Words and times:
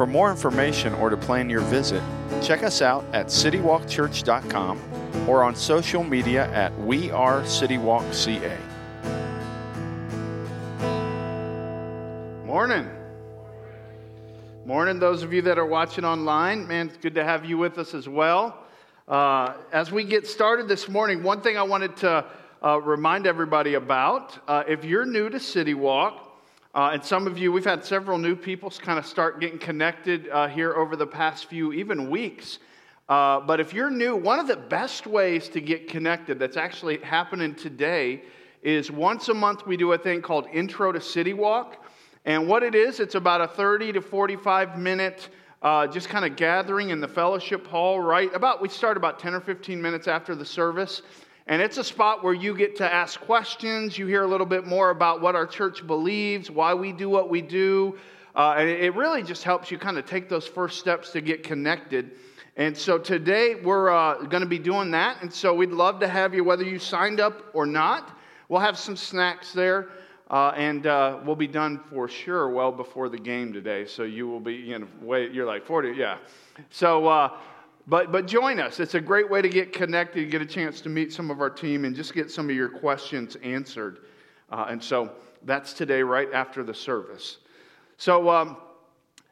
For 0.00 0.06
more 0.06 0.30
information 0.30 0.94
or 0.94 1.10
to 1.10 1.16
plan 1.18 1.50
your 1.50 1.60
visit, 1.60 2.02
check 2.40 2.62
us 2.62 2.80
out 2.80 3.04
at 3.12 3.26
citywalkchurch.com 3.26 4.80
or 5.28 5.44
on 5.44 5.54
social 5.54 6.02
media 6.02 6.50
at 6.52 6.74
We 6.80 7.10
Are 7.10 7.42
CityWalkCA. 7.42 8.56
Morning. 12.46 12.88
Morning, 14.64 14.98
those 14.98 15.22
of 15.22 15.34
you 15.34 15.42
that 15.42 15.58
are 15.58 15.66
watching 15.66 16.06
online. 16.06 16.66
Man, 16.66 16.88
it's 16.88 16.96
good 16.96 17.14
to 17.16 17.22
have 17.22 17.44
you 17.44 17.58
with 17.58 17.76
us 17.76 17.92
as 17.92 18.08
well. 18.08 18.64
Uh, 19.06 19.52
as 19.70 19.92
we 19.92 20.04
get 20.04 20.26
started 20.26 20.66
this 20.66 20.88
morning, 20.88 21.22
one 21.22 21.42
thing 21.42 21.58
I 21.58 21.62
wanted 21.62 21.94
to 21.98 22.24
uh, 22.64 22.80
remind 22.80 23.26
everybody 23.26 23.74
about 23.74 24.38
uh, 24.48 24.62
if 24.66 24.82
you're 24.82 25.04
new 25.04 25.28
to 25.28 25.38
City 25.38 25.74
Walk, 25.74 26.29
uh, 26.74 26.90
and 26.92 27.04
some 27.04 27.26
of 27.26 27.36
you, 27.36 27.50
we've 27.50 27.64
had 27.64 27.84
several 27.84 28.16
new 28.16 28.36
people 28.36 28.70
kind 28.70 28.98
of 28.98 29.04
start 29.04 29.40
getting 29.40 29.58
connected 29.58 30.28
uh, 30.28 30.46
here 30.46 30.72
over 30.74 30.94
the 30.94 31.06
past 31.06 31.46
few, 31.46 31.72
even 31.72 32.08
weeks. 32.08 32.60
Uh, 33.08 33.40
but 33.40 33.58
if 33.58 33.74
you're 33.74 33.90
new, 33.90 34.14
one 34.14 34.38
of 34.38 34.46
the 34.46 34.56
best 34.56 35.04
ways 35.04 35.48
to 35.48 35.60
get 35.60 35.88
connected 35.88 36.38
that's 36.38 36.56
actually 36.56 36.98
happening 36.98 37.56
today 37.56 38.22
is 38.62 38.88
once 38.88 39.28
a 39.28 39.34
month 39.34 39.66
we 39.66 39.76
do 39.76 39.92
a 39.94 39.98
thing 39.98 40.22
called 40.22 40.46
Intro 40.52 40.92
to 40.92 41.00
City 41.00 41.32
Walk. 41.32 41.84
And 42.24 42.46
what 42.46 42.62
it 42.62 42.76
is, 42.76 43.00
it's 43.00 43.16
about 43.16 43.40
a 43.40 43.48
30 43.48 43.94
to 43.94 44.00
45 44.00 44.78
minute 44.78 45.28
uh, 45.62 45.88
just 45.88 46.08
kind 46.08 46.24
of 46.24 46.36
gathering 46.36 46.90
in 46.90 47.00
the 47.00 47.08
fellowship 47.08 47.66
hall, 47.66 48.00
right? 48.00 48.32
About, 48.32 48.62
we 48.62 48.68
start 48.68 48.96
about 48.96 49.18
10 49.18 49.34
or 49.34 49.40
15 49.40 49.82
minutes 49.82 50.08
after 50.08 50.34
the 50.34 50.44
service. 50.44 51.02
And 51.46 51.60
it's 51.60 51.78
a 51.78 51.84
spot 51.84 52.22
where 52.22 52.34
you 52.34 52.56
get 52.56 52.76
to 52.76 52.92
ask 52.92 53.20
questions. 53.20 53.98
You 53.98 54.06
hear 54.06 54.22
a 54.22 54.26
little 54.26 54.46
bit 54.46 54.66
more 54.66 54.90
about 54.90 55.20
what 55.20 55.34
our 55.34 55.46
church 55.46 55.86
believes, 55.86 56.50
why 56.50 56.74
we 56.74 56.92
do 56.92 57.08
what 57.08 57.28
we 57.28 57.42
do. 57.42 57.98
Uh, 58.34 58.54
and 58.58 58.68
it 58.68 58.94
really 58.94 59.22
just 59.22 59.42
helps 59.42 59.70
you 59.70 59.78
kind 59.78 59.98
of 59.98 60.06
take 60.06 60.28
those 60.28 60.46
first 60.46 60.78
steps 60.78 61.10
to 61.10 61.20
get 61.20 61.42
connected. 61.42 62.12
And 62.56 62.76
so 62.76 62.98
today 62.98 63.56
we're 63.56 63.90
uh, 63.90 64.22
going 64.24 64.42
to 64.42 64.48
be 64.48 64.58
doing 64.58 64.90
that. 64.92 65.22
And 65.22 65.32
so 65.32 65.54
we'd 65.54 65.70
love 65.70 65.98
to 66.00 66.08
have 66.08 66.34
you, 66.34 66.44
whether 66.44 66.62
you 66.62 66.78
signed 66.78 67.20
up 67.20 67.42
or 67.52 67.66
not. 67.66 68.16
We'll 68.48 68.60
have 68.60 68.78
some 68.78 68.96
snacks 68.96 69.52
there. 69.52 69.88
Uh, 70.30 70.52
and 70.56 70.86
uh, 70.86 71.18
we'll 71.24 71.34
be 71.34 71.48
done 71.48 71.80
for 71.90 72.06
sure 72.06 72.48
well 72.50 72.70
before 72.70 73.08
the 73.08 73.18
game 73.18 73.52
today. 73.52 73.84
So 73.84 74.04
you 74.04 74.28
will 74.28 74.38
be, 74.38 74.54
you 74.54 74.78
know, 74.78 74.86
wait, 75.00 75.32
you're 75.32 75.46
like 75.46 75.66
40, 75.66 75.90
yeah. 75.90 76.18
So, 76.70 77.08
uh, 77.08 77.36
but, 77.90 78.12
but 78.12 78.26
join 78.26 78.60
us. 78.60 78.78
It's 78.78 78.94
a 78.94 79.00
great 79.00 79.28
way 79.28 79.42
to 79.42 79.48
get 79.48 79.72
connected, 79.72 80.30
get 80.30 80.40
a 80.40 80.46
chance 80.46 80.80
to 80.82 80.88
meet 80.88 81.12
some 81.12 81.28
of 81.28 81.40
our 81.40 81.50
team, 81.50 81.84
and 81.84 81.94
just 81.94 82.14
get 82.14 82.30
some 82.30 82.48
of 82.48 82.54
your 82.54 82.68
questions 82.68 83.36
answered. 83.42 83.98
Uh, 84.48 84.66
and 84.70 84.82
so 84.82 85.10
that's 85.44 85.72
today, 85.72 86.00
right 86.02 86.28
after 86.32 86.62
the 86.62 86.72
service. 86.72 87.38
So, 87.96 88.30
um, 88.30 88.56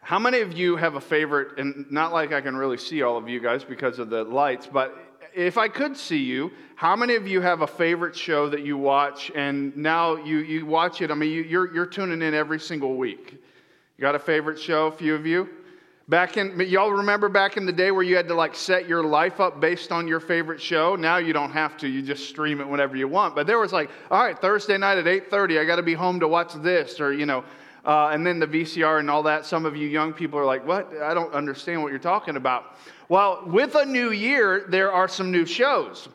how 0.00 0.18
many 0.18 0.40
of 0.40 0.58
you 0.58 0.74
have 0.74 0.96
a 0.96 1.00
favorite? 1.00 1.58
And 1.58 1.86
not 1.88 2.12
like 2.12 2.32
I 2.32 2.40
can 2.40 2.56
really 2.56 2.78
see 2.78 3.02
all 3.02 3.16
of 3.16 3.28
you 3.28 3.38
guys 3.38 3.62
because 3.62 4.00
of 4.00 4.10
the 4.10 4.24
lights, 4.24 4.66
but 4.66 4.96
if 5.34 5.56
I 5.56 5.68
could 5.68 5.96
see 5.96 6.18
you, 6.18 6.50
how 6.74 6.96
many 6.96 7.14
of 7.14 7.28
you 7.28 7.40
have 7.40 7.60
a 7.60 7.66
favorite 7.66 8.16
show 8.16 8.48
that 8.48 8.64
you 8.64 8.76
watch 8.76 9.30
and 9.36 9.76
now 9.76 10.16
you, 10.16 10.38
you 10.38 10.66
watch 10.66 11.00
it? 11.00 11.12
I 11.12 11.14
mean, 11.14 11.30
you, 11.30 11.42
you're, 11.42 11.72
you're 11.72 11.86
tuning 11.86 12.22
in 12.22 12.34
every 12.34 12.58
single 12.58 12.96
week. 12.96 13.34
You 13.96 14.02
got 14.02 14.16
a 14.16 14.18
favorite 14.18 14.58
show, 14.58 14.88
a 14.88 14.92
few 14.92 15.14
of 15.14 15.26
you? 15.26 15.48
Back 16.08 16.38
in, 16.38 16.58
y'all 16.60 16.90
remember 16.90 17.28
back 17.28 17.58
in 17.58 17.66
the 17.66 17.72
day 17.72 17.90
where 17.90 18.02
you 18.02 18.16
had 18.16 18.28
to 18.28 18.34
like 18.34 18.54
set 18.54 18.88
your 18.88 19.02
life 19.04 19.40
up 19.40 19.60
based 19.60 19.92
on 19.92 20.08
your 20.08 20.20
favorite 20.20 20.58
show? 20.58 20.96
Now 20.96 21.18
you 21.18 21.34
don't 21.34 21.50
have 21.50 21.76
to. 21.78 21.88
You 21.88 22.00
just 22.00 22.30
stream 22.30 22.62
it 22.62 22.68
whenever 22.68 22.96
you 22.96 23.06
want. 23.06 23.34
But 23.34 23.46
there 23.46 23.58
was 23.58 23.74
like, 23.74 23.90
all 24.10 24.24
right, 24.24 24.38
Thursday 24.40 24.78
night 24.78 24.96
at 24.96 25.04
8.30, 25.04 25.60
I 25.60 25.66
got 25.66 25.76
to 25.76 25.82
be 25.82 25.92
home 25.92 26.18
to 26.20 26.26
watch 26.26 26.54
this 26.54 26.98
or, 26.98 27.12
you 27.12 27.26
know, 27.26 27.44
uh, 27.84 28.08
and 28.08 28.26
then 28.26 28.38
the 28.38 28.46
VCR 28.46 29.00
and 29.00 29.10
all 29.10 29.22
that. 29.24 29.44
Some 29.44 29.66
of 29.66 29.76
you 29.76 29.86
young 29.86 30.14
people 30.14 30.38
are 30.38 30.46
like, 30.46 30.66
what? 30.66 30.90
I 30.96 31.12
don't 31.12 31.32
understand 31.34 31.82
what 31.82 31.90
you're 31.90 31.98
talking 31.98 32.36
about. 32.36 32.78
Well, 33.10 33.42
with 33.46 33.74
a 33.74 33.84
new 33.84 34.10
year, 34.10 34.64
there 34.66 34.90
are 34.90 35.08
some 35.08 35.30
new 35.30 35.44
shows. 35.44 36.08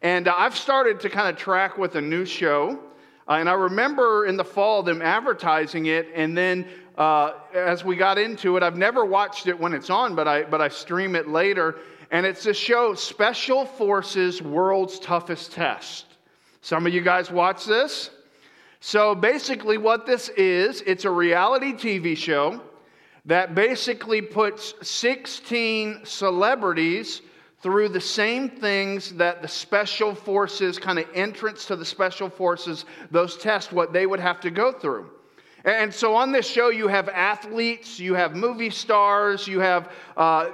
And 0.00 0.26
uh, 0.26 0.34
I've 0.38 0.56
started 0.56 1.00
to 1.00 1.10
kind 1.10 1.28
of 1.28 1.36
track 1.36 1.76
with 1.76 1.96
a 1.96 2.00
new 2.00 2.24
show. 2.24 2.78
Uh, 3.28 3.34
and 3.34 3.48
I 3.50 3.54
remember 3.54 4.24
in 4.24 4.38
the 4.38 4.44
fall 4.44 4.82
them 4.82 5.02
advertising 5.02 5.86
it, 5.86 6.08
and 6.14 6.36
then 6.36 6.66
uh, 6.96 7.32
as 7.52 7.84
we 7.84 7.96
got 7.96 8.18
into 8.18 8.56
it, 8.56 8.62
I've 8.62 8.76
never 8.76 9.04
watched 9.04 9.46
it 9.46 9.58
when 9.58 9.74
it's 9.74 9.90
on, 9.90 10.14
but 10.14 10.28
I, 10.28 10.44
but 10.44 10.60
I 10.60 10.68
stream 10.68 11.16
it 11.16 11.28
later. 11.28 11.76
And 12.10 12.24
it's 12.24 12.46
a 12.46 12.54
show, 12.54 12.94
Special 12.94 13.64
Forces 13.64 14.40
World's 14.40 14.98
Toughest 15.00 15.52
Test. 15.52 16.06
Some 16.60 16.86
of 16.86 16.94
you 16.94 17.00
guys 17.00 17.30
watch 17.30 17.64
this? 17.64 18.10
So 18.80 19.14
basically, 19.14 19.78
what 19.78 20.06
this 20.06 20.28
is, 20.30 20.82
it's 20.82 21.04
a 21.04 21.10
reality 21.10 21.72
TV 21.72 22.16
show 22.16 22.60
that 23.24 23.54
basically 23.54 24.20
puts 24.20 24.74
16 24.86 26.02
celebrities 26.04 27.22
through 27.60 27.88
the 27.88 28.00
same 28.00 28.50
things 28.50 29.12
that 29.14 29.40
the 29.40 29.48
special 29.48 30.14
forces, 30.14 30.78
kind 30.78 30.98
of 30.98 31.06
entrance 31.14 31.64
to 31.64 31.76
the 31.76 31.84
special 31.84 32.28
forces, 32.28 32.84
those 33.10 33.38
tests, 33.38 33.72
what 33.72 33.92
they 33.92 34.06
would 34.06 34.20
have 34.20 34.38
to 34.40 34.50
go 34.50 34.70
through. 34.70 35.10
And 35.64 35.92
so 35.92 36.14
on 36.14 36.30
this 36.30 36.46
show, 36.46 36.68
you 36.68 36.88
have 36.88 37.08
athletes, 37.08 37.98
you 37.98 38.12
have 38.12 38.36
movie 38.36 38.68
stars, 38.68 39.48
you 39.48 39.60
have 39.60 39.92
uh, 40.14 40.50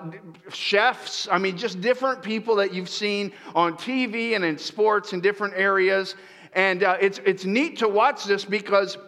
chefs. 0.53 1.27
I 1.31 1.37
mean, 1.37 1.57
just 1.57 1.81
different 1.81 2.23
people 2.23 2.55
that 2.57 2.73
you've 2.73 2.89
seen 2.89 3.33
on 3.57 3.75
TV 3.75 4.37
and 4.37 4.45
in 4.45 4.57
sports 4.57 5.13
in 5.13 5.21
different 5.21 5.55
areas. 5.57 6.15
And 6.53 6.85
uh, 6.85 6.97
it's, 7.01 7.19
it's 7.25 7.45
neat 7.45 7.77
to 7.79 7.89
watch 7.89 8.25
this 8.25 8.45
because 8.45 8.99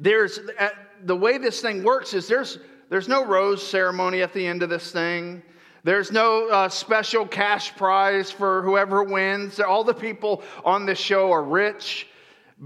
there's 0.00 0.40
uh, 0.58 0.70
the 1.04 1.16
way 1.16 1.38
this 1.38 1.60
thing 1.60 1.84
works 1.84 2.12
is 2.12 2.26
there's, 2.26 2.58
there's 2.90 3.06
no 3.06 3.24
rose 3.24 3.64
ceremony 3.64 4.22
at 4.22 4.32
the 4.32 4.44
end 4.44 4.64
of 4.64 4.70
this 4.70 4.90
thing. 4.90 5.40
There's 5.84 6.10
no 6.10 6.48
uh, 6.48 6.68
special 6.68 7.24
cash 7.24 7.76
prize 7.76 8.32
for 8.32 8.62
whoever 8.62 9.04
wins. 9.04 9.60
All 9.60 9.84
the 9.84 9.94
people 9.94 10.42
on 10.64 10.84
this 10.84 10.98
show 10.98 11.30
are 11.30 11.44
rich. 11.44 12.08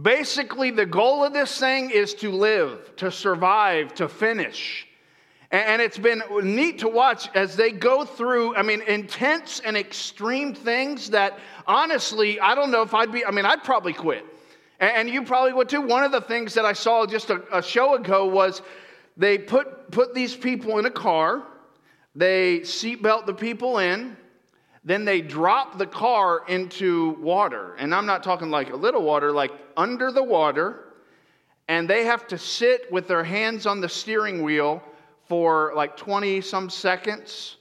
Basically, 0.03 0.71
the 0.71 0.87
goal 0.87 1.25
of 1.25 1.33
this 1.33 1.59
thing 1.59 1.91
is 1.91 2.15
to 2.15 2.31
live, 2.31 2.95
to 2.97 3.11
survive, 3.11 3.93
to 3.95 4.09
finish. 4.09 4.87
And 5.51 5.83
it's 5.83 5.99
been 5.99 6.23
neat 6.43 6.79
to 6.79 6.89
watch 6.89 7.29
as 7.35 7.57
they 7.57 7.73
go 7.73 8.05
through, 8.05 8.55
I 8.55 8.63
mean, 8.63 8.83
intense 8.83 9.61
and 9.65 9.77
extreme 9.77 10.55
things 10.55 11.11
that 11.11 11.41
honestly, 11.67 12.39
I 12.39 12.55
don't 12.55 12.71
know 12.71 12.83
if 12.83 12.95
I'd 12.95 13.11
be, 13.11 13.27
I 13.27 13.33
mean, 13.33 13.45
I'd 13.45 13.65
probably 13.65 13.93
quit. 13.93 14.25
And 14.79 15.11
you 15.11 15.25
probably 15.25 15.53
would 15.53 15.69
too. 15.69 15.81
One 15.81 16.05
of 16.05 16.13
the 16.13 16.21
things 16.21 16.55
that 16.55 16.65
I 16.65 16.73
saw 16.73 17.05
just 17.05 17.31
a, 17.31 17.43
a 17.53 17.61
show 17.61 17.97
ago 17.97 18.27
was 18.27 18.63
they 19.17 19.39
put, 19.39 19.91
put 19.91 20.15
these 20.15 20.37
people 20.37 20.79
in 20.79 20.87
a 20.87 20.91
car, 20.91 21.43
they 22.15 22.61
seatbelt 22.61 23.27
the 23.27 23.35
people 23.35 23.79
in, 23.79 24.17
then 24.85 25.05
they 25.05 25.21
drop 25.21 25.77
the 25.77 25.87
car 25.87 26.43
into 26.49 27.11
water. 27.21 27.75
And 27.75 27.95
I'm 27.95 28.07
not 28.07 28.23
talking 28.23 28.51
like 28.51 28.71
a 28.71 28.77
little 28.77 29.03
water, 29.03 29.31
like 29.31 29.53
under 29.77 30.11
the 30.11 30.23
water. 30.23 30.85
And 31.69 31.89
they 31.89 32.05
have 32.05 32.27
to 32.29 32.39
sit 32.39 32.91
with 32.91 33.07
their 33.07 33.23
hands 33.23 33.67
on 33.67 33.81
the 33.81 33.89
steering 33.89 34.43
wheel 34.43 34.83
for 35.29 35.73
like 35.77 35.97
20 35.97 36.41
some 36.41 36.71
seconds 36.71 37.57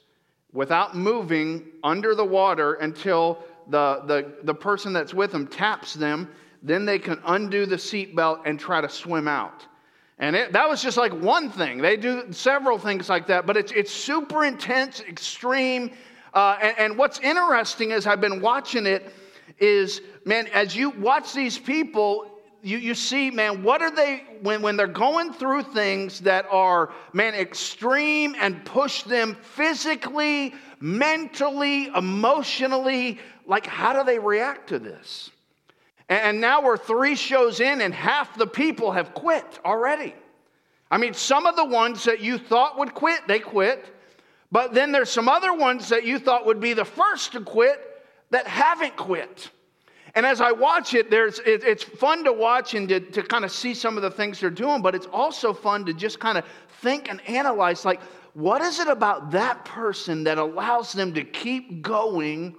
without 0.53 0.95
moving 0.95 1.67
under 1.83 2.15
the 2.15 2.25
water 2.25 2.75
until 2.75 3.43
the, 3.67 4.01
the, 4.05 4.33
the 4.43 4.53
person 4.53 4.93
that's 4.93 5.13
with 5.13 5.31
them 5.31 5.45
taps 5.45 5.93
them. 5.93 6.29
Then 6.63 6.85
they 6.85 6.99
can 6.99 7.21
undo 7.25 7.65
the 7.65 7.75
seatbelt 7.75 8.41
and 8.45 8.59
try 8.59 8.81
to 8.81 8.89
swim 8.89 9.27
out. 9.27 9.65
And 10.17 10.35
it, 10.35 10.51
that 10.53 10.67
was 10.67 10.81
just 10.81 10.97
like 10.97 11.13
one 11.13 11.49
thing. 11.49 11.77
They 11.77 11.95
do 11.95 12.31
several 12.31 12.77
things 12.77 13.07
like 13.07 13.27
that, 13.27 13.45
but 13.45 13.55
it's, 13.55 13.71
it's 13.71 13.91
super 13.91 14.43
intense, 14.43 15.01
extreme, 15.01 15.91
uh, 16.33 16.57
and, 16.61 16.77
and 16.77 16.97
what's 16.97 17.19
interesting 17.19 17.91
as 17.91 18.07
I've 18.07 18.21
been 18.21 18.41
watching 18.41 18.85
it 18.85 19.13
is, 19.59 20.01
man, 20.25 20.47
as 20.47 20.75
you 20.75 20.91
watch 20.91 21.33
these 21.33 21.57
people, 21.57 22.29
you, 22.61 22.77
you 22.77 22.93
see, 22.93 23.31
man, 23.31 23.63
what 23.63 23.81
are 23.81 23.91
they, 23.91 24.23
when, 24.41 24.61
when 24.61 24.77
they're 24.77 24.87
going 24.87 25.33
through 25.33 25.63
things 25.63 26.19
that 26.21 26.45
are, 26.51 26.91
man, 27.13 27.33
extreme 27.33 28.35
and 28.39 28.63
push 28.65 29.03
them 29.03 29.37
physically, 29.41 30.53
mentally, 30.79 31.87
emotionally, 31.87 33.19
like, 33.45 33.65
how 33.65 33.93
do 33.93 34.03
they 34.03 34.19
react 34.19 34.69
to 34.69 34.79
this? 34.79 35.31
And 36.09 36.41
now 36.41 36.61
we're 36.61 36.77
three 36.77 37.15
shows 37.15 37.59
in, 37.59 37.81
and 37.81 37.93
half 37.93 38.35
the 38.37 38.47
people 38.47 38.91
have 38.91 39.13
quit 39.13 39.59
already. 39.63 40.15
I 40.91 40.97
mean, 40.97 41.13
some 41.13 41.45
of 41.45 41.55
the 41.55 41.65
ones 41.65 42.03
that 42.05 42.19
you 42.19 42.37
thought 42.37 42.77
would 42.79 42.93
quit, 42.93 43.27
they 43.27 43.39
quit. 43.39 43.85
But 44.51 44.73
then 44.73 44.91
there's 44.91 45.11
some 45.11 45.29
other 45.29 45.53
ones 45.53 45.89
that 45.89 46.05
you 46.05 46.19
thought 46.19 46.45
would 46.45 46.59
be 46.59 46.73
the 46.73 46.85
first 46.85 47.33
to 47.33 47.41
quit 47.41 47.79
that 48.31 48.47
haven't 48.47 48.95
quit. 48.95 49.49
And 50.15 50.25
as 50.25 50.41
I 50.41 50.51
watch 50.51 50.95
it, 50.95 51.11
there's, 51.11 51.39
it, 51.39 51.63
it's 51.63 51.83
fun 51.83 52.23
to 52.23 52.33
watch 52.33 52.73
and 52.73 52.89
to, 52.89 52.99
to 52.99 53.21
kind 53.21 53.45
of 53.45 53.51
see 53.51 53.73
some 53.75 53.95
of 53.95 54.01
the 54.01 54.09
things 54.09 54.39
they're 54.39 54.49
doing, 54.49 54.81
but 54.81 54.95
it's 54.95 55.05
also 55.07 55.53
fun 55.53 55.85
to 55.85 55.93
just 55.93 56.19
kind 56.19 56.37
of 56.37 56.45
think 56.81 57.09
and 57.09 57.21
analyze 57.27 57.85
like, 57.85 58.01
what 58.33 58.61
is 58.61 58.79
it 58.79 58.87
about 58.87 59.31
that 59.31 59.65
person 59.65 60.23
that 60.23 60.37
allows 60.37 60.93
them 60.93 61.13
to 61.13 61.23
keep 61.23 61.81
going 61.81 62.55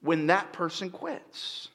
when 0.00 0.26
that 0.28 0.52
person 0.52 0.90
quits? 0.90 1.68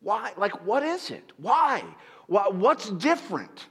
Why? 0.00 0.32
Like, 0.36 0.64
what 0.64 0.82
is 0.82 1.10
it? 1.10 1.32
Why? 1.38 1.82
What's 2.26 2.90
different? 2.90 3.66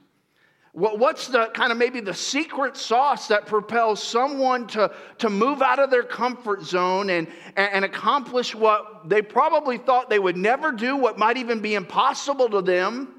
What's 0.74 1.28
the 1.28 1.48
kind 1.48 1.74
of 1.74 1.78
maybe 1.78 2.00
the 2.00 2.14
secret 2.14 2.78
sauce 2.78 3.28
that 3.28 3.46
propels 3.46 4.02
someone 4.02 4.68
to, 4.68 4.90
to 5.18 5.30
move 5.30 5.62
out 5.62 5.80
of 5.80 5.92
their 5.92 6.04
comfort 6.04 6.64
zone 6.64 7.10
and, 7.10 7.28
and 7.58 7.84
accomplish 7.84 8.56
what 8.56 9.10
they 9.10 9.22
probably 9.22 9.78
thought 9.78 10.10
they 10.10 10.20
would 10.20 10.38
never 10.38 10.72
do, 10.72 10.96
what 10.96 11.18
might 11.18 11.36
even 11.36 11.60
be 11.60 11.76
impossible 11.76 12.48
to 12.50 12.62
them, 12.62 13.14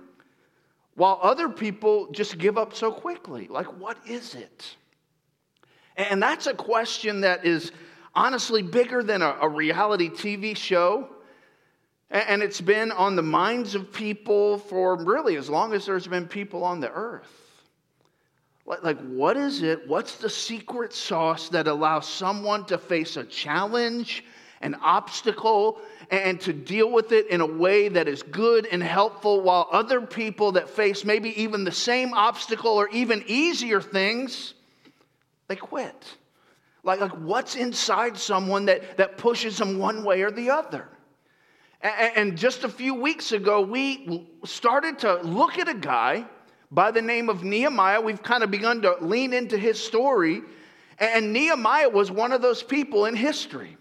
while 0.95 1.19
other 1.23 1.51
people 1.51 2.11
just 2.11 2.39
give 2.39 2.57
up 2.57 2.75
so 2.75 2.91
quickly? 2.91 3.49
Like, 3.49 3.79
what 3.79 3.99
is 4.07 4.35
it? 4.35 4.77
And 5.99 6.23
that's 6.23 6.47
a 6.47 6.55
question 6.55 7.21
that 7.21 7.45
is 7.45 7.71
honestly 8.15 8.63
bigger 8.63 9.03
than 9.03 9.21
a, 9.21 9.37
a 9.43 9.49
reality 9.49 10.09
TV 10.09 10.57
show. 10.57 11.07
And 12.09 12.43
it's 12.43 12.63
been 12.63 12.93
on 12.93 13.15
the 13.15 13.23
minds 13.23 13.75
of 13.75 13.93
people 13.93 14.57
for 14.57 14.97
really 14.97 15.37
as 15.37 15.51
long 15.51 15.75
as 15.75 15.85
there's 15.85 16.07
been 16.07 16.27
people 16.29 16.65
on 16.65 16.81
the 16.81 16.91
earth. 16.91 17.42
Like, 18.65 18.99
what 19.01 19.37
is 19.37 19.63
it? 19.63 19.89
What's 19.89 20.17
the 20.17 20.31
secret 20.31 20.93
sauce 20.93 21.49
that 21.51 21.67
allows 21.67 22.09
someone 22.09 22.65
to 22.67 22.79
face 22.79 23.17
a 23.17 23.25
challenge, 23.25 24.25
an 24.61 24.77
obstacle, 24.77 25.81
and 26.11 26.41
to 26.43 26.53
deal 26.53 26.91
with 26.91 27.11
it 27.11 27.27
in 27.27 27.41
a 27.41 27.47
way 27.47 27.89
that 27.89 28.07
is 28.07 28.23
good 28.23 28.67
and 28.67 28.83
helpful, 28.83 29.41
while 29.41 29.69
other 29.73 30.01
people 30.01 30.53
that 30.53 30.71
face 30.71 31.05
maybe 31.05 31.43
even 31.43 31.65
the 31.65 31.73
same 31.73 32.15
obstacle 32.15 32.73
or 32.73 32.89
even 32.91 33.25
easier 33.27 33.81
things, 33.81 34.55
they 35.49 35.57
quit? 35.57 36.17
Like, 36.85 37.01
like 37.01 37.13
what's 37.13 37.57
inside 37.57 38.17
someone 38.17 38.67
that, 38.67 38.97
that 38.97 39.19
pushes 39.19 39.59
them 39.59 39.79
one 39.79 40.05
way 40.05 40.23
or 40.23 40.31
the 40.31 40.51
other? 40.51 40.89
And, 41.81 42.17
and 42.17 42.39
just 42.39 42.63
a 42.63 42.69
few 42.69 42.95
weeks 42.95 43.33
ago, 43.33 43.61
we 43.61 44.29
started 44.45 45.01
to 45.01 45.21
look 45.23 45.59
at 45.59 45.69
a 45.69 45.75
guy 45.75 46.27
by 46.73 46.91
the 46.91 47.03
name 47.03 47.29
of 47.29 47.45
Nehemiah. 47.45 48.01
We've 48.01 48.23
kind 48.23 48.43
of 48.43 48.51
begun 48.51 48.81
to 48.83 48.97
lean 49.03 49.35
into 49.35 49.59
his 49.59 49.79
story. 49.79 50.41
And 50.99 51.33
Nehemiah 51.33 51.91
was 51.91 52.11
one 52.11 52.33
of 52.33 52.41
those 52.41 52.63
people 52.63 53.05
in 53.05 53.15
history 53.15 53.77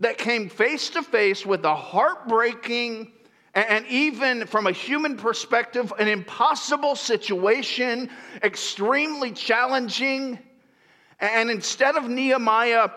that 0.00 0.18
came 0.18 0.48
face 0.48 0.90
to 0.90 1.02
face 1.02 1.46
with 1.46 1.64
a 1.64 1.74
heartbreaking 1.74 3.12
and 3.54 3.86
even 3.86 4.46
from 4.46 4.66
a 4.66 4.72
human 4.72 5.16
perspective, 5.16 5.92
an 5.98 6.06
impossible 6.06 6.94
situation, 6.94 8.10
extremely 8.42 9.32
challenging. 9.32 10.38
And 11.18 11.50
instead 11.50 11.96
of 11.96 12.08
Nehemiah 12.08 12.90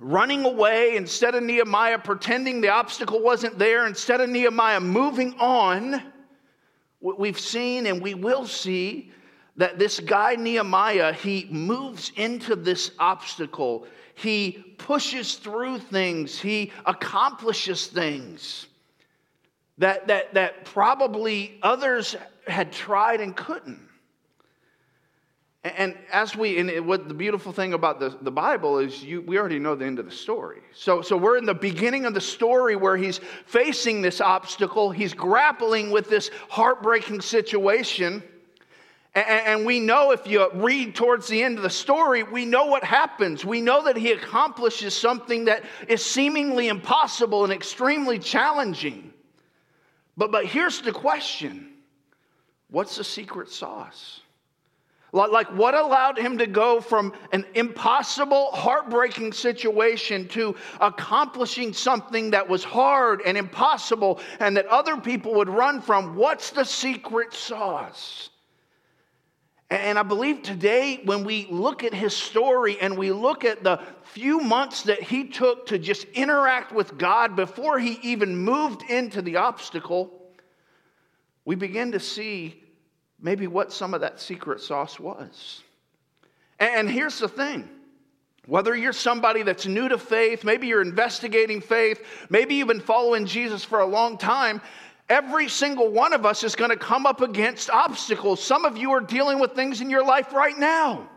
running 0.00 0.44
away, 0.44 0.96
instead 0.96 1.34
of 1.34 1.42
Nehemiah 1.42 1.98
pretending 1.98 2.60
the 2.60 2.68
obstacle 2.68 3.22
wasn't 3.22 3.58
there, 3.58 3.86
instead 3.86 4.20
of 4.20 4.28
Nehemiah 4.28 4.80
moving 4.80 5.34
on, 5.38 6.02
We've 7.00 7.38
seen 7.38 7.86
and 7.86 8.02
we 8.02 8.14
will 8.14 8.46
see 8.46 9.12
that 9.56 9.78
this 9.78 10.00
guy 10.00 10.36
Nehemiah, 10.36 11.12
he 11.12 11.46
moves 11.50 12.12
into 12.16 12.56
this 12.56 12.92
obstacle. 12.98 13.86
He 14.14 14.74
pushes 14.78 15.34
through 15.34 15.78
things. 15.78 16.38
He 16.40 16.72
accomplishes 16.86 17.86
things 17.88 18.66
that, 19.78 20.06
that, 20.08 20.34
that 20.34 20.64
probably 20.64 21.58
others 21.62 22.16
had 22.46 22.72
tried 22.72 23.20
and 23.20 23.36
couldn't. 23.36 23.87
And 25.64 25.96
as 26.12 26.36
we, 26.36 26.58
and 26.58 26.86
what 26.86 27.08
the 27.08 27.14
beautiful 27.14 27.52
thing 27.52 27.72
about 27.72 27.98
the, 27.98 28.16
the 28.22 28.30
Bible 28.30 28.78
is 28.78 29.02
you, 29.02 29.22
we 29.22 29.38
already 29.38 29.58
know 29.58 29.74
the 29.74 29.84
end 29.84 29.98
of 29.98 30.04
the 30.04 30.12
story. 30.12 30.60
So, 30.72 31.02
so 31.02 31.16
we're 31.16 31.36
in 31.36 31.46
the 31.46 31.54
beginning 31.54 32.04
of 32.04 32.14
the 32.14 32.20
story 32.20 32.76
where 32.76 32.96
he's 32.96 33.20
facing 33.46 34.00
this 34.00 34.20
obstacle, 34.20 34.92
he's 34.92 35.14
grappling 35.14 35.90
with 35.90 36.08
this 36.08 36.30
heartbreaking 36.48 37.22
situation. 37.22 38.22
And, 39.14 39.26
and 39.26 39.66
we 39.66 39.80
know 39.80 40.12
if 40.12 40.28
you 40.28 40.48
read 40.54 40.94
towards 40.94 41.26
the 41.26 41.42
end 41.42 41.56
of 41.56 41.64
the 41.64 41.70
story, 41.70 42.22
we 42.22 42.44
know 42.44 42.66
what 42.66 42.84
happens. 42.84 43.44
We 43.44 43.60
know 43.60 43.82
that 43.82 43.96
he 43.96 44.12
accomplishes 44.12 44.94
something 44.94 45.46
that 45.46 45.64
is 45.88 46.04
seemingly 46.04 46.68
impossible 46.68 47.42
and 47.42 47.52
extremely 47.52 48.20
challenging. 48.20 49.12
But, 50.16 50.30
but 50.30 50.46
here's 50.46 50.82
the 50.82 50.92
question 50.92 51.72
what's 52.70 52.96
the 52.96 53.04
secret 53.04 53.50
sauce? 53.50 54.20
Like, 55.12 55.48
what 55.54 55.74
allowed 55.74 56.18
him 56.18 56.36
to 56.38 56.46
go 56.46 56.82
from 56.82 57.14
an 57.32 57.46
impossible, 57.54 58.50
heartbreaking 58.52 59.32
situation 59.32 60.28
to 60.28 60.54
accomplishing 60.80 61.72
something 61.72 62.30
that 62.30 62.46
was 62.46 62.62
hard 62.62 63.22
and 63.24 63.38
impossible 63.38 64.20
and 64.38 64.56
that 64.58 64.66
other 64.66 64.98
people 64.98 65.34
would 65.34 65.48
run 65.48 65.80
from? 65.80 66.14
What's 66.14 66.50
the 66.50 66.64
secret 66.64 67.32
sauce? 67.32 68.28
And 69.70 69.98
I 69.98 70.02
believe 70.02 70.42
today, 70.42 71.00
when 71.04 71.24
we 71.24 71.46
look 71.50 71.84
at 71.84 71.92
his 71.92 72.14
story 72.14 72.78
and 72.80 72.96
we 72.96 73.12
look 73.12 73.44
at 73.44 73.62
the 73.62 73.80
few 74.02 74.40
months 74.40 74.82
that 74.84 75.02
he 75.02 75.24
took 75.28 75.66
to 75.66 75.78
just 75.78 76.04
interact 76.14 76.72
with 76.72 76.96
God 76.96 77.36
before 77.36 77.78
he 77.78 77.98
even 78.02 78.36
moved 78.36 78.82
into 78.90 79.20
the 79.20 79.36
obstacle, 79.36 80.32
we 81.44 81.54
begin 81.54 81.92
to 81.92 82.00
see 82.00 82.62
maybe 83.20 83.46
what 83.46 83.72
some 83.72 83.94
of 83.94 84.00
that 84.00 84.20
secret 84.20 84.60
sauce 84.60 84.98
was. 84.98 85.62
And 86.58 86.88
here's 86.88 87.18
the 87.18 87.28
thing 87.28 87.68
whether 88.46 88.74
you're 88.74 88.94
somebody 88.94 89.42
that's 89.42 89.66
new 89.66 89.88
to 89.88 89.98
faith, 89.98 90.42
maybe 90.42 90.66
you're 90.68 90.80
investigating 90.80 91.60
faith, 91.60 92.02
maybe 92.30 92.54
you've 92.54 92.68
been 92.68 92.80
following 92.80 93.26
Jesus 93.26 93.62
for 93.62 93.80
a 93.80 93.86
long 93.86 94.16
time, 94.16 94.62
every 95.08 95.48
single 95.48 95.90
one 95.90 96.14
of 96.14 96.24
us 96.24 96.42
is 96.42 96.54
going 96.56 96.70
to 96.70 96.76
come 96.76 97.04
up 97.04 97.20
against 97.20 97.68
obstacles. 97.68 98.42
Some 98.42 98.64
of 98.64 98.78
you 98.78 98.92
are 98.92 99.00
dealing 99.00 99.38
with 99.38 99.52
things 99.52 99.82
in 99.82 99.90
your 99.90 100.04
life 100.04 100.32
right 100.32 100.56
now. 100.56 101.08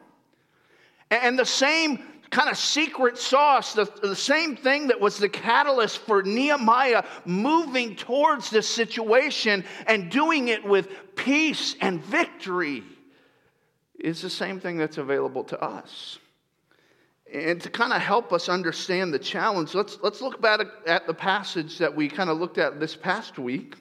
And 1.09 1.39
the 1.39 1.45
same 1.45 2.03
kind 2.31 2.49
of 2.49 2.57
secret 2.57 3.17
sauce, 3.17 3.73
the, 3.73 3.85
the 4.01 4.15
same 4.15 4.55
thing 4.55 4.87
that 4.87 4.99
was 4.99 5.17
the 5.17 5.29
catalyst 5.29 5.99
for 5.99 6.23
Nehemiah 6.23 7.03
moving 7.25 7.95
towards 7.95 8.49
this 8.49 8.67
situation 8.67 9.65
and 9.85 10.09
doing 10.09 10.47
it 10.47 10.63
with 10.63 10.89
peace 11.15 11.75
and 11.81 12.01
victory, 12.01 12.83
is 13.99 14.21
the 14.21 14.29
same 14.29 14.59
thing 14.59 14.77
that's 14.77 14.97
available 14.97 15.43
to 15.43 15.61
us. 15.61 16.17
And 17.31 17.61
to 17.61 17.69
kind 17.69 17.93
of 17.93 18.01
help 18.01 18.33
us 18.33 18.49
understand 18.49 19.13
the 19.13 19.19
challenge, 19.19 19.75
let's, 19.75 19.99
let's 20.01 20.21
look 20.21 20.41
back 20.41 20.61
at 20.87 21.07
the 21.07 21.13
passage 21.13 21.77
that 21.77 21.95
we 21.95 22.07
kind 22.09 22.29
of 22.29 22.39
looked 22.39 22.57
at 22.57 22.79
this 22.79 22.95
past 22.95 23.37
week. 23.37 23.75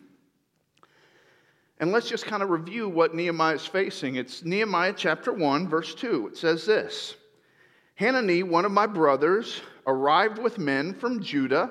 And 1.79 1.93
let's 1.93 2.09
just 2.09 2.27
kind 2.27 2.43
of 2.43 2.51
review 2.51 2.89
what 2.89 3.15
Nehemiah 3.15 3.55
is 3.55 3.67
facing. 3.67 4.17
It's 4.17 4.45
Nehemiah 4.45 4.93
chapter 4.95 5.33
1, 5.33 5.69
verse 5.69 5.95
2. 5.95 6.29
It 6.29 6.37
says 6.37 6.67
this 6.67 7.17
Hanani, 8.01 8.43
one 8.43 8.65
of 8.65 8.73
my 8.73 8.87
brothers, 8.87 9.61
arrived 9.87 10.39
with 10.39 10.57
men 10.57 10.95
from 10.95 11.23
Judah, 11.23 11.71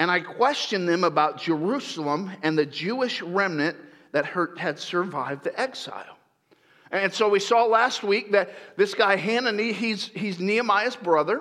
and 0.00 0.10
I 0.10 0.18
questioned 0.18 0.88
them 0.88 1.04
about 1.04 1.40
Jerusalem 1.40 2.32
and 2.42 2.58
the 2.58 2.66
Jewish 2.66 3.22
remnant 3.22 3.76
that 4.10 4.26
had 4.58 4.80
survived 4.80 5.44
the 5.44 5.60
exile. 5.60 6.18
And 6.90 7.14
so 7.14 7.28
we 7.28 7.38
saw 7.38 7.66
last 7.66 8.02
week 8.02 8.32
that 8.32 8.50
this 8.76 8.94
guy 8.94 9.14
Hanani, 9.16 9.70
he's, 9.70 10.08
he's 10.08 10.40
Nehemiah's 10.40 10.96
brother. 10.96 11.40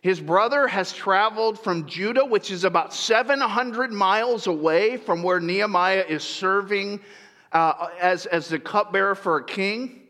His 0.00 0.20
brother 0.20 0.68
has 0.68 0.92
traveled 0.92 1.58
from 1.58 1.88
Judah, 1.88 2.24
which 2.24 2.52
is 2.52 2.62
about 2.62 2.94
700 2.94 3.90
miles 3.90 4.46
away 4.46 4.96
from 4.96 5.24
where 5.24 5.40
Nehemiah 5.40 6.04
is 6.08 6.22
serving 6.22 7.00
uh, 7.50 7.88
as, 8.00 8.26
as 8.26 8.48
the 8.48 8.60
cupbearer 8.60 9.16
for 9.16 9.38
a 9.38 9.44
king. 9.44 10.03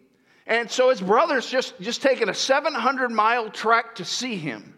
And 0.46 0.70
so 0.70 0.90
his 0.90 1.00
brother's 1.00 1.46
just, 1.46 1.80
just 1.80 2.02
taken 2.02 2.28
a 2.28 2.34
700 2.34 3.10
mile 3.10 3.50
trek 3.50 3.94
to 3.96 4.04
see 4.04 4.36
him. 4.36 4.74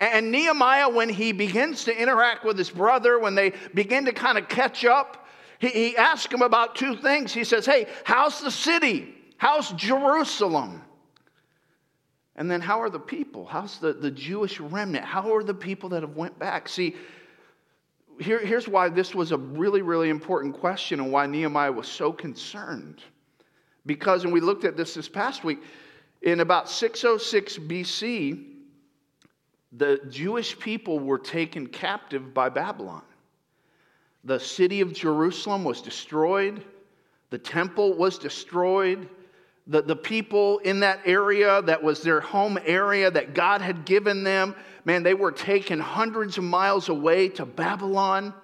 And 0.00 0.30
Nehemiah, 0.30 0.88
when 0.88 1.08
he 1.08 1.32
begins 1.32 1.84
to 1.84 1.96
interact 1.96 2.44
with 2.44 2.58
his 2.58 2.70
brother, 2.70 3.18
when 3.18 3.34
they 3.34 3.52
begin 3.74 4.04
to 4.04 4.12
kind 4.12 4.38
of 4.38 4.48
catch 4.48 4.84
up, 4.84 5.26
he, 5.58 5.68
he 5.68 5.96
asks 5.96 6.32
him 6.32 6.42
about 6.42 6.76
two 6.76 6.96
things. 6.96 7.32
He 7.32 7.44
says, 7.44 7.64
Hey, 7.64 7.86
how's 8.04 8.40
the 8.40 8.50
city? 8.50 9.14
How's 9.36 9.72
Jerusalem? 9.72 10.82
And 12.36 12.50
then 12.50 12.60
how 12.60 12.82
are 12.82 12.90
the 12.90 13.00
people? 13.00 13.46
How's 13.46 13.78
the, 13.78 13.92
the 13.92 14.10
Jewish 14.10 14.58
remnant? 14.58 15.04
How 15.04 15.34
are 15.34 15.44
the 15.44 15.54
people 15.54 15.88
that 15.90 16.02
have 16.02 16.16
went 16.16 16.38
back? 16.38 16.68
See, 16.68 16.96
here, 18.20 18.44
here's 18.44 18.68
why 18.68 18.88
this 18.88 19.14
was 19.14 19.32
a 19.32 19.36
really, 19.36 19.82
really 19.82 20.08
important 20.08 20.58
question 20.58 21.00
and 21.00 21.12
why 21.12 21.26
Nehemiah 21.26 21.72
was 21.72 21.88
so 21.88 22.12
concerned. 22.12 23.02
Because, 23.86 24.24
and 24.24 24.32
we 24.32 24.40
looked 24.40 24.64
at 24.64 24.76
this 24.76 24.94
this 24.94 25.08
past 25.08 25.44
week, 25.44 25.58
in 26.22 26.40
about 26.40 26.70
606 26.70 27.58
BC, 27.58 28.44
the 29.72 30.00
Jewish 30.08 30.58
people 30.58 30.98
were 30.98 31.18
taken 31.18 31.66
captive 31.66 32.32
by 32.32 32.48
Babylon. 32.48 33.02
The 34.24 34.40
city 34.40 34.80
of 34.80 34.94
Jerusalem 34.94 35.64
was 35.64 35.82
destroyed, 35.82 36.64
the 37.30 37.38
temple 37.38 37.94
was 37.94 38.18
destroyed. 38.18 39.08
The, 39.66 39.80
the 39.80 39.96
people 39.96 40.58
in 40.58 40.80
that 40.80 41.00
area 41.06 41.62
that 41.62 41.82
was 41.82 42.02
their 42.02 42.20
home 42.20 42.58
area 42.66 43.10
that 43.10 43.32
God 43.32 43.62
had 43.62 43.86
given 43.86 44.22
them, 44.22 44.54
man, 44.84 45.02
they 45.02 45.14
were 45.14 45.32
taken 45.32 45.80
hundreds 45.80 46.36
of 46.36 46.44
miles 46.44 46.90
away 46.90 47.30
to 47.30 47.46
Babylon. 47.46 48.34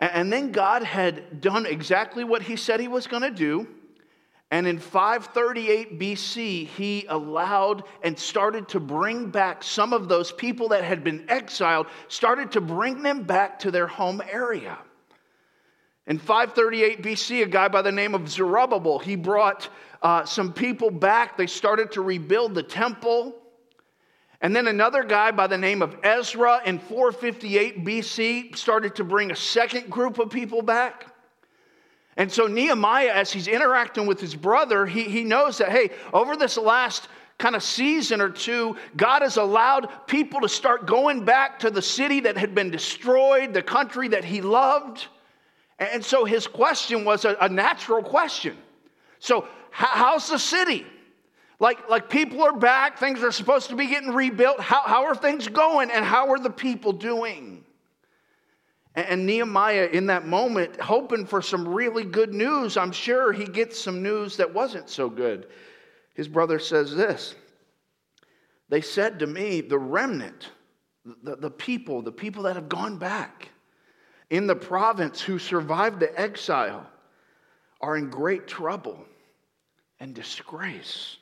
And, 0.00 0.10
and 0.12 0.32
then 0.32 0.50
God 0.50 0.82
had 0.82 1.40
done 1.40 1.64
exactly 1.64 2.24
what 2.24 2.42
He 2.42 2.56
said 2.56 2.80
He 2.80 2.88
was 2.88 3.06
going 3.06 3.22
to 3.22 3.30
do. 3.30 3.68
And 4.52 4.66
in 4.66 4.78
538 4.78 6.00
BC, 6.00 6.66
he 6.66 7.06
allowed 7.08 7.84
and 8.02 8.18
started 8.18 8.68
to 8.70 8.80
bring 8.80 9.30
back 9.30 9.62
some 9.62 9.92
of 9.92 10.08
those 10.08 10.32
people 10.32 10.68
that 10.68 10.82
had 10.82 11.04
been 11.04 11.24
exiled, 11.28 11.86
started 12.08 12.50
to 12.52 12.60
bring 12.60 13.02
them 13.02 13.22
back 13.22 13.60
to 13.60 13.70
their 13.70 13.86
home 13.86 14.20
area. 14.28 14.76
In 16.08 16.18
538 16.18 17.02
BC, 17.02 17.44
a 17.44 17.46
guy 17.46 17.68
by 17.68 17.82
the 17.82 17.92
name 17.92 18.16
of 18.16 18.28
Zerubbabel, 18.28 18.98
he 18.98 19.14
brought 19.14 19.68
uh, 20.02 20.24
some 20.24 20.52
people 20.52 20.90
back. 20.90 21.36
They 21.36 21.46
started 21.46 21.92
to 21.92 22.00
rebuild 22.00 22.56
the 22.56 22.64
temple. 22.64 23.36
And 24.40 24.56
then 24.56 24.66
another 24.66 25.04
guy 25.04 25.30
by 25.30 25.46
the 25.46 25.58
name 25.58 25.82
of 25.82 25.96
Ezra 26.02 26.62
in 26.64 26.80
458 26.80 27.84
BC 27.84 28.56
started 28.56 28.96
to 28.96 29.04
bring 29.04 29.30
a 29.30 29.36
second 29.36 29.90
group 29.90 30.18
of 30.18 30.30
people 30.30 30.62
back. 30.62 31.09
And 32.16 32.30
so 32.30 32.46
Nehemiah, 32.46 33.12
as 33.12 33.32
he's 33.32 33.48
interacting 33.48 34.06
with 34.06 34.20
his 34.20 34.34
brother, 34.34 34.86
he, 34.86 35.04
he 35.04 35.24
knows 35.24 35.58
that, 35.58 35.70
hey, 35.70 35.90
over 36.12 36.36
this 36.36 36.56
last 36.56 37.08
kind 37.38 37.56
of 37.56 37.62
season 37.62 38.20
or 38.20 38.28
two, 38.28 38.76
God 38.96 39.22
has 39.22 39.36
allowed 39.36 39.88
people 40.06 40.40
to 40.40 40.48
start 40.48 40.86
going 40.86 41.24
back 41.24 41.60
to 41.60 41.70
the 41.70 41.82
city 41.82 42.20
that 42.20 42.36
had 42.36 42.54
been 42.54 42.70
destroyed, 42.70 43.54
the 43.54 43.62
country 43.62 44.08
that 44.08 44.24
he 44.24 44.42
loved. 44.42 45.06
And 45.78 46.04
so 46.04 46.24
his 46.24 46.46
question 46.46 47.04
was 47.04 47.24
a, 47.24 47.36
a 47.40 47.48
natural 47.48 48.02
question. 48.02 48.56
So, 49.18 49.46
how's 49.70 50.28
the 50.28 50.38
city? 50.38 50.84
Like, 51.58 51.88
like 51.88 52.08
people 52.08 52.42
are 52.42 52.56
back, 52.56 52.98
things 52.98 53.22
are 53.22 53.32
supposed 53.32 53.68
to 53.68 53.76
be 53.76 53.86
getting 53.86 54.10
rebuilt. 54.10 54.60
How, 54.60 54.82
how 54.82 55.04
are 55.04 55.14
things 55.14 55.46
going, 55.48 55.90
and 55.90 56.04
how 56.04 56.30
are 56.30 56.38
the 56.38 56.50
people 56.50 56.92
doing? 56.92 57.59
And 58.94 59.24
Nehemiah, 59.24 59.88
in 59.92 60.06
that 60.06 60.26
moment, 60.26 60.80
hoping 60.80 61.24
for 61.24 61.40
some 61.40 61.68
really 61.68 62.04
good 62.04 62.34
news, 62.34 62.76
I'm 62.76 62.90
sure 62.90 63.32
he 63.32 63.44
gets 63.44 63.78
some 63.78 64.02
news 64.02 64.36
that 64.38 64.52
wasn't 64.52 64.90
so 64.90 65.08
good. 65.08 65.46
His 66.14 66.26
brother 66.26 66.58
says 66.58 66.94
this 66.94 67.34
They 68.68 68.80
said 68.80 69.20
to 69.20 69.26
me, 69.26 69.60
the 69.60 69.78
remnant, 69.78 70.50
the, 71.22 71.36
the 71.36 71.50
people, 71.50 72.02
the 72.02 72.12
people 72.12 72.42
that 72.44 72.56
have 72.56 72.68
gone 72.68 72.98
back 72.98 73.48
in 74.28 74.46
the 74.46 74.56
province 74.56 75.20
who 75.20 75.38
survived 75.38 76.00
the 76.00 76.20
exile, 76.20 76.86
are 77.80 77.96
in 77.96 78.10
great 78.10 78.46
trouble 78.46 79.04
and 80.00 80.14
disgrace. 80.14 81.16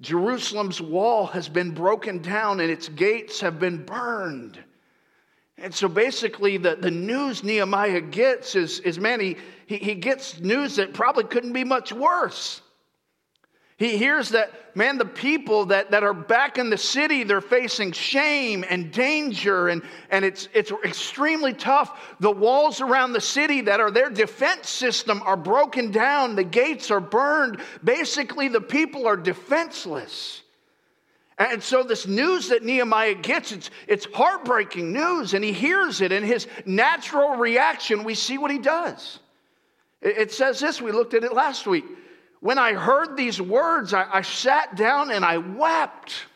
Jerusalem's 0.00 0.80
wall 0.80 1.26
has 1.26 1.48
been 1.48 1.72
broken 1.72 2.22
down 2.22 2.60
and 2.60 2.70
its 2.70 2.88
gates 2.88 3.40
have 3.40 3.58
been 3.58 3.84
burned. 3.84 4.62
And 5.62 5.74
so 5.74 5.88
basically, 5.88 6.56
the, 6.56 6.76
the 6.76 6.90
news 6.90 7.44
Nehemiah 7.44 8.00
gets 8.00 8.56
is, 8.56 8.80
is 8.80 8.98
man, 8.98 9.20
he, 9.20 9.36
he, 9.66 9.76
he 9.76 9.94
gets 9.94 10.40
news 10.40 10.76
that 10.76 10.94
probably 10.94 11.24
couldn't 11.24 11.52
be 11.52 11.64
much 11.64 11.92
worse. 11.92 12.62
He 13.76 13.96
hears 13.96 14.30
that, 14.30 14.76
man, 14.76 14.98
the 14.98 15.06
people 15.06 15.66
that, 15.66 15.90
that 15.90 16.02
are 16.02 16.12
back 16.12 16.58
in 16.58 16.68
the 16.68 16.76
city, 16.76 17.24
they're 17.24 17.40
facing 17.40 17.92
shame 17.92 18.62
and 18.68 18.92
danger, 18.92 19.68
and, 19.68 19.82
and 20.10 20.22
it's, 20.22 20.50
it's 20.52 20.70
extremely 20.84 21.54
tough. 21.54 22.16
The 22.20 22.30
walls 22.30 22.82
around 22.82 23.12
the 23.12 23.22
city 23.22 23.62
that 23.62 23.80
are 23.80 23.90
their 23.90 24.10
defense 24.10 24.68
system 24.68 25.22
are 25.24 25.36
broken 25.36 25.90
down, 25.90 26.36
the 26.36 26.44
gates 26.44 26.90
are 26.90 27.00
burned. 27.00 27.60
Basically, 27.82 28.48
the 28.48 28.60
people 28.60 29.06
are 29.06 29.16
defenseless. 29.16 30.42
And 31.40 31.62
so, 31.62 31.82
this 31.82 32.06
news 32.06 32.48
that 32.50 32.62
Nehemiah 32.62 33.14
gets, 33.14 33.50
it's, 33.50 33.70
it's 33.88 34.06
heartbreaking 34.12 34.92
news, 34.92 35.32
and 35.32 35.42
he 35.42 35.54
hears 35.54 36.02
it, 36.02 36.12
and 36.12 36.24
his 36.24 36.46
natural 36.66 37.36
reaction, 37.36 38.04
we 38.04 38.14
see 38.14 38.36
what 38.36 38.50
he 38.50 38.58
does. 38.58 39.20
It, 40.02 40.18
it 40.18 40.32
says 40.32 40.60
this, 40.60 40.82
we 40.82 40.92
looked 40.92 41.14
at 41.14 41.24
it 41.24 41.32
last 41.32 41.66
week. 41.66 41.86
When 42.40 42.58
I 42.58 42.74
heard 42.74 43.16
these 43.16 43.40
words, 43.40 43.94
I, 43.94 44.06
I 44.12 44.20
sat 44.20 44.76
down 44.76 45.10
and 45.10 45.24
I 45.24 45.38
wept. 45.38 46.26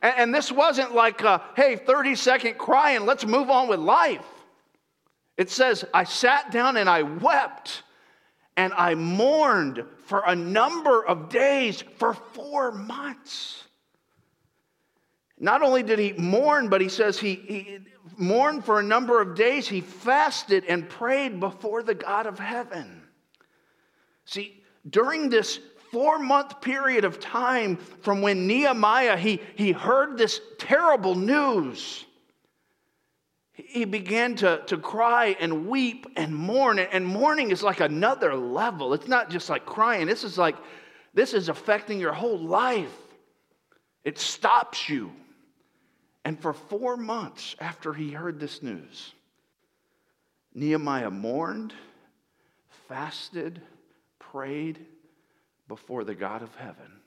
And, 0.00 0.14
and 0.18 0.34
this 0.34 0.52
wasn't 0.52 0.94
like, 0.94 1.22
a, 1.22 1.42
hey, 1.56 1.74
30 1.74 2.14
second 2.14 2.58
cry 2.58 2.92
and 2.92 3.06
let's 3.06 3.26
move 3.26 3.50
on 3.50 3.66
with 3.66 3.80
life. 3.80 4.24
It 5.36 5.50
says, 5.50 5.84
I 5.92 6.04
sat 6.04 6.52
down 6.52 6.76
and 6.76 6.88
I 6.88 7.02
wept 7.02 7.82
and 8.56 8.72
I 8.74 8.94
mourned 8.94 9.84
for 10.04 10.22
a 10.24 10.36
number 10.36 11.04
of 11.04 11.28
days, 11.28 11.82
for 11.96 12.14
four 12.14 12.70
months. 12.70 13.63
Not 15.44 15.60
only 15.60 15.82
did 15.82 15.98
he 15.98 16.14
mourn, 16.14 16.70
but 16.70 16.80
he 16.80 16.88
says 16.88 17.18
he, 17.18 17.34
he 17.34 17.78
mourned 18.16 18.64
for 18.64 18.80
a 18.80 18.82
number 18.82 19.20
of 19.20 19.34
days. 19.34 19.68
He 19.68 19.82
fasted 19.82 20.64
and 20.66 20.88
prayed 20.88 21.38
before 21.38 21.82
the 21.82 21.94
God 21.94 22.24
of 22.24 22.38
heaven. 22.38 23.02
See, 24.24 24.62
during 24.88 25.28
this 25.28 25.60
four 25.92 26.18
month 26.18 26.62
period 26.62 27.04
of 27.04 27.20
time 27.20 27.76
from 27.76 28.22
when 28.22 28.46
Nehemiah 28.46 29.18
he, 29.18 29.38
he 29.54 29.72
heard 29.72 30.16
this 30.16 30.40
terrible 30.56 31.14
news, 31.14 32.06
he 33.52 33.84
began 33.84 34.36
to, 34.36 34.62
to 34.64 34.78
cry 34.78 35.36
and 35.38 35.68
weep 35.68 36.06
and 36.16 36.34
mourn. 36.34 36.78
And 36.78 37.04
mourning 37.04 37.50
is 37.50 37.62
like 37.62 37.80
another 37.80 38.34
level. 38.34 38.94
It's 38.94 39.08
not 39.08 39.28
just 39.28 39.50
like 39.50 39.66
crying. 39.66 40.06
This 40.06 40.24
is 40.24 40.38
like, 40.38 40.56
this 41.12 41.34
is 41.34 41.50
affecting 41.50 42.00
your 42.00 42.14
whole 42.14 42.38
life. 42.38 42.96
It 44.04 44.18
stops 44.18 44.88
you. 44.88 45.12
And 46.24 46.40
for 46.40 46.52
four 46.52 46.96
months 46.96 47.54
after 47.60 47.92
he 47.92 48.10
heard 48.10 48.40
this 48.40 48.62
news, 48.62 49.12
Nehemiah 50.54 51.10
mourned, 51.10 51.74
fasted, 52.88 53.60
prayed 54.18 54.86
before 55.68 56.04
the 56.04 56.14
God 56.14 56.42
of 56.42 56.54
heaven. 56.54 57.00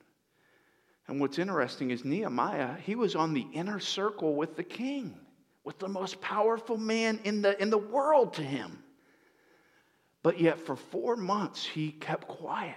And 1.08 1.20
what's 1.20 1.38
interesting 1.38 1.90
is 1.90 2.04
Nehemiah, 2.04 2.76
he 2.84 2.94
was 2.94 3.16
on 3.16 3.32
the 3.32 3.46
inner 3.52 3.80
circle 3.80 4.34
with 4.34 4.56
the 4.56 4.62
king, 4.62 5.18
with 5.64 5.78
the 5.78 5.88
most 5.88 6.20
powerful 6.20 6.76
man 6.76 7.18
in 7.24 7.42
the, 7.42 7.60
in 7.60 7.70
the 7.70 7.78
world 7.78 8.34
to 8.34 8.42
him. 8.42 8.82
But 10.22 10.38
yet, 10.38 10.60
for 10.60 10.76
four 10.76 11.16
months, 11.16 11.64
he 11.64 11.92
kept 11.92 12.28
quiet 12.28 12.76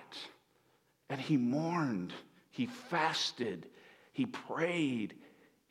and 1.09 1.19
he 1.19 1.35
mourned, 1.35 2.13
he 2.51 2.67
fasted, 2.67 3.67
he 4.13 4.25
prayed, 4.25 5.15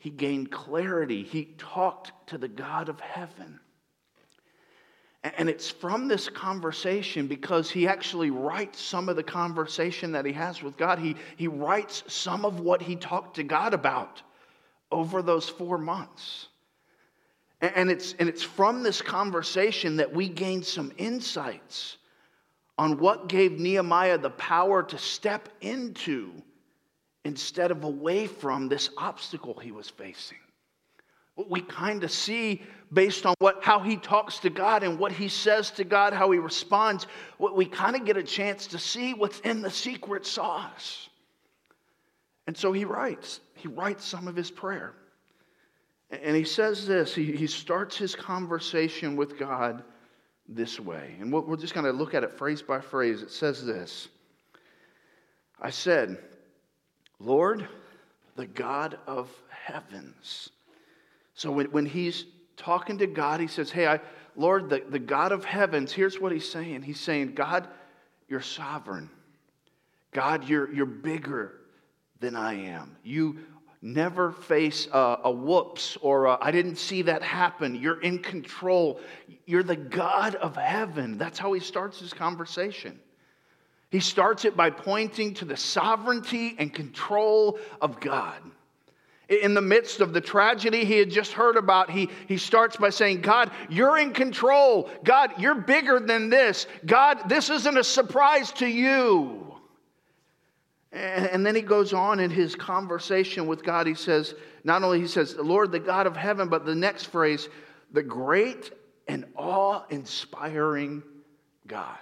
he 0.01 0.09
gained 0.09 0.51
clarity. 0.51 1.23
He 1.23 1.55
talked 1.59 2.13
to 2.29 2.39
the 2.39 2.49
God 2.49 2.89
of 2.89 2.99
heaven. 3.01 3.61
And 5.23 5.51
it's 5.51 5.69
from 5.69 6.09
this 6.09 6.31
conversation 6.31 7.27
because 7.27 7.71
he 7.71 7.87
actually 7.87 8.31
writes 8.31 8.81
some 8.81 9.11
of 9.11 9.17
the 9.17 9.23
conversation 9.23 10.13
that 10.13 10.25
he 10.25 10.33
has 10.33 10.63
with 10.63 10.79
God. 10.79 10.99
He, 10.99 11.17
he 11.37 11.49
writes 11.49 12.03
some 12.07 12.47
of 12.47 12.61
what 12.61 12.81
he 12.81 12.97
talked 12.97 13.37
to 13.37 13.43
God 13.43 13.75
about 13.75 14.23
over 14.91 15.21
those 15.21 15.51
four 15.51 15.77
months. 15.77 16.49
And 17.61 17.91
it's, 17.91 18.15
and 18.19 18.27
it's 18.27 18.43
from 18.43 18.83
this 18.83 19.03
conversation 19.03 19.97
that 19.97 20.15
we 20.15 20.31
gain 20.31 20.63
some 20.63 20.93
insights 20.97 21.99
on 22.79 22.97
what 22.97 23.29
gave 23.29 23.61
Nehemiah 23.61 24.17
the 24.17 24.31
power 24.31 24.83
to 24.83 24.97
step 24.97 25.51
into 25.61 26.33
instead 27.25 27.71
of 27.71 27.85
away 27.85 28.27
from 28.27 28.69
this 28.69 28.91
obstacle 28.97 29.59
he 29.59 29.73
was 29.73 29.89
facing. 29.89 30.39
What 31.35 31.51
we 31.51 31.61
kind 31.61 32.05
of 32.05 32.11
see 32.11 32.63
based 32.93 33.25
on 33.25 33.35
what, 33.39 33.63
how 33.63 33.81
he 33.81 33.97
talks 33.97 34.39
to 34.41 34.51
God 34.51 34.83
and 34.83 34.99
what 34.99 35.13
he 35.13 35.29
says 35.29 35.71
to 35.73 35.85
God, 35.85 36.13
how 36.13 36.31
he 36.31 36.39
responds, 36.39 37.07
what 37.39 37.57
we 37.57 37.67
kind 37.67 37.97
of 37.97 38.05
get 38.05 38.17
a 38.17 38.23
chance 38.23 38.67
to 38.69 38.79
see 38.79 39.15
what's 39.15 39.41
in 39.41 39.63
the 39.63 39.71
secret 39.71 40.27
sauce. 40.27 41.09
And 42.47 42.57
so 42.57 42.73
he 42.73 42.85
writes, 42.85 43.41
he 43.55 43.69
writes 43.69 44.05
some 44.05 44.27
of 44.27 44.35
his 44.35 44.51
prayer. 44.51 44.95
And 46.11 46.35
he 46.35 46.45
says 46.45 46.87
this, 46.87 47.15
he, 47.15 47.37
he 47.37 47.47
starts 47.47 47.97
his 47.97 48.17
conversation 48.17 49.15
with 49.15 49.39
God 49.39 49.85
this 50.49 50.81
way. 50.81 51.15
And 51.21 51.33
we're 51.33 51.57
just 51.57 51.75
going 51.75 51.87
to 51.87 51.93
look 51.93 52.15
at 52.15 52.25
it 52.25 52.37
phrase 52.37 52.61
by 52.61 52.81
phrase. 52.81 53.23
It 53.23 53.31
says 53.31 53.65
this 53.65 54.09
I 55.63 55.71
said, 55.71 56.19
Lord, 57.21 57.69
the 58.37 58.47
God 58.47 58.99
of 59.07 59.29
heavens. 59.51 60.51
So 61.35 61.53
when, 61.53 61.67
when 61.67 61.87
he's 61.87 62.25
talking 62.57 62.99
to 62.99 63.07
God, 63.07 63.41
he 63.41 63.47
says, 63.47 63.71
Hey, 63.71 63.87
I, 63.87 64.01
Lord, 64.37 64.71
the, 64.71 64.83
the 64.89 64.99
God 64.99 65.33
of 65.33 65.45
heavens, 65.45 65.93
here's 65.93 66.19
what 66.19 66.33
he's 66.33 66.51
saying. 66.51 66.83
He's 66.83 67.01
saying, 67.01 67.35
God, 67.35 67.69
you're 68.29 68.41
sovereign. 68.41 69.11
God, 70.13 70.49
you're, 70.49 70.73
you're 70.73 70.87
bigger 70.87 71.53
than 72.21 72.37
I 72.37 72.55
am. 72.55 72.97
You 73.03 73.39
never 73.83 74.33
face 74.33 74.89
a, 74.93 75.19
a 75.25 75.31
whoops 75.31 75.97
or 76.01 76.43
I 76.43 76.51
didn't 76.51 76.77
see 76.77 77.03
that 77.03 77.23
happen. 77.23 77.75
You're 77.75 78.01
in 78.01 78.19
control. 78.21 79.01
You're 79.47 79.63
the 79.63 79.77
God 79.77 80.35
of 80.37 80.57
heaven. 80.57 81.19
That's 81.19 81.39
how 81.39 81.53
he 81.53 81.61
starts 81.61 82.01
his 82.01 82.13
conversation. 82.13 82.99
He 83.91 84.01
starts 84.01 84.45
it 84.45 84.57
by 84.57 84.71
pointing 84.71 85.35
to 85.35 85.45
the 85.45 85.57
sovereignty 85.57 86.55
and 86.59 86.73
control 86.73 87.59
of 87.81 88.01
God. 88.01 88.41
In 89.29 89.55
the 89.55 89.61
midst 89.61 90.01
of 90.01 90.13
the 90.13 90.21
tragedy 90.21 90.85
he 90.85 90.99
had 90.99 91.11
just 91.11 91.33
heard 91.33 91.57
about, 91.57 91.91
he, 91.91 92.09
he 92.27 92.37
starts 92.37 92.77
by 92.77 92.91
saying, 92.91 93.21
God, 93.21 93.51
you're 93.69 93.99
in 93.99 94.13
control. 94.13 94.91
God, 95.05 95.33
you're 95.39 95.55
bigger 95.55 96.01
than 96.01 96.31
this. 96.31 96.67
God, 96.85 97.29
this 97.29 97.49
isn't 97.51 97.79
a 97.79 97.85
surprise 97.85 98.51
to 98.53 98.67
you. 98.67 99.47
And, 100.93 101.47
then 101.47 101.55
he 101.55 101.63
goes 101.63 101.93
on 101.93 102.19
in 102.19 102.31
his 102.31 102.57
conversation 102.57 103.47
with 103.47 103.63
God. 103.63 103.87
He 103.87 103.95
says, 103.95 104.35
not 104.65 104.83
only 104.83 105.01
he 105.01 105.07
says, 105.07 105.37
Lord, 105.37 105.71
the 105.71 105.79
God 105.79 106.09
of 106.09 106.17
heaven, 106.17 106.49
but 106.49 106.67
the 106.67 106.75
next 106.75 107.05
phrase, 107.05 107.49
the 107.93 108.03
great 108.03 108.73
and 109.07 109.25
awe 109.37 109.85
inspiring 109.91 111.05
God. 111.69 111.97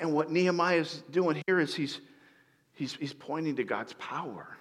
And 0.00 0.12
what 0.12 0.30
Nehemiah 0.30 0.78
is 0.78 1.02
doing 1.10 1.42
here 1.46 1.60
is 1.60 1.74
he's, 1.74 2.00
he's, 2.74 2.94
he's 2.94 3.12
pointing 3.12 3.56
to 3.56 3.64
God's 3.64 3.92
power. 3.94 4.56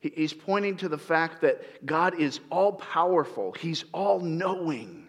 He's 0.00 0.32
pointing 0.32 0.78
to 0.78 0.88
the 0.88 0.98
fact 0.98 1.42
that 1.42 1.84
God 1.84 2.18
is 2.18 2.40
all 2.50 2.72
powerful, 2.72 3.52
He's 3.52 3.84
all 3.92 4.20
knowing. 4.20 5.06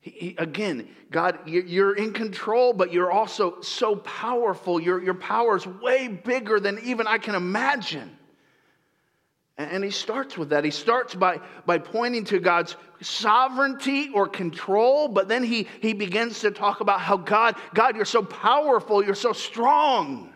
He, 0.00 0.34
again, 0.38 0.88
God, 1.10 1.38
you're 1.46 1.94
in 1.94 2.12
control, 2.12 2.72
but 2.72 2.92
you're 2.92 3.10
also 3.10 3.60
so 3.60 3.96
powerful. 3.96 4.80
Your, 4.80 5.02
your 5.02 5.14
power 5.14 5.56
is 5.56 5.66
way 5.66 6.08
bigger 6.08 6.60
than 6.60 6.78
even 6.84 7.06
I 7.06 7.18
can 7.18 7.34
imagine. 7.34 8.17
And 9.58 9.82
he 9.82 9.90
starts 9.90 10.38
with 10.38 10.50
that. 10.50 10.64
He 10.64 10.70
starts 10.70 11.16
by, 11.16 11.40
by 11.66 11.78
pointing 11.78 12.24
to 12.26 12.38
God's 12.38 12.76
sovereignty 13.00 14.08
or 14.14 14.28
control, 14.28 15.08
but 15.08 15.26
then 15.26 15.42
he, 15.42 15.66
he 15.82 15.92
begins 15.92 16.40
to 16.40 16.52
talk 16.52 16.80
about 16.80 17.00
how 17.00 17.16
God, 17.16 17.56
God, 17.74 17.96
you're 17.96 18.04
so 18.04 18.22
powerful, 18.22 19.04
you're 19.04 19.16
so 19.16 19.32
strong. 19.32 20.32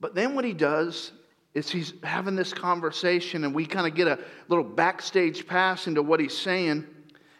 But 0.00 0.14
then 0.14 0.34
what 0.34 0.46
he 0.46 0.54
does 0.54 1.12
is 1.52 1.70
he's 1.70 1.92
having 2.02 2.34
this 2.34 2.54
conversation, 2.54 3.44
and 3.44 3.54
we 3.54 3.66
kind 3.66 3.86
of 3.86 3.94
get 3.94 4.08
a 4.08 4.18
little 4.48 4.64
backstage 4.64 5.46
pass 5.46 5.86
into 5.86 6.02
what 6.02 6.18
he's 6.18 6.36
saying. 6.36 6.86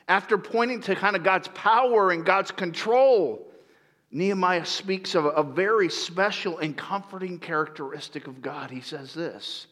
After 0.07 0.37
pointing 0.37 0.83
to 0.83 0.95
kind 0.95 1.16
of 1.16 1.25
God's 1.25 1.49
power 1.49 2.11
and 2.11 2.26
God's 2.26 2.50
control, 2.50 3.50
Nehemiah 4.11 4.66
speaks 4.66 5.14
of 5.14 5.25
a 5.25 5.43
very 5.43 5.88
special 5.88 6.59
and 6.59 6.76
comforting 6.76 7.38
characteristic 7.38 8.26
of 8.26 8.43
God. 8.43 8.71
He 8.71 8.83
says 8.83 9.14
this 9.14 9.66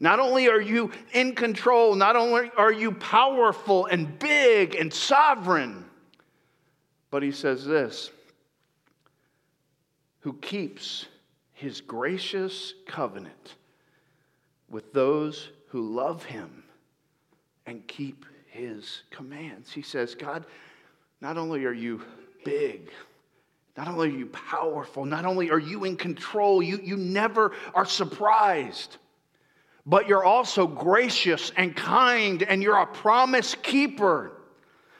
Not 0.00 0.18
only 0.18 0.48
are 0.48 0.60
you 0.60 0.90
in 1.12 1.34
control, 1.34 1.94
not 1.94 2.16
only 2.16 2.50
are 2.56 2.72
you 2.72 2.92
powerful 2.92 3.86
and 3.86 4.18
big 4.18 4.74
and 4.74 4.92
sovereign, 4.92 5.84
but 7.10 7.22
he 7.22 7.32
says 7.32 7.66
this 7.66 8.10
who 10.20 10.34
keeps 10.34 11.06
his 11.52 11.80
gracious 11.80 12.74
covenant 12.86 13.56
with 14.68 14.92
those 14.92 15.48
who 15.68 15.94
love 15.94 16.24
him 16.24 16.62
and 17.66 17.86
keep 17.86 18.24
his 18.46 19.02
commands. 19.10 19.72
He 19.72 19.82
says, 19.82 20.14
God, 20.14 20.44
not 21.20 21.36
only 21.36 21.64
are 21.64 21.72
you 21.72 22.02
big, 22.44 22.90
not 23.76 23.88
only 23.88 24.08
are 24.08 24.18
you 24.18 24.26
powerful, 24.26 25.04
not 25.04 25.24
only 25.24 25.50
are 25.50 25.58
you 25.58 25.84
in 25.84 25.96
control, 25.96 26.62
you, 26.62 26.80
you 26.82 26.96
never 26.96 27.52
are 27.74 27.86
surprised, 27.86 28.96
but 29.90 30.06
you're 30.06 30.24
also 30.24 30.68
gracious 30.68 31.50
and 31.56 31.74
kind, 31.74 32.44
and 32.44 32.62
you're 32.62 32.76
a 32.76 32.86
promise 32.86 33.56
keeper. 33.56 34.30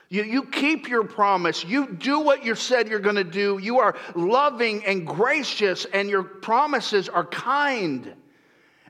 You, 0.08 0.24
you 0.24 0.42
keep 0.42 0.88
your 0.88 1.04
promise. 1.04 1.64
You 1.64 1.92
do 1.92 2.18
what 2.18 2.44
you 2.44 2.56
said 2.56 2.88
you're 2.88 2.98
going 2.98 3.14
to 3.14 3.22
do. 3.22 3.60
You 3.62 3.78
are 3.78 3.96
loving 4.16 4.84
and 4.84 5.06
gracious, 5.06 5.84
and 5.84 6.10
your 6.10 6.24
promises 6.24 7.08
are 7.08 7.24
kind. 7.24 8.12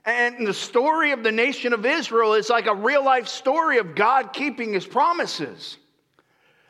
And 0.03 0.47
the 0.47 0.55
story 0.55 1.11
of 1.11 1.21
the 1.21 1.31
nation 1.31 1.71
of 1.71 1.85
Israel 1.85 2.33
is 2.33 2.49
like 2.49 2.65
a 2.65 2.73
real 2.73 3.05
life 3.05 3.27
story 3.27 3.77
of 3.77 3.93
God 3.93 4.33
keeping 4.33 4.73
his 4.73 4.87
promises. 4.87 5.77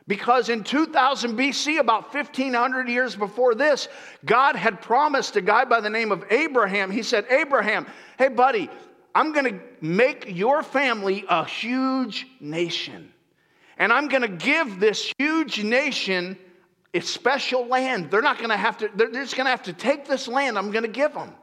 Because 0.09 0.49
in 0.49 0.65
2000 0.65 1.37
BC, 1.37 1.79
about 1.79 2.13
1500 2.13 2.89
years 2.89 3.15
before 3.15 3.55
this, 3.55 3.87
God 4.25 4.57
had 4.57 4.81
promised 4.81 5.37
a 5.37 5.41
guy 5.41 5.63
by 5.63 5.79
the 5.79 5.89
name 5.89 6.11
of 6.11 6.25
Abraham. 6.29 6.91
He 6.91 7.01
said, 7.01 7.25
Abraham, 7.29 7.87
hey, 8.17 8.27
buddy, 8.27 8.69
I'm 9.13 9.33
going 9.33 9.45
to 9.45 9.59
make 9.81 10.25
your 10.27 10.63
family 10.63 11.25
a 11.27 11.45
huge 11.45 12.27
nation. 12.39 13.11
And 13.77 13.91
I'm 13.91 14.07
going 14.07 14.21
to 14.21 14.27
give 14.27 14.79
this 14.79 15.11
huge 15.17 15.63
nation 15.63 16.37
a 16.93 16.99
special 16.99 17.67
land. 17.67 18.11
They're 18.11 18.21
not 18.21 18.37
going 18.37 18.49
to 18.49 18.57
have 18.57 18.77
to, 18.77 18.89
they're 18.95 19.11
just 19.11 19.35
going 19.35 19.45
to 19.45 19.51
have 19.51 19.63
to 19.63 19.73
take 19.73 20.07
this 20.07 20.27
land 20.27 20.57
I'm 20.57 20.71
going 20.71 20.83
to 20.83 20.89
give 20.89 21.13
them. 21.13 21.33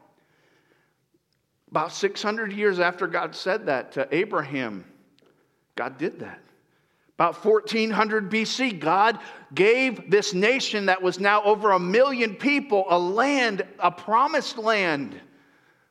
About 1.71 1.93
600 1.93 2.53
years 2.53 2.81
after 2.81 3.07
God 3.07 3.35
said 3.35 3.67
that 3.67 3.93
to 3.93 4.09
Abraham, 4.15 4.85
God 5.75 5.99
did 5.99 6.21
that. 6.21 6.41
About 7.15 7.45
1400 7.45 8.31
BC, 8.31 8.79
God 8.79 9.19
gave 9.53 10.11
this 10.11 10.33
nation 10.33 10.87
that 10.87 11.03
was 11.03 11.19
now 11.19 11.43
over 11.43 11.73
a 11.73 11.79
million 11.79 12.37
people 12.37 12.87
a 12.89 12.99
land, 12.99 13.67
a 13.81 13.91
promised 13.91 14.57
land 14.57 15.21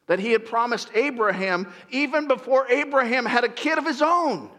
that 0.08 0.20
he 0.20 0.32
had 0.32 0.46
promised 0.46 0.90
Abraham 0.94 1.72
even 1.92 2.28
before 2.28 2.68
Abraham 2.70 3.26
had 3.26 3.44
a 3.44 3.50
kid 3.50 3.78
of 3.78 3.86
his 3.86 4.02
own. 4.02 4.50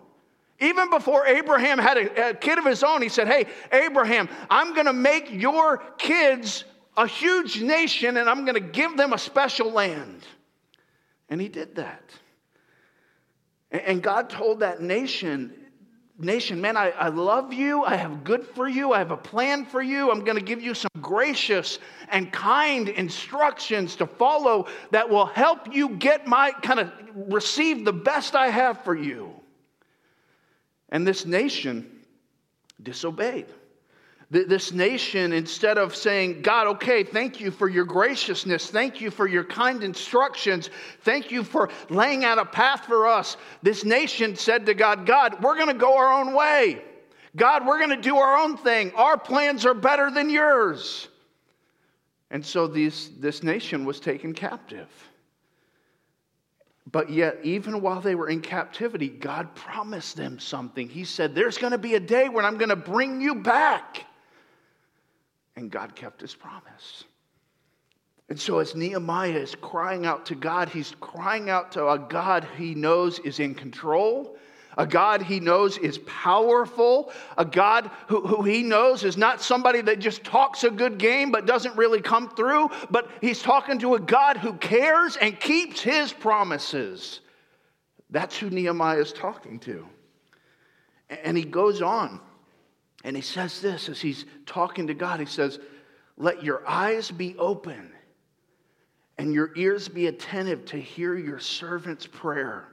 Even 0.61 0.90
before 0.90 1.26
Abraham 1.26 1.78
had 1.78 1.96
a, 1.96 2.30
a 2.30 2.34
kid 2.34 2.58
of 2.58 2.64
his 2.64 2.82
own, 2.82 3.00
he 3.02 3.08
said, 3.08 3.28
Hey, 3.28 3.46
Abraham, 3.72 4.28
I'm 4.50 4.74
going 4.74 4.87
to 4.87 4.92
make 4.92 5.30
your 5.30 5.78
kids 5.98 6.64
a 6.96 7.06
huge 7.06 7.61
nation 7.62 8.16
and 8.16 8.28
I'm 8.28 8.44
going 8.44 8.54
to 8.54 8.61
give 8.61 8.96
them 8.96 9.12
a 9.12 9.18
special 9.18 9.70
land. 9.70 10.26
And 11.28 11.40
he 11.40 11.48
did 11.48 11.76
that. 11.76 12.02
And 13.70 14.02
God 14.02 14.30
told 14.30 14.61
that 14.61 14.80
nation, 14.80 15.52
nation, 16.18 16.61
man, 16.61 16.76
I, 16.76 16.90
I 16.90 17.09
love 17.09 17.52
you. 17.52 17.85
I 17.85 17.96
have 17.96 18.24
good 18.24 18.46
for 18.46 18.68
you. 18.68 18.92
I 18.92 18.98
have 18.98 19.11
a 19.11 19.16
plan 19.16 19.64
for 19.64 19.81
you. 19.81 20.11
I'm 20.11 20.24
going 20.24 20.37
to 20.37 20.44
give 20.44 20.61
you 20.61 20.74
some 20.74 20.90
gracious 21.00 21.78
and 22.09 22.33
kind 22.33 22.88
instructions 22.88 23.96
to 23.96 24.07
follow 24.07 24.66
that 24.90 25.09
will 25.09 25.26
help 25.26 25.72
you 25.72 25.90
get 25.90 26.26
my 26.26 26.50
kind 26.62 26.81
of 26.81 26.92
receive 27.14 27.85
the 27.85 27.92
best 27.92 28.35
I 28.35 28.48
have 28.48 28.83
for 28.85 28.96
you. 28.96 29.33
And 30.88 31.07
this 31.07 31.26
nation 31.26 32.02
disobeyed. 32.83 33.46
This 34.30 34.72
nation, 34.72 35.32
instead 35.32 35.78
of 35.78 35.96
saying, 35.96 36.42
God, 36.42 36.66
okay, 36.66 37.02
thank 37.02 37.40
you 37.40 37.50
for 37.50 37.66
your 37.66 37.86
graciousness, 37.86 38.70
thank 38.70 39.00
you 39.00 39.10
for 39.10 39.26
your 39.26 39.44
kind 39.44 39.82
instructions, 39.82 40.68
thank 41.00 41.30
you 41.30 41.42
for 41.42 41.70
laying 41.88 42.26
out 42.26 42.36
a 42.36 42.44
path 42.44 42.84
for 42.84 43.06
us, 43.06 43.38
this 43.62 43.86
nation 43.86 44.36
said 44.36 44.66
to 44.66 44.74
God, 44.74 45.06
God, 45.06 45.42
we're 45.42 45.54
going 45.54 45.68
to 45.68 45.74
go 45.74 45.96
our 45.96 46.12
own 46.12 46.34
way. 46.34 46.82
God, 47.36 47.66
we're 47.66 47.78
going 47.78 47.96
to 47.96 48.02
do 48.02 48.18
our 48.18 48.36
own 48.36 48.58
thing. 48.58 48.92
Our 48.96 49.16
plans 49.16 49.64
are 49.64 49.72
better 49.72 50.10
than 50.10 50.28
yours. 50.28 51.08
And 52.30 52.44
so 52.44 52.66
these, 52.66 53.10
this 53.18 53.42
nation 53.42 53.86
was 53.86 53.98
taken 53.98 54.34
captive. 54.34 54.88
But 56.90 57.10
yet, 57.10 57.38
even 57.42 57.80
while 57.80 58.00
they 58.00 58.14
were 58.14 58.28
in 58.28 58.40
captivity, 58.40 59.08
God 59.08 59.54
promised 59.54 60.16
them 60.16 60.38
something. 60.38 60.88
He 60.88 61.04
said, 61.04 61.34
There's 61.34 61.58
going 61.58 61.72
to 61.72 61.78
be 61.78 61.94
a 61.94 62.00
day 62.00 62.28
when 62.28 62.44
I'm 62.44 62.56
going 62.56 62.70
to 62.70 62.76
bring 62.76 63.20
you 63.20 63.36
back. 63.36 64.04
And 65.58 65.72
God 65.72 65.96
kept 65.96 66.20
his 66.20 66.36
promise. 66.36 67.02
And 68.28 68.38
so, 68.38 68.60
as 68.60 68.76
Nehemiah 68.76 69.30
is 69.30 69.56
crying 69.56 70.06
out 70.06 70.24
to 70.26 70.36
God, 70.36 70.68
he's 70.68 70.94
crying 71.00 71.50
out 71.50 71.72
to 71.72 71.88
a 71.88 71.98
God 71.98 72.46
he 72.56 72.76
knows 72.76 73.18
is 73.18 73.40
in 73.40 73.56
control, 73.56 74.38
a 74.76 74.86
God 74.86 75.20
he 75.20 75.40
knows 75.40 75.76
is 75.76 75.98
powerful, 76.06 77.10
a 77.36 77.44
God 77.44 77.90
who, 78.06 78.24
who, 78.24 78.44
he 78.44 78.62
knows 78.62 79.02
is 79.02 79.16
not 79.16 79.42
somebody 79.42 79.80
that 79.80 79.98
just 79.98 80.22
talks 80.22 80.62
a 80.62 80.70
good 80.70 80.96
game 80.96 81.32
but 81.32 81.44
doesn't 81.44 81.76
really 81.76 82.00
come 82.00 82.28
through, 82.36 82.70
but 82.88 83.10
he's 83.20 83.42
talking 83.42 83.80
to 83.80 83.96
a 83.96 84.00
God 84.00 84.36
who 84.36 84.52
cares 84.52 85.16
and 85.16 85.40
keeps 85.40 85.80
his 85.80 86.12
promises. 86.12 87.18
That's 88.10 88.38
who 88.38 88.48
Nehemiah 88.48 89.00
is 89.00 89.12
talking 89.12 89.58
to. 89.60 89.84
And 91.10 91.36
he 91.36 91.42
goes 91.42 91.82
on. 91.82 92.20
And 93.04 93.14
he 93.14 93.22
says 93.22 93.61
this 93.61 93.88
as 93.88 94.00
he's 94.00 94.24
talking 94.46 94.88
to 94.88 94.94
God. 94.94 95.20
He 95.20 95.26
says, 95.26 95.58
Let 96.16 96.42
your 96.42 96.66
eyes 96.66 97.11
be 97.11 97.37
open 97.38 97.92
and 99.18 99.34
your 99.34 99.50
ears 99.56 99.88
be 99.88 100.06
attentive 100.06 100.64
to 100.66 100.76
hear 100.76 101.16
your 101.16 101.40
servant's 101.40 102.06
prayer 102.06 102.68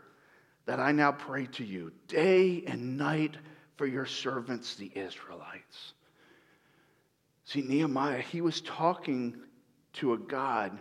that 0.65 0.79
I 0.79 0.91
now 0.91 1.11
pray 1.11 1.47
to 1.47 1.65
you 1.65 1.91
day 2.07 2.63
and 2.67 2.97
night 2.97 3.35
for 3.77 3.85
your 3.85 4.05
servants, 4.05 4.75
the 4.75 4.91
Israelites. 4.95 5.93
See, 7.45 7.61
Nehemiah, 7.61 8.21
he 8.21 8.41
was 8.41 8.61
talking 8.61 9.35
to 9.93 10.13
a 10.13 10.17
God 10.17 10.79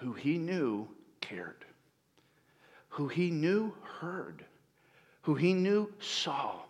who 0.00 0.12
he 0.12 0.38
knew 0.38 0.88
cared, 1.20 1.64
who 2.88 3.08
he 3.08 3.30
knew 3.30 3.72
heard, 4.00 4.44
who 5.22 5.34
he 5.34 5.54
knew 5.54 5.90
saw. 6.00 6.61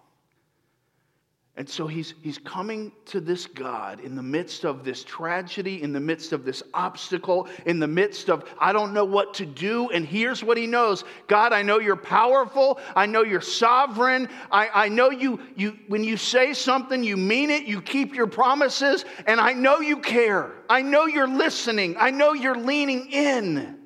And 1.55 1.69
so 1.69 1.87
he's, 1.87 2.15
he's 2.23 2.39
coming 2.39 2.93
to 3.07 3.21
this 3.21 3.47
God 3.47 4.01
in 4.01 4.17
the 4.17 4.23
midst 4.23 4.65
of 4.65 4.85
this 4.85 5.05
tragedy, 5.05 5.83
in 5.83 5.93
the 5.93 6.01
midst 6.01 6.33
of 6.33 6.47
this 6.47 6.63
obstacle, 6.73 7.47
in 7.67 7.79
the 7.79 7.87
midst 7.87 8.31
of, 8.31 8.49
I 8.59 8.73
don't 8.73 8.95
know 8.95 9.05
what 9.05 9.35
to 9.35 9.45
do. 9.45 9.91
And 9.91 10.07
here's 10.07 10.43
what 10.43 10.57
he 10.57 10.67
knows 10.67 11.05
God, 11.27 11.53
I 11.53 11.61
know 11.61 11.79
you're 11.79 11.95
powerful. 11.95 12.81
I 12.97 13.05
know 13.05 13.23
you're 13.23 13.43
sovereign. 13.43 14.31
I, 14.51 14.71
I 14.73 14.89
know 14.89 15.11
you, 15.11 15.41
you, 15.55 15.79
when 15.89 16.03
you 16.03 16.17
say 16.17 16.55
something, 16.55 17.05
you 17.05 17.19
mean 17.19 17.51
it. 17.51 17.65
You 17.65 17.83
keep 17.83 18.15
your 18.15 18.29
promises. 18.29 19.05
And 19.27 19.39
I 19.39 19.53
know 19.53 19.81
you 19.81 19.99
care. 19.99 20.53
I 20.71 20.81
know 20.81 21.05
you're 21.05 21.29
listening. 21.29 21.97
I 21.99 22.11
know 22.11 22.33
you're 22.33 22.57
leaning 22.57 23.13
in. 23.13 23.79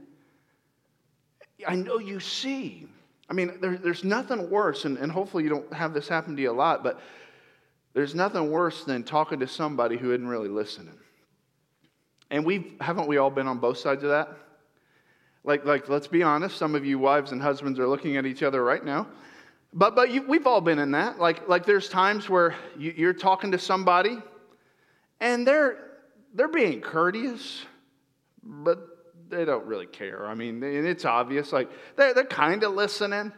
I 1.66 1.74
know 1.74 1.98
you 1.98 2.20
see. 2.20 2.86
I 3.28 3.32
mean, 3.32 3.58
there, 3.60 3.76
there's 3.76 4.04
nothing 4.04 4.50
worse, 4.50 4.84
and, 4.84 4.96
and 4.98 5.10
hopefully 5.10 5.42
you 5.42 5.50
don't 5.50 5.72
have 5.72 5.92
this 5.92 6.06
happen 6.06 6.36
to 6.36 6.42
you 6.42 6.52
a 6.52 6.52
lot, 6.52 6.84
but 6.84 7.00
there's 7.96 8.14
nothing 8.14 8.50
worse 8.50 8.84
than 8.84 9.02
talking 9.02 9.40
to 9.40 9.48
somebody 9.48 9.96
who 9.96 10.12
isn't 10.12 10.28
really 10.28 10.50
listening. 10.50 10.98
And 12.30 12.44
we 12.44 12.74
haven't 12.78 13.08
we 13.08 13.16
all 13.16 13.30
been 13.30 13.48
on 13.48 13.58
both 13.58 13.78
sides 13.78 14.02
of 14.02 14.10
that? 14.10 14.36
Like, 15.44 15.64
like 15.64 15.88
let's 15.88 16.06
be 16.06 16.22
honest, 16.22 16.58
some 16.58 16.74
of 16.74 16.84
you 16.84 16.98
wives 16.98 17.32
and 17.32 17.40
husbands 17.40 17.78
are 17.78 17.88
looking 17.88 18.18
at 18.18 18.26
each 18.26 18.42
other 18.42 18.62
right 18.62 18.84
now. 18.84 19.06
But, 19.72 19.96
but 19.96 20.10
you, 20.10 20.20
we've 20.28 20.46
all 20.46 20.60
been 20.60 20.78
in 20.78 20.90
that. 20.90 21.18
Like, 21.18 21.48
like 21.48 21.64
there's 21.64 21.88
times 21.88 22.28
where 22.28 22.54
you, 22.76 22.92
you're 22.94 23.14
talking 23.14 23.52
to 23.52 23.58
somebody 23.58 24.18
and 25.18 25.46
they're, 25.46 25.78
they're 26.34 26.48
being 26.48 26.82
courteous, 26.82 27.64
but 28.42 28.78
they 29.30 29.46
don't 29.46 29.64
really 29.64 29.86
care. 29.86 30.26
I 30.26 30.34
mean, 30.34 30.62
it's 30.62 31.06
obvious. 31.06 31.50
Like, 31.50 31.70
they're, 31.96 32.12
they're 32.12 32.24
kind 32.24 32.62
of 32.62 32.74
listening. 32.74 33.32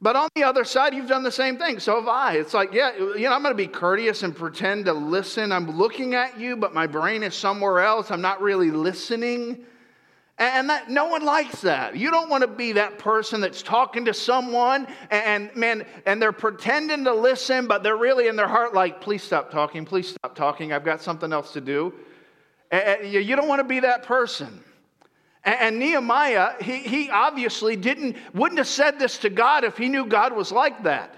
But 0.00 0.14
on 0.14 0.28
the 0.34 0.44
other 0.44 0.64
side, 0.64 0.92
you've 0.94 1.08
done 1.08 1.22
the 1.22 1.32
same 1.32 1.56
thing. 1.56 1.78
So 1.80 1.98
have 1.98 2.08
I. 2.08 2.34
It's 2.34 2.52
like, 2.52 2.72
yeah, 2.72 2.96
you 2.96 3.20
know, 3.20 3.32
I'm 3.32 3.42
going 3.42 3.54
to 3.54 3.56
be 3.56 3.66
courteous 3.66 4.22
and 4.22 4.36
pretend 4.36 4.84
to 4.84 4.92
listen. 4.92 5.52
I'm 5.52 5.78
looking 5.78 6.14
at 6.14 6.38
you, 6.38 6.54
but 6.56 6.74
my 6.74 6.86
brain 6.86 7.22
is 7.22 7.34
somewhere 7.34 7.80
else. 7.80 8.10
I'm 8.10 8.20
not 8.20 8.42
really 8.42 8.70
listening. 8.70 9.64
And 10.38 10.68
that, 10.68 10.90
no 10.90 11.06
one 11.06 11.24
likes 11.24 11.62
that. 11.62 11.96
You 11.96 12.10
don't 12.10 12.28
want 12.28 12.42
to 12.42 12.46
be 12.46 12.72
that 12.72 12.98
person 12.98 13.40
that's 13.40 13.62
talking 13.62 14.04
to 14.04 14.12
someone 14.12 14.86
and, 15.10 15.54
man, 15.56 15.86
and 16.04 16.20
they're 16.20 16.30
pretending 16.30 17.04
to 17.04 17.14
listen, 17.14 17.66
but 17.66 17.82
they're 17.82 17.96
really 17.96 18.28
in 18.28 18.36
their 18.36 18.48
heart 18.48 18.74
like, 18.74 19.00
please 19.00 19.22
stop 19.22 19.50
talking, 19.50 19.86
please 19.86 20.10
stop 20.10 20.34
talking. 20.34 20.74
I've 20.74 20.84
got 20.84 21.00
something 21.00 21.32
else 21.32 21.54
to 21.54 21.62
do. 21.62 21.94
And 22.70 23.10
you 23.10 23.34
don't 23.34 23.48
want 23.48 23.60
to 23.60 23.64
be 23.64 23.80
that 23.80 24.02
person. 24.02 24.62
And 25.46 25.78
Nehemiah, 25.78 26.54
he, 26.60 26.78
he 26.78 27.08
obviously 27.08 27.76
didn't, 27.76 28.16
wouldn't 28.34 28.58
have 28.58 28.66
said 28.66 28.98
this 28.98 29.16
to 29.18 29.30
God 29.30 29.62
if 29.62 29.78
he 29.78 29.88
knew 29.88 30.04
God 30.04 30.34
was 30.34 30.50
like 30.50 30.82
that. 30.82 31.14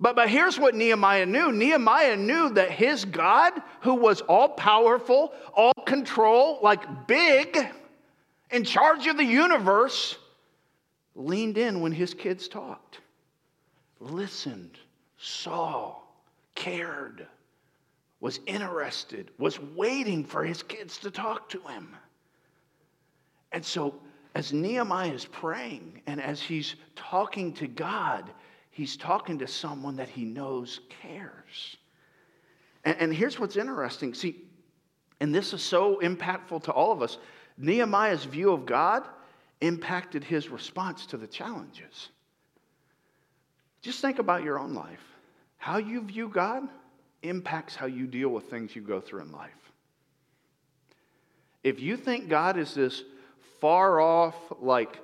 But, 0.00 0.16
but 0.16 0.28
here's 0.28 0.58
what 0.58 0.74
Nehemiah 0.74 1.26
knew 1.26 1.52
Nehemiah 1.52 2.16
knew 2.16 2.50
that 2.50 2.72
his 2.72 3.04
God, 3.04 3.52
who 3.82 3.94
was 3.94 4.20
all 4.22 4.48
powerful, 4.48 5.32
all 5.54 5.74
control, 5.86 6.58
like 6.60 7.06
big, 7.06 7.56
in 8.50 8.64
charge 8.64 9.06
of 9.06 9.16
the 9.16 9.24
universe, 9.24 10.16
leaned 11.14 11.56
in 11.56 11.80
when 11.80 11.92
his 11.92 12.14
kids 12.14 12.48
talked, 12.48 12.98
listened, 14.00 14.76
saw, 15.18 15.94
cared, 16.56 17.28
was 18.18 18.40
interested, 18.46 19.30
was 19.38 19.60
waiting 19.60 20.24
for 20.24 20.42
his 20.42 20.64
kids 20.64 20.98
to 20.98 21.12
talk 21.12 21.48
to 21.50 21.60
him. 21.60 21.94
And 23.52 23.64
so, 23.64 23.94
as 24.34 24.52
Nehemiah 24.52 25.12
is 25.12 25.24
praying 25.24 26.02
and 26.06 26.20
as 26.20 26.40
he's 26.40 26.76
talking 26.94 27.52
to 27.54 27.66
God, 27.66 28.30
he's 28.70 28.96
talking 28.96 29.38
to 29.38 29.46
someone 29.46 29.96
that 29.96 30.08
he 30.08 30.24
knows 30.24 30.80
cares. 31.02 31.76
And, 32.84 32.96
and 32.98 33.14
here's 33.14 33.38
what's 33.38 33.56
interesting 33.56 34.14
see, 34.14 34.36
and 35.20 35.34
this 35.34 35.52
is 35.52 35.62
so 35.62 36.00
impactful 36.02 36.62
to 36.64 36.72
all 36.72 36.92
of 36.92 37.02
us 37.02 37.18
Nehemiah's 37.60 38.24
view 38.24 38.52
of 38.52 38.64
God 38.64 39.06
impacted 39.60 40.24
his 40.24 40.48
response 40.48 41.04
to 41.06 41.18
the 41.18 41.26
challenges. 41.26 42.08
Just 43.82 44.00
think 44.00 44.18
about 44.18 44.42
your 44.42 44.58
own 44.58 44.74
life. 44.74 45.02
How 45.58 45.76
you 45.76 46.02
view 46.02 46.28
God 46.28 46.68
impacts 47.22 47.74
how 47.74 47.86
you 47.86 48.06
deal 48.06 48.30
with 48.30 48.44
things 48.44 48.74
you 48.74 48.80
go 48.80 49.00
through 49.00 49.22
in 49.22 49.32
life. 49.32 49.50
If 51.62 51.80
you 51.80 51.98
think 51.98 52.30
God 52.30 52.56
is 52.56 52.74
this 52.74 53.02
far 53.60 54.00
off, 54.00 54.34
like 54.60 55.00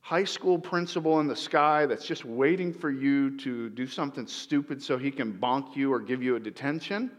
high 0.00 0.24
school 0.24 0.58
principal 0.58 1.20
in 1.20 1.28
the 1.28 1.36
sky 1.36 1.86
that's 1.86 2.04
just 2.04 2.24
waiting 2.24 2.72
for 2.72 2.90
you 2.90 3.36
to 3.38 3.70
do 3.70 3.86
something 3.86 4.26
stupid 4.26 4.82
so 4.82 4.98
he 4.98 5.10
can 5.10 5.32
bonk 5.32 5.76
you 5.76 5.92
or 5.92 6.00
give 6.00 6.22
you 6.22 6.36
a 6.36 6.40
detention. 6.40 7.10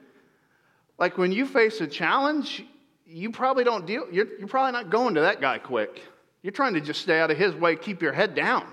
Like 1.00 1.18
when 1.18 1.32
you 1.32 1.46
face 1.46 1.80
a 1.82 1.88
challenge, 1.88 2.66
you 3.06 3.32
probably 3.32 3.64
don't 3.64 3.86
deal, 3.86 4.06
you're, 4.12 4.38
you're 4.38 4.48
probably 4.48 4.74
not 4.74 4.90
going 4.90 5.16
to 5.16 5.22
that 5.22 5.40
guy 5.40 5.58
quick. 5.58 6.02
You're 6.42 6.52
trying 6.52 6.74
to 6.74 6.82
just 6.82 7.02
stay 7.02 7.20
out 7.20 7.32
of 7.32 7.38
his 7.38 7.56
way, 7.56 7.76
keep 7.76 8.02
your 8.02 8.14
head 8.14 8.36
down. 8.36 8.68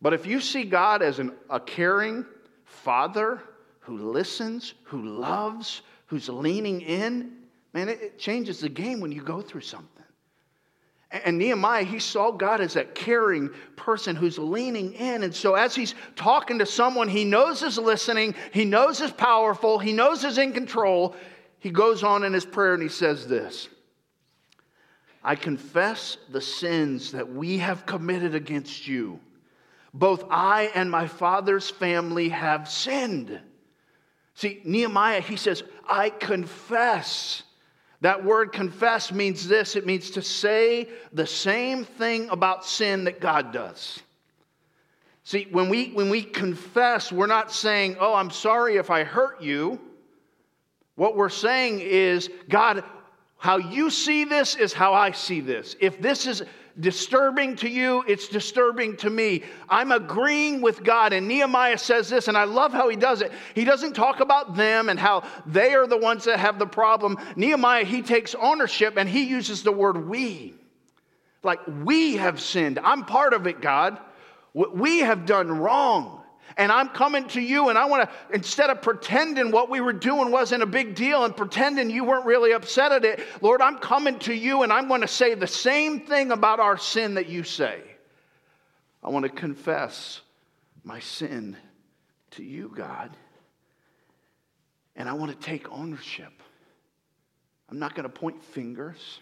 But 0.00 0.14
if 0.14 0.26
you 0.26 0.40
see 0.40 0.64
God 0.64 1.02
as 1.02 1.18
an, 1.18 1.32
a 1.50 1.60
caring 1.60 2.24
father 2.64 3.42
who 3.80 3.98
listens, 3.98 4.74
who 4.84 5.02
loves, 5.02 5.82
who's 6.06 6.28
leaning 6.28 6.80
in, 6.80 7.32
man, 7.72 7.88
it, 7.88 8.00
it 8.00 8.18
changes 8.18 8.60
the 8.60 8.68
game 8.68 9.00
when 9.00 9.12
you 9.12 9.22
go 9.22 9.40
through 9.40 9.60
something. 9.60 9.95
And 11.24 11.38
Nehemiah, 11.38 11.84
he 11.84 11.98
saw 11.98 12.30
God 12.30 12.60
as 12.60 12.74
that 12.74 12.94
caring 12.94 13.50
person 13.76 14.16
who's 14.16 14.38
leaning 14.38 14.92
in. 14.94 15.22
And 15.22 15.34
so, 15.34 15.54
as 15.54 15.74
he's 15.74 15.94
talking 16.14 16.58
to 16.58 16.66
someone 16.66 17.08
he 17.08 17.24
knows 17.24 17.62
is 17.62 17.78
listening, 17.78 18.34
he 18.52 18.64
knows 18.64 19.00
is 19.00 19.10
powerful, 19.10 19.78
he 19.78 19.92
knows 19.92 20.24
is 20.24 20.38
in 20.38 20.52
control, 20.52 21.14
he 21.58 21.70
goes 21.70 22.02
on 22.02 22.24
in 22.24 22.32
his 22.32 22.44
prayer 22.44 22.74
and 22.74 22.82
he 22.82 22.88
says 22.88 23.26
this 23.26 23.68
I 25.22 25.34
confess 25.34 26.18
the 26.28 26.40
sins 26.40 27.12
that 27.12 27.32
we 27.32 27.58
have 27.58 27.84
committed 27.86 28.34
against 28.34 28.86
you. 28.86 29.18
Both 29.92 30.24
I 30.30 30.70
and 30.74 30.90
my 30.90 31.08
father's 31.08 31.68
family 31.70 32.28
have 32.28 32.68
sinned. 32.68 33.40
See, 34.34 34.60
Nehemiah, 34.64 35.22
he 35.22 35.36
says, 35.36 35.64
I 35.88 36.10
confess 36.10 37.42
that 38.00 38.24
word 38.24 38.52
confess 38.52 39.10
means 39.10 39.48
this 39.48 39.76
it 39.76 39.86
means 39.86 40.10
to 40.12 40.22
say 40.22 40.88
the 41.12 41.26
same 41.26 41.84
thing 41.84 42.28
about 42.30 42.64
sin 42.64 43.04
that 43.04 43.20
God 43.20 43.52
does. 43.52 44.00
See, 45.24 45.48
when 45.50 45.68
we, 45.68 45.88
when 45.88 46.08
we 46.08 46.22
confess, 46.22 47.10
we're 47.10 47.26
not 47.26 47.50
saying, 47.50 47.96
Oh, 47.98 48.14
I'm 48.14 48.30
sorry 48.30 48.76
if 48.76 48.90
I 48.90 49.02
hurt 49.02 49.42
you. 49.42 49.80
What 50.94 51.16
we're 51.16 51.28
saying 51.28 51.80
is, 51.80 52.30
God, 52.48 52.84
how 53.36 53.56
you 53.56 53.90
see 53.90 54.24
this 54.24 54.56
is 54.56 54.72
how 54.72 54.94
I 54.94 55.10
see 55.10 55.40
this. 55.40 55.76
If 55.80 56.00
this 56.00 56.26
is 56.26 56.42
disturbing 56.78 57.56
to 57.56 57.68
you, 57.68 58.04
it's 58.06 58.28
disturbing 58.28 58.96
to 58.98 59.10
me. 59.10 59.42
I'm 59.68 59.92
agreeing 59.92 60.60
with 60.60 60.84
God. 60.84 61.12
And 61.12 61.26
Nehemiah 61.26 61.78
says 61.78 62.08
this, 62.08 62.28
and 62.28 62.36
I 62.36 62.44
love 62.44 62.72
how 62.72 62.88
he 62.88 62.96
does 62.96 63.22
it. 63.22 63.32
He 63.54 63.64
doesn't 63.64 63.94
talk 63.94 64.20
about 64.20 64.56
them 64.56 64.88
and 64.88 64.98
how 64.98 65.24
they 65.46 65.74
are 65.74 65.86
the 65.86 65.96
ones 65.96 66.24
that 66.24 66.38
have 66.38 66.58
the 66.58 66.66
problem. 66.66 67.18
Nehemiah, 67.36 67.84
he 67.84 68.02
takes 68.02 68.34
ownership 68.34 68.96
and 68.96 69.08
he 69.08 69.24
uses 69.24 69.62
the 69.62 69.72
word 69.72 70.08
we. 70.08 70.54
Like, 71.42 71.60
we 71.84 72.16
have 72.16 72.40
sinned. 72.40 72.78
I'm 72.78 73.04
part 73.04 73.32
of 73.32 73.46
it, 73.46 73.60
God. 73.60 73.98
We 74.52 75.00
have 75.00 75.26
done 75.26 75.50
wrong 75.50 76.15
and 76.56 76.72
I'm 76.72 76.88
coming 76.88 77.28
to 77.28 77.40
you, 77.40 77.68
and 77.68 77.76
I 77.76 77.84
want 77.84 78.08
to, 78.08 78.34
instead 78.34 78.70
of 78.70 78.80
pretending 78.80 79.50
what 79.50 79.68
we 79.68 79.80
were 79.80 79.92
doing 79.92 80.30
wasn't 80.30 80.62
a 80.62 80.66
big 80.66 80.94
deal 80.94 81.24
and 81.24 81.36
pretending 81.36 81.90
you 81.90 82.04
weren't 82.04 82.24
really 82.24 82.52
upset 82.52 82.92
at 82.92 83.04
it, 83.04 83.20
Lord, 83.42 83.60
I'm 83.60 83.78
coming 83.78 84.18
to 84.20 84.34
you, 84.34 84.62
and 84.62 84.72
I'm 84.72 84.88
going 84.88 85.02
to 85.02 85.08
say 85.08 85.34
the 85.34 85.46
same 85.46 86.00
thing 86.00 86.32
about 86.32 86.58
our 86.58 86.78
sin 86.78 87.14
that 87.14 87.28
you 87.28 87.42
say. 87.42 87.82
I 89.02 89.10
want 89.10 89.24
to 89.24 89.28
confess 89.28 90.22
my 90.82 90.98
sin 91.00 91.56
to 92.32 92.42
you, 92.42 92.72
God, 92.74 93.14
and 94.96 95.08
I 95.10 95.12
want 95.12 95.38
to 95.38 95.46
take 95.46 95.70
ownership. 95.70 96.32
I'm 97.68 97.78
not 97.78 97.94
going 97.94 98.04
to 98.04 98.08
point 98.08 98.42
fingers. 98.42 99.20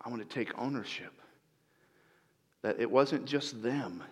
I 0.00 0.08
want 0.08 0.22
to 0.22 0.34
take 0.34 0.56
ownership 0.56 1.12
that 2.62 2.78
it 2.78 2.90
wasn't 2.90 3.24
just 3.24 3.62
them 3.62 4.04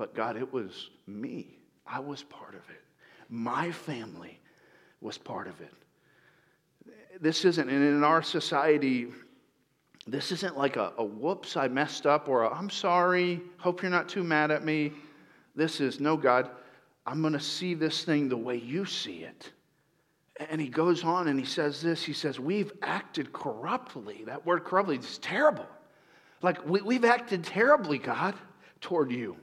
but 0.00 0.14
God, 0.14 0.38
it 0.38 0.50
was 0.50 0.88
me. 1.06 1.58
I 1.86 2.00
was 2.00 2.22
part 2.22 2.54
of 2.54 2.62
it. 2.70 2.82
My 3.28 3.70
family 3.70 4.40
was 5.02 5.18
part 5.18 5.46
of 5.46 5.60
it. 5.60 5.74
This 7.20 7.44
isn't, 7.44 7.68
and 7.68 7.84
in 7.84 8.02
our 8.02 8.22
society, 8.22 9.08
this 10.06 10.32
isn't 10.32 10.56
like 10.56 10.76
a, 10.76 10.94
a 10.96 11.04
whoops, 11.04 11.54
I 11.54 11.68
messed 11.68 12.06
up, 12.06 12.30
or 12.30 12.50
I'm 12.50 12.70
sorry, 12.70 13.42
hope 13.58 13.82
you're 13.82 13.90
not 13.90 14.08
too 14.08 14.24
mad 14.24 14.50
at 14.50 14.64
me. 14.64 14.92
This 15.54 15.82
is, 15.82 16.00
no, 16.00 16.16
God, 16.16 16.48
I'm 17.04 17.20
going 17.20 17.34
to 17.34 17.38
see 17.38 17.74
this 17.74 18.02
thing 18.02 18.30
the 18.30 18.38
way 18.38 18.56
you 18.56 18.86
see 18.86 19.18
it. 19.18 19.52
And 20.48 20.62
he 20.62 20.70
goes 20.70 21.04
on 21.04 21.28
and 21.28 21.38
he 21.38 21.44
says 21.44 21.82
this 21.82 22.02
He 22.02 22.14
says, 22.14 22.40
We've 22.40 22.72
acted 22.80 23.34
corruptly. 23.34 24.24
That 24.24 24.46
word 24.46 24.64
corruptly 24.64 24.96
is 24.96 25.18
terrible. 25.18 25.66
Like, 26.40 26.66
we, 26.66 26.94
have 26.94 27.04
acted 27.04 27.44
terribly, 27.44 27.98
God, 27.98 28.34
toward 28.80 29.12
you. 29.12 29.36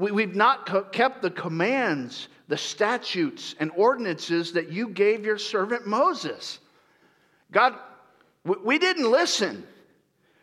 We, 0.00 0.22
have 0.22 0.34
not 0.34 0.92
kept 0.92 1.20
the 1.20 1.30
commands, 1.30 2.28
the 2.48 2.56
statutes, 2.56 3.54
and 3.60 3.70
ordinances 3.76 4.52
that 4.54 4.72
you 4.72 4.88
gave 4.88 5.26
your 5.26 5.36
servant 5.36 5.86
Moses. 5.86 6.58
God, 7.52 7.74
we 8.44 8.78
didn't 8.78 9.10
listen. 9.10 9.66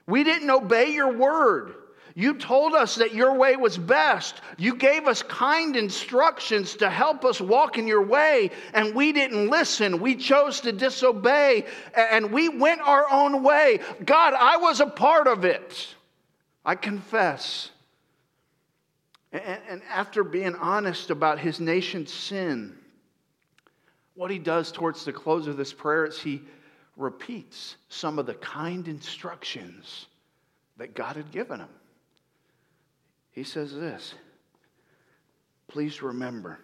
We 0.06 0.24
didn't 0.24 0.52
obey 0.52 0.94
your 0.94 1.12
word. 1.12 1.74
You 2.14 2.36
told 2.36 2.74
us 2.74 2.96
that 2.96 3.16
your 3.16 3.34
way 3.34 3.56
was 3.56 3.80
best. 3.80 4.42
You 4.60 4.76
gave 4.76 5.08
us 5.08 5.24
kind 5.24 5.76
instructions 5.76 6.76
to 6.76 6.90
help 6.90 7.26
us 7.26 7.42
walk 7.42 7.80
in 7.80 7.88
your 7.88 8.04
way, 8.04 8.52
and 8.76 8.94
we 8.94 9.12
didn't 9.12 9.50
listen. 9.50 10.00
We 10.00 10.16
chose 10.16 10.62
to 10.62 10.72
disobey, 10.72 11.66
and 11.96 12.32
we 12.32 12.50
went 12.50 12.82
our 12.82 13.06
own 13.12 13.42
way. 13.42 13.80
God, 14.06 14.36
I 14.36 14.58
was 14.58 14.82
a 14.82 14.88
part 14.88 15.28
of 15.28 15.46
it. 15.46 15.96
I 16.64 16.76
confess. 16.76 17.72
And, 19.32 19.82
after 19.90 20.24
being 20.24 20.56
honest 20.56 21.10
about 21.10 21.40
his 21.40 21.60
nation's 21.60 22.14
sin, 22.14 22.78
what 24.16 24.32
he 24.32 24.40
does 24.40 24.72
towards 24.72 25.04
the 25.04 25.14
close 25.14 25.48
of 25.48 25.58
this 25.58 25.74
prayer 25.74 26.06
is 26.06 26.20
he 26.20 26.42
repeats 26.96 27.76
some 27.90 28.20
of 28.20 28.26
the 28.26 28.34
kind 28.36 28.88
instructions 28.88 30.08
that 30.78 30.96
God 30.96 31.16
had 31.16 31.32
given 31.32 31.60
him. 31.60 31.70
He 33.32 33.44
says 33.44 33.74
this 33.74 34.16
Please 35.68 36.02
remember 36.02 36.60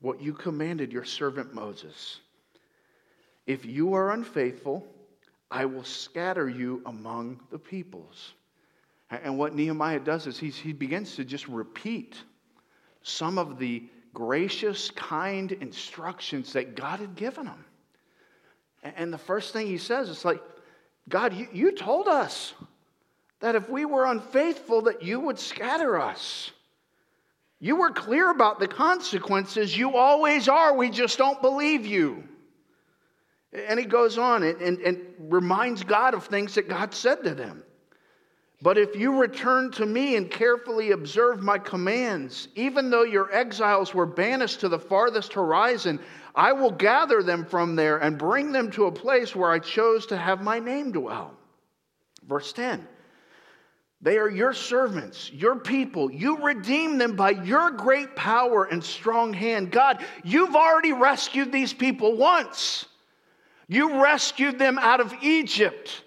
what 0.00 0.20
you 0.20 0.32
commanded 0.32 0.92
your 0.92 1.04
servant 1.04 1.54
Moses. 1.54 2.18
If 3.46 3.64
you 3.64 3.94
are 3.94 4.12
unfaithful, 4.12 4.86
I 5.50 5.66
will 5.66 5.84
scatter 5.84 6.48
you 6.48 6.82
among 6.86 7.40
the 7.50 7.58
peoples. 7.58 8.32
And 9.12 9.36
what 9.36 9.54
Nehemiah 9.54 10.00
does 10.00 10.26
is 10.26 10.38
he 10.38 10.72
begins 10.72 11.16
to 11.16 11.24
just 11.24 11.46
repeat 11.46 12.16
some 13.02 13.38
of 13.38 13.58
the 13.58 13.84
gracious, 14.14 14.90
kind 14.90 15.52
instructions 15.52 16.52
that 16.54 16.76
God 16.76 17.00
had 17.00 17.14
given 17.14 17.46
him. 17.46 17.64
And 18.82 19.12
the 19.12 19.18
first 19.18 19.52
thing 19.52 19.66
he 19.66 19.78
says 19.78 20.08
is 20.08 20.24
like, 20.24 20.42
God, 21.08 21.34
you, 21.34 21.46
you 21.52 21.72
told 21.72 22.08
us 22.08 22.54
that 23.40 23.54
if 23.54 23.68
we 23.68 23.84
were 23.84 24.06
unfaithful, 24.06 24.82
that 24.82 25.02
you 25.02 25.20
would 25.20 25.38
scatter 25.38 26.00
us. 26.00 26.50
You 27.60 27.76
were 27.76 27.90
clear 27.90 28.30
about 28.30 28.60
the 28.60 28.68
consequences. 28.68 29.76
You 29.76 29.96
always 29.96 30.48
are. 30.48 30.74
We 30.74 30.90
just 30.90 31.18
don't 31.18 31.40
believe 31.40 31.86
you. 31.86 32.24
And 33.52 33.78
he 33.78 33.84
goes 33.84 34.18
on 34.18 34.42
and, 34.42 34.60
and, 34.60 34.78
and, 34.80 35.00
reminds 35.18 35.84
God 35.84 36.14
of 36.14 36.24
things 36.26 36.54
that 36.54 36.68
God 36.68 36.94
said 36.94 37.22
to 37.22 37.34
them. 37.34 37.62
But 38.62 38.78
if 38.78 38.94
you 38.94 39.18
return 39.18 39.72
to 39.72 39.84
me 39.84 40.14
and 40.14 40.30
carefully 40.30 40.92
observe 40.92 41.42
my 41.42 41.58
commands, 41.58 42.46
even 42.54 42.90
though 42.90 43.02
your 43.02 43.32
exiles 43.34 43.92
were 43.92 44.06
banished 44.06 44.60
to 44.60 44.68
the 44.68 44.78
farthest 44.78 45.32
horizon, 45.32 45.98
I 46.36 46.52
will 46.52 46.70
gather 46.70 47.24
them 47.24 47.44
from 47.44 47.74
there 47.74 47.98
and 47.98 48.16
bring 48.16 48.52
them 48.52 48.70
to 48.70 48.86
a 48.86 48.92
place 48.92 49.34
where 49.34 49.50
I 49.50 49.58
chose 49.58 50.06
to 50.06 50.16
have 50.16 50.42
my 50.42 50.60
name 50.60 50.92
dwell. 50.92 51.34
Verse 52.26 52.52
10 52.52 52.86
they 54.02 54.18
are 54.18 54.28
your 54.28 54.52
servants, 54.52 55.30
your 55.32 55.54
people. 55.54 56.10
You 56.10 56.38
redeem 56.38 56.98
them 56.98 57.14
by 57.14 57.30
your 57.30 57.70
great 57.70 58.16
power 58.16 58.64
and 58.64 58.82
strong 58.82 59.32
hand. 59.32 59.70
God, 59.70 60.04
you've 60.24 60.56
already 60.56 60.92
rescued 60.92 61.52
these 61.52 61.72
people 61.72 62.16
once. 62.16 62.86
You 63.68 64.02
rescued 64.02 64.58
them 64.58 64.76
out 64.76 65.00
of 65.00 65.14
Egypt, 65.22 66.02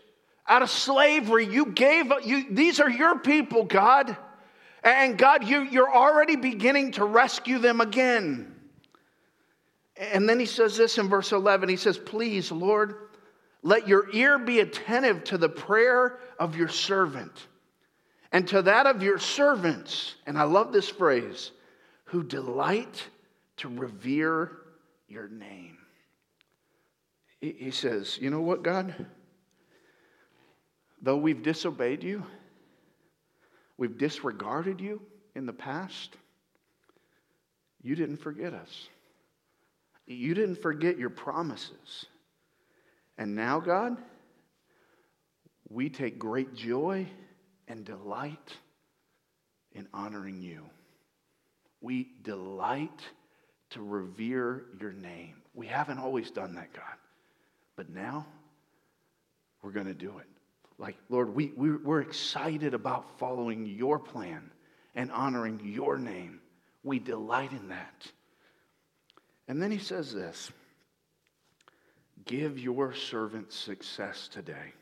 out 0.48 0.62
of 0.62 0.70
slavery. 0.70 1.46
You 1.46 1.68
gave, 1.68 2.12
you, 2.24 2.46
these 2.52 2.80
are 2.80 2.90
your 2.90 3.20
people, 3.20 3.64
God. 3.64 4.16
And 4.84 5.18
God, 5.18 5.48
you, 5.48 5.62
you're 5.62 5.94
already 5.94 6.36
beginning 6.36 6.92
to 6.94 7.06
rescue 7.06 7.58
them 7.60 7.82
again. 7.82 8.54
And 9.98 10.28
then 10.28 10.40
he 10.40 10.46
says 10.46 10.78
this 10.78 10.98
in 10.98 11.10
verse 11.10 11.32
11 11.32 11.70
He 11.70 11.78
says, 11.78 11.98
Please, 11.98 12.52
Lord, 12.52 12.96
let 13.64 13.88
your 13.88 14.10
ear 14.14 14.38
be 14.38 14.60
attentive 14.60 15.24
to 15.26 15.38
the 15.38 15.50
prayer 15.50 16.20
of 16.38 16.56
your 16.56 16.68
servant 16.68 17.48
and 18.36 18.48
to 18.50 18.62
that 18.64 18.86
of 18.86 19.02
your 19.02 19.18
servants, 19.18 20.16
and 20.26 20.38
I 20.38 20.44
love 20.44 20.74
this 20.74 20.90
phrase, 20.90 21.52
who 22.04 22.22
delight 22.22 23.02
to 23.58 23.70
revere 23.70 24.52
your 25.08 25.30
name. 25.30 25.78
He 27.40 27.72
says, 27.72 28.18
You 28.20 28.30
know 28.32 28.42
what, 28.42 28.62
God? 28.62 29.06
Though 31.02 31.18
we've 31.18 31.44
disobeyed 31.44 32.04
you, 32.04 32.24
we've 33.78 33.98
disregarded 33.98 34.82
you 34.82 35.02
in 35.36 35.46
the 35.46 35.54
past, 35.54 36.16
you 37.82 37.96
didn't 37.96 38.18
forget 38.18 38.54
us. 38.54 38.90
You 40.08 40.34
didn't 40.34 40.62
forget 40.62 40.98
your 40.98 41.10
promises. 41.10 42.06
And 43.18 43.36
now, 43.36 43.60
God, 43.60 43.98
we 45.70 45.90
take 45.90 46.20
great 46.20 46.54
joy 46.54 47.08
and 47.68 47.84
delight 47.84 48.54
in 49.74 49.88
honoring 49.94 50.42
you. 50.42 50.64
We 51.82 52.10
delight 52.24 53.02
to 53.72 53.82
revere 53.82 54.66
your 54.80 54.94
name. 54.94 55.36
We 55.54 55.68
haven't 55.68 56.00
always 56.00 56.32
done 56.32 56.56
that, 56.56 56.74
God, 56.74 56.98
but 57.76 57.90
now 57.90 58.26
we're 59.62 59.72
going 59.72 59.88
to 59.88 59.94
do 59.94 60.18
it. 60.20 60.28
Like, 60.78 60.98
Lord, 61.10 61.34
we, 61.34 61.54
we, 61.56 61.72
we're 61.72 62.02
excited 62.02 62.74
about 62.74 63.18
following 63.18 63.66
your 63.66 63.98
plan 63.98 64.52
and 64.94 65.12
honoring 65.12 65.62
your 65.64 65.98
name. 65.98 66.42
We 66.84 67.00
delight 67.00 67.52
in 67.52 67.70
that. 67.70 68.12
And 69.48 69.62
then 69.62 69.72
he 69.72 69.80
says 69.80 70.14
this 70.14 70.52
Give 72.26 72.60
your 72.60 72.94
servant 72.94 73.54
success 73.54 74.28
today 74.28 74.74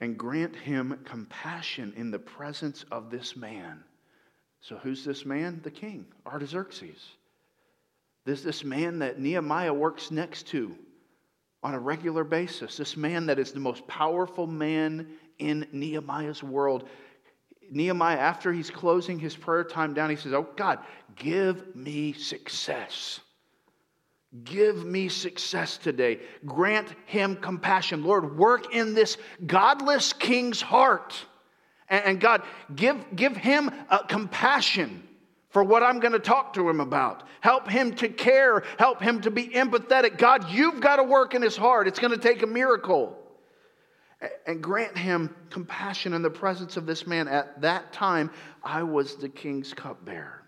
and 0.00 0.18
grant 0.18 0.56
him 0.56 0.98
compassion 1.04 1.92
in 1.96 2.10
the 2.10 2.18
presence 2.18 2.84
of 2.90 3.10
this 3.10 3.36
man. 3.36 3.84
So, 4.60 4.76
who's 4.76 5.04
this 5.04 5.26
man? 5.26 5.60
The 5.62 5.70
king, 5.70 6.06
Artaxerxes. 6.26 7.00
This, 8.24 8.42
this 8.42 8.64
man 8.64 9.00
that 9.00 9.18
Nehemiah 9.18 9.74
works 9.74 10.10
next 10.10 10.46
to 10.48 10.76
on 11.62 11.74
a 11.74 11.78
regular 11.78 12.24
basis. 12.24 12.76
This 12.76 12.96
man 12.96 13.26
that 13.26 13.38
is 13.38 13.52
the 13.52 13.60
most 13.60 13.86
powerful 13.86 14.46
man 14.46 15.08
in 15.38 15.66
Nehemiah's 15.72 16.42
world. 16.42 16.88
Nehemiah, 17.70 18.18
after 18.18 18.52
he's 18.52 18.70
closing 18.70 19.18
his 19.18 19.36
prayer 19.36 19.64
time 19.64 19.94
down, 19.94 20.10
he 20.10 20.16
says, 20.16 20.32
Oh 20.32 20.48
God, 20.56 20.80
give 21.16 21.74
me 21.74 22.12
success. 22.12 23.20
Give 24.44 24.84
me 24.84 25.08
success 25.08 25.76
today. 25.76 26.20
Grant 26.46 26.94
him 27.06 27.36
compassion. 27.36 28.02
Lord, 28.02 28.36
work 28.38 28.74
in 28.74 28.94
this 28.94 29.18
godless 29.46 30.12
king's 30.12 30.60
heart. 30.60 31.14
And, 31.88 32.18
God, 32.18 32.42
give, 32.74 32.96
give 33.14 33.36
him 33.36 33.70
uh, 33.90 34.04
compassion 34.04 35.06
for 35.52 35.62
what 35.62 35.82
I'm 35.82 36.00
going 36.00 36.12
to 36.12 36.18
talk 36.18 36.54
to 36.54 36.68
him 36.68 36.80
about. 36.80 37.24
Help 37.40 37.70
him 37.70 37.94
to 37.96 38.08
care. 38.08 38.64
Help 38.78 39.00
him 39.00 39.20
to 39.20 39.30
be 39.30 39.48
empathetic. 39.48 40.16
God, 40.16 40.50
you've 40.50 40.80
got 40.80 40.96
to 40.96 41.04
work 41.04 41.34
in 41.34 41.42
his 41.42 41.56
heart. 41.56 41.86
It's 41.86 41.98
going 41.98 42.12
to 42.12 42.18
take 42.18 42.42
a 42.42 42.46
miracle. 42.46 43.18
And 44.46 44.62
grant 44.62 44.96
him 44.96 45.34
compassion 45.50 46.14
in 46.14 46.22
the 46.22 46.30
presence 46.30 46.76
of 46.76 46.86
this 46.86 47.06
man. 47.06 47.28
At 47.28 47.60
that 47.60 47.92
time, 47.92 48.30
I 48.64 48.82
was 48.82 49.16
the 49.16 49.28
king's 49.28 49.74
cupbearer. 49.74 50.42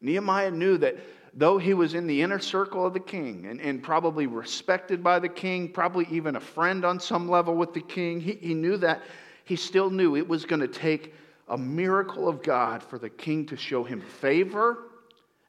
Nehemiah 0.00 0.50
knew 0.50 0.78
that 0.78 0.98
though 1.34 1.58
he 1.58 1.74
was 1.74 1.94
in 1.94 2.06
the 2.06 2.22
inner 2.22 2.38
circle 2.38 2.86
of 2.86 2.94
the 2.94 3.00
king 3.00 3.46
and, 3.46 3.60
and 3.60 3.82
probably 3.82 4.26
respected 4.26 5.02
by 5.02 5.18
the 5.18 5.28
king, 5.28 5.72
probably 5.72 6.06
even 6.10 6.36
a 6.36 6.40
friend 6.40 6.84
on 6.84 7.00
some 7.00 7.28
level 7.28 7.54
with 7.56 7.74
the 7.74 7.80
king, 7.80 8.20
he, 8.20 8.34
he 8.34 8.54
knew 8.54 8.76
that. 8.76 9.02
He 9.44 9.56
still 9.56 9.90
knew 9.90 10.16
it 10.16 10.28
was 10.28 10.44
going 10.44 10.60
to 10.60 10.68
take 10.68 11.14
a 11.50 11.58
miracle 11.58 12.28
of 12.28 12.42
God 12.42 12.82
for 12.82 12.98
the 12.98 13.10
king 13.10 13.44
to 13.46 13.56
show 13.56 13.84
him 13.84 14.00
favor 14.00 14.78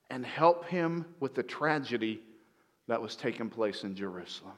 and 0.10 0.26
help 0.26 0.66
him 0.66 1.06
with 1.20 1.36
the 1.36 1.44
tragedy 1.44 2.20
that 2.88 3.02
was 3.02 3.16
taking 3.16 3.50
place 3.50 3.84
in 3.84 3.96
Jerusalem. 3.96 4.56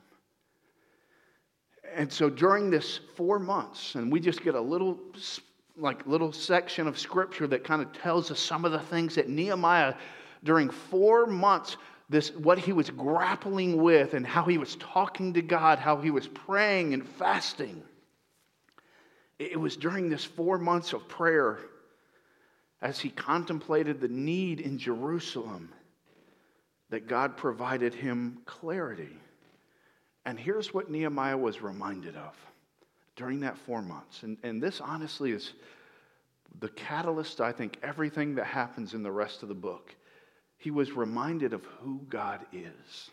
And 1.95 2.11
so 2.11 2.29
during 2.29 2.71
this 2.71 3.01
four 3.15 3.37
months, 3.37 3.95
and 3.95 4.11
we 4.11 4.19
just 4.19 4.41
get 4.41 4.55
a 4.55 4.61
little 4.61 4.97
like 5.77 6.05
little 6.07 6.31
section 6.31 6.87
of 6.87 6.97
scripture 6.97 7.47
that 7.47 7.63
kind 7.63 7.81
of 7.81 7.91
tells 7.93 8.31
us 8.31 8.39
some 8.39 8.63
of 8.63 8.71
the 8.71 8.79
things 8.79 9.15
that 9.15 9.27
Nehemiah 9.27 9.95
during 10.43 10.69
four 10.69 11.25
months 11.25 11.77
this 12.09 12.31
what 12.31 12.57
he 12.57 12.73
was 12.73 12.89
grappling 12.89 13.81
with 13.81 14.13
and 14.13 14.25
how 14.25 14.43
he 14.43 14.57
was 14.57 14.75
talking 14.77 15.33
to 15.33 15.41
God, 15.41 15.79
how 15.79 15.97
he 15.97 16.11
was 16.11 16.27
praying 16.27 16.93
and 16.93 17.07
fasting. 17.07 17.81
It 19.39 19.59
was 19.59 19.77
during 19.77 20.09
this 20.09 20.23
four 20.23 20.57
months 20.57 20.93
of 20.93 21.07
prayer 21.07 21.59
as 22.81 22.99
he 22.99 23.09
contemplated 23.09 23.99
the 23.99 24.07
need 24.07 24.59
in 24.59 24.77
Jerusalem 24.77 25.69
that 26.89 27.07
God 27.07 27.37
provided 27.37 27.93
him 27.93 28.39
clarity. 28.45 29.17
And 30.25 30.39
here's 30.39 30.73
what 30.73 30.91
Nehemiah 30.91 31.37
was 31.37 31.61
reminded 31.61 32.15
of 32.15 32.35
during 33.15 33.39
that 33.41 33.57
four 33.57 33.81
months. 33.81 34.23
And, 34.23 34.37
and 34.43 34.61
this 34.61 34.79
honestly 34.79 35.31
is 35.31 35.53
the 36.59 36.69
catalyst, 36.69 37.41
I 37.41 37.51
think, 37.51 37.79
everything 37.81 38.35
that 38.35 38.45
happens 38.45 38.93
in 38.93 39.01
the 39.01 39.11
rest 39.11 39.43
of 39.43 39.49
the 39.49 39.55
book. 39.55 39.95
He 40.57 40.71
was 40.71 40.91
reminded 40.91 41.53
of 41.53 41.65
who 41.81 42.01
God 42.09 42.45
is. 42.53 43.09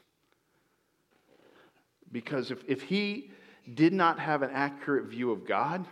Because 2.13 2.51
if, 2.51 2.63
if 2.69 2.83
he 2.83 3.31
did 3.75 3.93
not 3.93 4.19
have 4.19 4.43
an 4.43 4.51
accurate 4.53 5.07
view 5.07 5.31
of 5.31 5.47
God, 5.47 5.87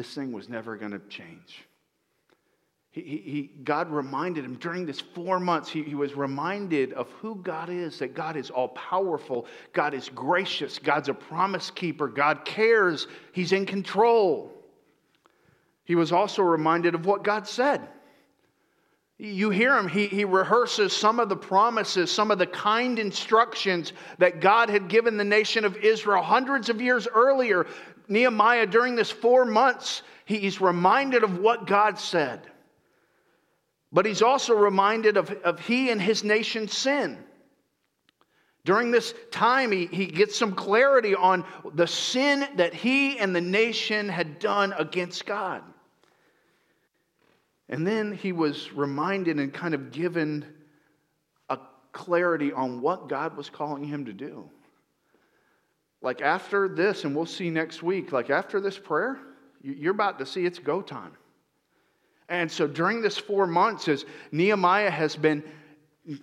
this 0.00 0.14
thing 0.14 0.32
was 0.32 0.48
never 0.48 0.76
going 0.76 0.92
to 0.92 0.98
change. 1.10 1.66
He, 2.90 3.02
he, 3.02 3.50
God 3.64 3.90
reminded 3.90 4.46
him 4.46 4.54
during 4.54 4.86
this 4.86 4.98
four 4.98 5.38
months, 5.38 5.68
he, 5.68 5.82
he 5.82 5.94
was 5.94 6.14
reminded 6.14 6.94
of 6.94 7.10
who 7.20 7.34
God 7.34 7.68
is 7.68 7.98
that 7.98 8.14
God 8.14 8.34
is 8.34 8.48
all 8.48 8.68
powerful, 8.68 9.44
God 9.74 9.92
is 9.92 10.08
gracious, 10.08 10.78
God's 10.78 11.10
a 11.10 11.14
promise 11.14 11.70
keeper, 11.70 12.08
God 12.08 12.46
cares, 12.46 13.08
He's 13.32 13.52
in 13.52 13.66
control. 13.66 14.50
He 15.84 15.96
was 15.96 16.12
also 16.12 16.42
reminded 16.42 16.94
of 16.94 17.04
what 17.04 17.22
God 17.22 17.46
said. 17.46 17.86
You 19.22 19.50
hear 19.50 19.76
him, 19.76 19.86
he, 19.86 20.06
he 20.06 20.24
rehearses 20.24 20.96
some 20.96 21.20
of 21.20 21.28
the 21.28 21.36
promises, 21.36 22.10
some 22.10 22.30
of 22.30 22.38
the 22.38 22.46
kind 22.46 22.98
instructions 22.98 23.92
that 24.16 24.40
God 24.40 24.70
had 24.70 24.88
given 24.88 25.18
the 25.18 25.24
nation 25.24 25.66
of 25.66 25.76
Israel 25.76 26.22
hundreds 26.22 26.70
of 26.70 26.80
years 26.80 27.06
earlier. 27.14 27.66
Nehemiah, 28.10 28.66
during 28.66 28.96
this 28.96 29.10
four 29.10 29.44
months, 29.44 30.02
he's 30.24 30.60
reminded 30.60 31.22
of 31.22 31.38
what 31.38 31.66
God 31.66 31.98
said. 31.98 32.46
But 33.92 34.04
he's 34.04 34.20
also 34.20 34.54
reminded 34.54 35.16
of, 35.16 35.30
of 35.30 35.60
he 35.60 35.90
and 35.90 36.02
his 36.02 36.22
nation's 36.22 36.76
sin. 36.76 37.18
During 38.64 38.90
this 38.90 39.14
time, 39.30 39.72
he, 39.72 39.86
he 39.86 40.06
gets 40.06 40.36
some 40.36 40.54
clarity 40.54 41.14
on 41.14 41.44
the 41.74 41.86
sin 41.86 42.46
that 42.56 42.74
he 42.74 43.18
and 43.18 43.34
the 43.34 43.40
nation 43.40 44.08
had 44.08 44.38
done 44.38 44.74
against 44.76 45.24
God. 45.24 45.62
And 47.68 47.86
then 47.86 48.12
he 48.12 48.32
was 48.32 48.72
reminded 48.72 49.38
and 49.38 49.54
kind 49.54 49.72
of 49.72 49.92
given 49.92 50.44
a 51.48 51.58
clarity 51.92 52.52
on 52.52 52.80
what 52.80 53.08
God 53.08 53.36
was 53.36 53.48
calling 53.48 53.84
him 53.84 54.04
to 54.04 54.12
do. 54.12 54.50
Like 56.02 56.22
after 56.22 56.68
this, 56.68 57.04
and 57.04 57.14
we'll 57.14 57.26
see 57.26 57.50
next 57.50 57.82
week, 57.82 58.12
like 58.12 58.30
after 58.30 58.60
this 58.60 58.78
prayer, 58.78 59.18
you're 59.62 59.92
about 59.92 60.18
to 60.18 60.26
see 60.26 60.46
it's 60.46 60.58
go 60.58 60.80
time. 60.80 61.12
And 62.28 62.50
so 62.50 62.66
during 62.66 63.02
this 63.02 63.18
four 63.18 63.46
months, 63.46 63.88
as 63.88 64.04
Nehemiah 64.32 64.90
has 64.90 65.16
been 65.16 65.42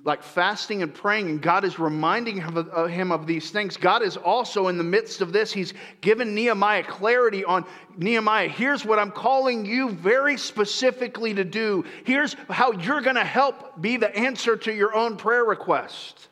like 0.04 0.24
fasting 0.24 0.82
and 0.82 0.94
praying, 0.94 1.30
and 1.30 1.42
God 1.42 1.64
is 1.64 1.78
reminding 1.78 2.42
him 2.42 3.12
of, 3.12 3.28
these 3.28 3.52
things. 3.52 3.78
God 3.78 4.02
is 4.02 4.18
also 4.18 4.70
in 4.70 4.78
the 4.78 4.84
midst 4.84 5.22
of 5.22 5.32
this. 5.32 5.54
He's 5.54 5.74
given 6.02 6.34
Nehemiah 6.34 6.84
clarity 6.84 7.46
on 7.46 7.64
Nehemiah, 7.96 8.48
here's 8.50 8.84
what 8.84 9.00
I'm 9.00 9.12
calling 9.12 9.66
you 9.66 9.92
very 9.92 10.38
specifically 10.38 11.34
to 11.36 11.44
do. 11.44 11.86
Here's 12.06 12.36
how 12.50 12.72
you're 12.72 13.02
going 13.02 13.16
to 13.16 13.24
help 13.24 13.80
be 13.80 13.98
the 13.98 14.14
answer 14.16 14.58
to 14.58 14.74
your 14.74 14.96
own 14.96 15.16
prayer 15.18 15.46
request. 15.46 16.28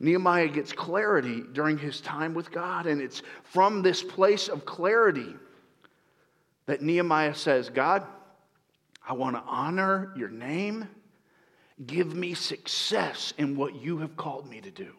Nehemiah 0.00 0.48
gets 0.48 0.72
clarity 0.72 1.44
during 1.52 1.76
his 1.76 2.00
time 2.00 2.32
with 2.32 2.50
God, 2.50 2.86
and 2.86 3.02
it's 3.02 3.22
from 3.44 3.82
this 3.82 4.02
place 4.02 4.48
of 4.48 4.64
clarity 4.64 5.34
that 6.66 6.80
Nehemiah 6.80 7.34
says, 7.34 7.68
God, 7.68 8.06
I 9.06 9.12
want 9.12 9.36
to 9.36 9.42
honor 9.46 10.12
your 10.16 10.30
name. 10.30 10.88
Give 11.86 12.14
me 12.14 12.34
success 12.34 13.34
in 13.36 13.56
what 13.56 13.74
you 13.74 13.98
have 13.98 14.16
called 14.16 14.48
me 14.48 14.60
to 14.62 14.70
do. 14.70 14.94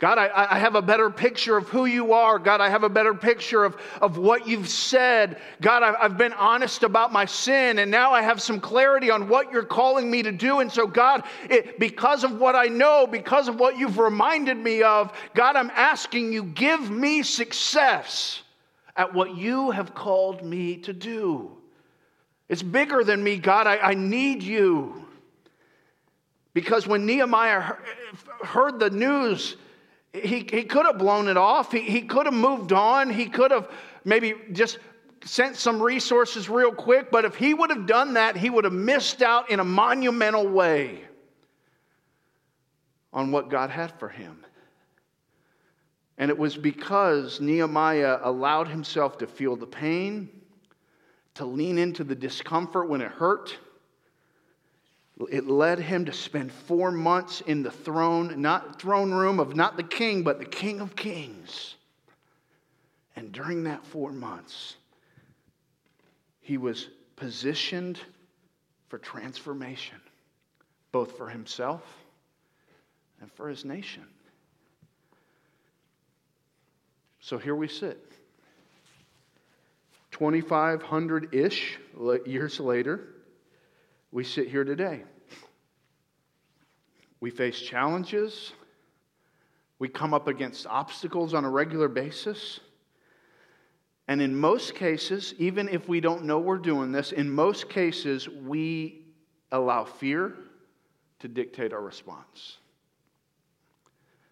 God, 0.00 0.16
I, 0.16 0.54
I, 0.54 0.58
have 0.58 0.76
a 0.76 0.82
better 0.82 1.10
picture 1.10 1.58
of 1.58 1.68
who 1.68 1.84
you 1.84 2.14
are. 2.14 2.38
God, 2.38 2.62
I 2.62 2.70
have 2.70 2.84
a 2.84 2.88
better 2.88 3.12
picture 3.12 3.64
of, 3.64 3.76
of 4.00 4.16
what 4.16 4.48
you've 4.48 4.70
said. 4.70 5.38
God, 5.60 5.82
I've, 5.82 5.94
I've 6.00 6.18
been 6.18 6.32
honest 6.32 6.84
about 6.84 7.12
my 7.12 7.26
sin, 7.26 7.78
and 7.78 7.90
now 7.90 8.10
I 8.10 8.22
have 8.22 8.40
some 8.40 8.60
clarity 8.60 9.10
on 9.10 9.28
what 9.28 9.52
you're 9.52 9.62
calling 9.62 10.10
me 10.10 10.22
to 10.22 10.32
do. 10.32 10.60
And 10.60 10.72
so, 10.72 10.86
God, 10.86 11.24
it, 11.50 11.78
because 11.78 12.24
of 12.24 12.40
what 12.40 12.56
I 12.56 12.64
know, 12.64 13.06
because 13.06 13.46
of 13.46 13.60
what 13.60 13.76
you've 13.76 13.98
reminded 13.98 14.56
me 14.56 14.82
of, 14.82 15.12
God, 15.34 15.54
I'm 15.54 15.70
asking 15.74 16.32
you, 16.32 16.44
give 16.44 16.90
me 16.90 17.22
success 17.22 18.40
at 18.96 19.12
what 19.12 19.36
you 19.36 19.70
have 19.70 19.94
called 19.94 20.42
me 20.42 20.78
to 20.78 20.94
do. 20.94 21.58
It's 22.48 22.62
bigger 22.62 23.04
than 23.04 23.22
me, 23.22 23.36
God. 23.36 23.66
I, 23.66 23.76
I 23.76 23.94
need 23.94 24.42
you. 24.42 25.06
Because 26.54 26.86
when 26.86 27.04
Nehemiah 27.04 27.74
heard 28.42 28.80
the 28.80 28.88
news, 28.88 29.56
he, 30.12 30.46
he 30.50 30.64
could 30.64 30.86
have 30.86 30.98
blown 30.98 31.28
it 31.28 31.36
off. 31.36 31.72
He, 31.72 31.80
he 31.80 32.02
could 32.02 32.26
have 32.26 32.34
moved 32.34 32.72
on. 32.72 33.10
He 33.10 33.26
could 33.26 33.50
have 33.50 33.70
maybe 34.04 34.34
just 34.52 34.78
sent 35.24 35.56
some 35.56 35.82
resources 35.82 36.48
real 36.48 36.72
quick. 36.72 37.10
But 37.10 37.24
if 37.24 37.36
he 37.36 37.54
would 37.54 37.70
have 37.70 37.86
done 37.86 38.14
that, 38.14 38.36
he 38.36 38.50
would 38.50 38.64
have 38.64 38.72
missed 38.72 39.22
out 39.22 39.50
in 39.50 39.60
a 39.60 39.64
monumental 39.64 40.46
way 40.46 41.04
on 43.12 43.30
what 43.30 43.50
God 43.50 43.70
had 43.70 43.92
for 43.98 44.08
him. 44.08 44.44
And 46.18 46.30
it 46.30 46.36
was 46.36 46.56
because 46.56 47.40
Nehemiah 47.40 48.18
allowed 48.22 48.68
himself 48.68 49.18
to 49.18 49.26
feel 49.26 49.56
the 49.56 49.66
pain 49.66 50.28
to 51.34 51.44
lean 51.46 51.78
into 51.78 52.04
the 52.04 52.14
discomfort 52.14 52.88
when 52.88 53.00
it 53.00 53.10
hurt. 53.10 53.56
It 55.28 55.46
led 55.46 55.78
him 55.78 56.06
to 56.06 56.12
spend 56.12 56.50
four 56.50 56.90
months 56.90 57.42
in 57.42 57.62
the 57.62 57.70
throne, 57.70 58.40
not 58.40 58.80
throne 58.80 59.10
room 59.10 59.38
of 59.38 59.54
not 59.54 59.76
the 59.76 59.82
king, 59.82 60.22
but 60.22 60.38
the 60.38 60.46
king 60.46 60.80
of 60.80 60.96
kings. 60.96 61.74
And 63.16 63.32
during 63.32 63.64
that 63.64 63.84
four 63.84 64.12
months, 64.12 64.76
he 66.40 66.56
was 66.56 66.88
positioned 67.16 68.00
for 68.88 68.98
transformation, 68.98 70.00
both 70.90 71.16
for 71.18 71.28
himself 71.28 71.82
and 73.20 73.30
for 73.32 73.48
his 73.48 73.64
nation. 73.64 74.06
So 77.20 77.36
here 77.36 77.54
we 77.54 77.68
sit. 77.68 78.00
2,500 80.12 81.34
ish 81.34 81.78
years 82.26 82.58
later, 82.58 83.08
we 84.12 84.24
sit 84.24 84.48
here 84.48 84.64
today. 84.64 85.02
We 87.20 87.30
face 87.30 87.60
challenges. 87.60 88.52
We 89.78 89.88
come 89.88 90.14
up 90.14 90.26
against 90.26 90.66
obstacles 90.66 91.34
on 91.34 91.44
a 91.44 91.50
regular 91.50 91.88
basis. 91.88 92.60
And 94.08 94.20
in 94.20 94.34
most 94.34 94.74
cases, 94.74 95.34
even 95.38 95.68
if 95.68 95.88
we 95.88 96.00
don't 96.00 96.24
know 96.24 96.38
we're 96.38 96.58
doing 96.58 96.90
this, 96.90 97.12
in 97.12 97.30
most 97.30 97.68
cases, 97.68 98.28
we 98.28 99.04
allow 99.52 99.84
fear 99.84 100.34
to 101.20 101.28
dictate 101.28 101.72
our 101.72 101.80
response. 101.80 102.58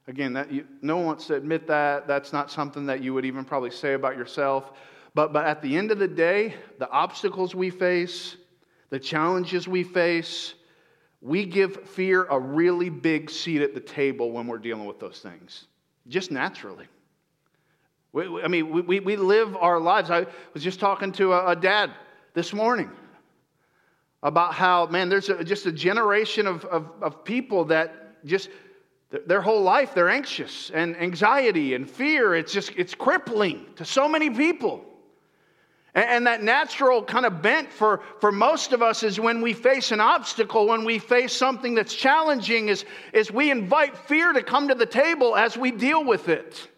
Again, 0.09 0.33
that 0.33 0.51
you, 0.51 0.67
no 0.81 0.97
one 0.97 1.07
wants 1.07 1.27
to 1.27 1.35
admit 1.35 1.67
that. 1.67 2.09
That's 2.09 2.33
not 2.33 2.51
something 2.51 2.87
that 2.87 3.03
you 3.03 3.13
would 3.15 3.27
even 3.27 3.45
probably 3.45 3.71
say 3.71 3.93
about 3.93 4.17
yourself. 4.17 4.73
But, 5.15 5.33
but 5.33 5.45
at 5.45 5.61
the 5.63 5.77
end 5.77 5.91
of 5.91 5.99
the 5.99 6.09
day, 6.09 6.55
the 6.79 6.91
obstacles 6.91 7.55
we 7.55 7.71
face, 7.71 8.37
the 8.91 8.99
challenges 8.99 9.69
we 9.69 9.83
face, 9.83 10.55
we 11.21 11.45
give 11.45 11.89
fear 11.89 12.25
a 12.25 12.39
really 12.39 12.91
big 12.91 13.31
seat 13.31 13.61
at 13.61 13.75
the 13.75 13.81
table 13.81 14.31
when 14.33 14.47
we're 14.47 14.59
dealing 14.59 14.87
with 14.87 15.01
those 15.01 15.21
things, 15.21 15.67
just 16.09 16.31
naturally. 16.31 16.87
We, 18.13 18.43
I 18.43 18.49
mean, 18.49 18.87
we, 18.87 19.01
we 19.01 19.17
live 19.17 19.57
our 19.57 19.79
lives. 19.79 20.11
I 20.11 20.27
was 20.55 20.63
just 20.63 20.81
talking 20.81 21.13
to 21.13 21.33
a, 21.33 21.49
a 21.49 21.57
dad 21.57 21.91
this 22.35 22.53
morning 22.53 22.91
about 24.23 24.55
how, 24.55 24.87
man, 24.87 25.09
there's 25.09 25.29
a, 25.29 25.45
just 25.45 25.67
a 25.67 25.73
generation 25.73 26.47
of, 26.47 26.65
of, 26.65 26.91
of 27.03 27.25
people 27.25 27.65
that 27.67 28.25
just 28.25 28.49
their 29.27 29.41
whole 29.41 29.63
life 29.63 29.95
they're 29.95 30.11
anxious 30.11 30.71
and 30.75 30.97
anxiety 30.97 31.75
and 31.75 31.89
fear 31.89 32.35
it's 32.35 32.53
just 32.53 32.73
it's 32.77 32.95
crippling 32.95 33.65
to 33.77 33.85
so 33.85 34.07
many 34.07 34.29
people 34.29 34.85
and 36.05 36.27
that 36.27 36.43
natural 36.43 37.03
kind 37.03 37.27
of 37.27 37.43
bent 37.43 37.73
for, 37.73 38.01
for 38.21 38.31
most 38.31 38.73
of 38.73 38.83
us 38.83 39.03
is 39.03 39.19
when 39.19 39.41
we 39.41 39.53
face 39.53 39.91
an 39.91 40.01
obstacle, 40.01 40.67
when 40.67 40.85
we 40.85 40.99
face 40.99 41.33
something 41.33 41.75
that's 41.75 41.95
challenging, 41.95 42.69
is, 42.69 42.85
is 43.13 43.33
we 43.33 43.51
invite 43.51 43.97
fear 43.97 44.33
to 44.33 44.43
come 44.43 44.69
to 44.69 44.75
the 44.75 44.87
table 44.87 45.35
as 45.35 45.57
we 45.57 45.71
deal 45.71 46.05
with 46.05 46.29
it. 46.29 46.69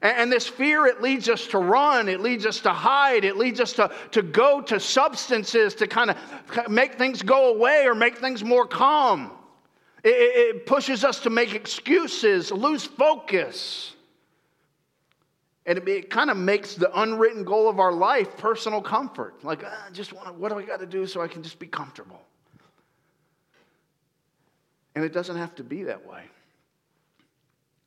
And, 0.00 0.30
this 0.30 0.46
fear, 0.46 0.86
it 0.86 1.02
leads 1.02 1.28
us 1.28 1.48
to 1.48 1.58
run, 1.58 2.08
it 2.08 2.20
leads 2.20 2.46
us 2.46 2.60
to 2.60 2.72
hide, 2.72 3.24
it 3.24 3.36
leads 3.36 3.60
us 3.60 3.72
to, 3.74 3.90
to 4.12 4.22
go 4.22 4.60
to 4.60 4.78
substances 4.78 5.74
to 5.76 5.88
kind 5.88 6.10
of 6.10 6.68
make 6.68 6.94
things 6.94 7.20
go 7.20 7.52
away 7.52 7.84
or 7.84 7.96
make 7.96 8.18
things 8.18 8.44
more 8.44 8.64
calm. 8.64 9.32
It, 10.04 10.10
it 10.10 10.66
pushes 10.66 11.02
us 11.02 11.18
to 11.20 11.30
make 11.30 11.52
excuses, 11.52 12.52
lose 12.52 12.84
focus. 12.84 13.96
And 15.68 15.76
it, 15.76 15.86
it 15.86 16.10
kind 16.10 16.30
of 16.30 16.38
makes 16.38 16.76
the 16.76 16.90
unwritten 16.98 17.44
goal 17.44 17.68
of 17.68 17.78
our 17.78 17.92
life 17.92 18.38
personal 18.38 18.80
comfort. 18.80 19.44
Like, 19.44 19.62
I 19.62 19.68
ah, 19.70 19.90
just 19.92 20.14
want 20.14 20.34
what 20.36 20.48
do 20.48 20.58
I 20.58 20.62
got 20.62 20.80
to 20.80 20.86
do 20.86 21.06
so 21.06 21.20
I 21.20 21.28
can 21.28 21.42
just 21.42 21.58
be 21.58 21.66
comfortable? 21.66 22.22
And 24.94 25.04
it 25.04 25.12
doesn't 25.12 25.36
have 25.36 25.54
to 25.56 25.62
be 25.62 25.84
that 25.84 26.08
way. 26.08 26.22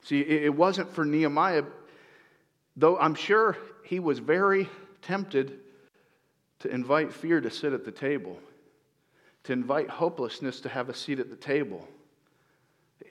See, 0.03 0.21
it 0.21 0.53
wasn't 0.53 0.93
for 0.93 1.05
Nehemiah, 1.05 1.63
though 2.75 2.99
I'm 2.99 3.15
sure 3.15 3.57
he 3.83 3.99
was 3.99 4.19
very 4.19 4.69
tempted 5.01 5.59
to 6.59 6.69
invite 6.69 7.11
fear 7.11 7.41
to 7.41 7.49
sit 7.49 7.73
at 7.73 7.83
the 7.83 7.91
table, 7.91 8.37
to 9.43 9.53
invite 9.53 9.89
hopelessness 9.89 10.61
to 10.61 10.69
have 10.69 10.89
a 10.89 10.93
seat 10.93 11.19
at 11.19 11.31
the 11.31 11.35
table. 11.35 11.87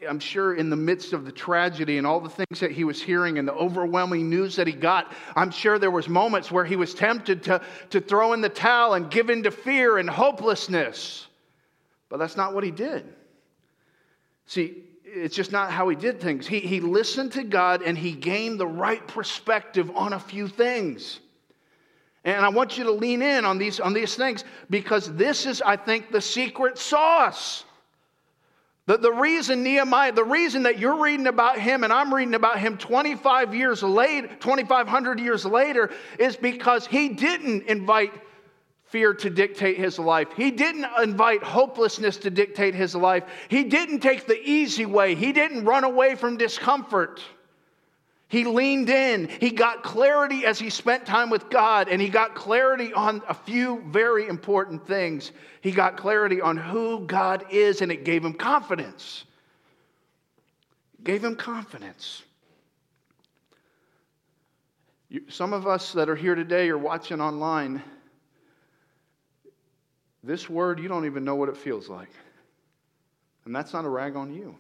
I'm 0.09 0.21
sure 0.21 0.55
in 0.55 0.71
the 0.71 0.77
midst 0.77 1.13
of 1.13 1.25
the 1.25 1.33
tragedy 1.33 1.99
and 1.99 2.07
all 2.07 2.21
the 2.21 2.31
things 2.31 2.61
that 2.61 2.71
he 2.71 2.85
was 2.85 3.03
hearing 3.03 3.39
and 3.39 3.47
the 3.47 3.53
overwhelming 3.53 4.31
news 4.31 4.57
that 4.57 4.67
he 4.67 4.73
got, 4.73 5.13
I'm 5.37 5.51
sure 5.51 5.79
there 5.79 5.91
was 5.91 6.09
moments 6.09 6.51
where 6.51 6.65
he 6.65 6.77
was 6.77 6.95
tempted 6.95 7.43
to, 7.45 7.61
to 7.91 8.01
throw 8.01 8.33
in 8.33 8.41
the 8.41 8.49
towel 8.49 8.95
and 8.95 9.11
give 9.11 9.31
in 9.31 9.43
to 9.43 9.51
fear 9.51 9.99
and 9.99 10.09
hopelessness. 10.09 11.27
But 12.09 12.19
that's 12.19 12.37
not 12.37 12.55
what 12.55 12.65
he 12.65 12.71
did. 12.71 13.07
See, 14.47 14.83
it's 15.05 15.35
just 15.35 15.53
not 15.53 15.71
how 15.71 15.89
he 15.89 15.97
did 15.97 16.21
things. 16.21 16.47
He, 16.47 16.61
he 16.61 16.81
listened 16.81 17.33
to 17.33 17.43
God 17.43 17.83
and 17.83 17.97
he 17.97 18.13
gained 18.13 18.59
the 18.59 18.67
right 18.67 19.07
perspective 19.07 19.91
on 19.95 20.13
a 20.13 20.21
few 20.21 20.49
things. 20.49 21.21
And 22.25 22.45
I 22.45 22.49
want 22.51 22.77
you 22.77 22.85
to 22.85 22.93
lean 22.93 23.23
in 23.23 23.45
on 23.45 23.59
these, 23.59 23.81
on 23.81 23.93
these 23.93 24.15
things 24.15 24.45
because 24.69 25.13
this 25.15 25.47
is, 25.47 25.63
I 25.63 25.77
think, 25.77 26.11
the 26.11 26.21
secret 26.21 26.79
sauce. 26.79 27.65
The, 28.91 28.97
the 28.97 29.13
reason 29.13 29.63
Nehemiah, 29.63 30.11
the 30.11 30.25
reason 30.25 30.65
that 30.65 30.81
you're 30.81 31.01
reading 31.01 31.29
about 31.29 31.61
him 31.61 31.85
and 31.85 31.93
I'm 31.93 32.13
reading 32.13 32.35
about 32.35 32.59
him 32.59 32.77
25 32.77 33.55
years 33.55 33.85
later, 33.85 34.27
2,500 34.41 35.21
years 35.21 35.45
later, 35.45 35.93
is 36.19 36.35
because 36.35 36.89
he 36.89 37.11
didn't 37.11 37.67
invite 37.69 38.13
fear 38.87 39.15
to 39.15 39.31
dictate 39.31 39.77
his 39.77 40.01
life. 40.01 40.27
He 40.37 40.51
didn't 40.51 40.89
invite 41.01 41.45
hopelessness 41.45 42.17
to 42.17 42.31
dictate 42.31 42.75
his 42.75 42.97
life. 42.97 43.23
He 43.47 43.63
didn't 43.63 44.01
take 44.01 44.27
the 44.27 44.43
easy 44.43 44.87
way. 44.87 45.15
He 45.15 45.31
didn't 45.31 45.65
run 45.65 45.85
away 45.85 46.17
from 46.17 46.37
discomfort. 46.37 47.21
He 48.31 48.45
leaned 48.45 48.89
in. 48.89 49.29
He 49.29 49.51
got 49.51 49.83
clarity 49.83 50.47
as 50.47 50.57
he 50.57 50.71
spent 50.71 51.05
time 51.05 51.31
with 51.31 51.51
God, 51.51 51.89
and 51.89 52.01
he 52.01 52.09
got 52.09 52.37
clarity 52.37 52.93
on 52.93 53.23
a 53.29 53.35
few 53.35 53.83
very 53.89 54.29
important 54.29 54.87
things. 54.87 55.33
He 55.63 55.73
got 55.73 55.97
clarity 55.97 56.41
on 56.41 56.57
who 56.57 57.05
God 57.07 57.45
is, 57.51 57.83
and 57.83 57.91
it 57.91 58.05
gave 58.05 58.25
him 58.25 58.33
confidence. 58.35 59.25
It 61.01 61.05
gave 61.05 61.25
him 61.25 61.35
confidence. 61.35 62.23
You, 65.09 65.23
some 65.29 65.53
of 65.53 65.67
us 65.67 65.93
that 65.95 66.09
are 66.09 66.15
here 66.15 66.37
today 66.37 66.69
or 66.69 66.79
watching 66.79 67.21
online, 67.21 67.83
this 70.23 70.49
word, 70.49 70.79
you 70.79 70.87
don't 70.87 71.05
even 71.05 71.25
know 71.25 71.35
what 71.35 71.49
it 71.49 71.57
feels 71.57 71.89
like. 71.89 72.11
And 73.45 73.53
that's 73.53 73.73
not 73.73 73.85
a 73.85 73.89
rag 73.89 74.15
on 74.15 74.33
you. 74.33 74.55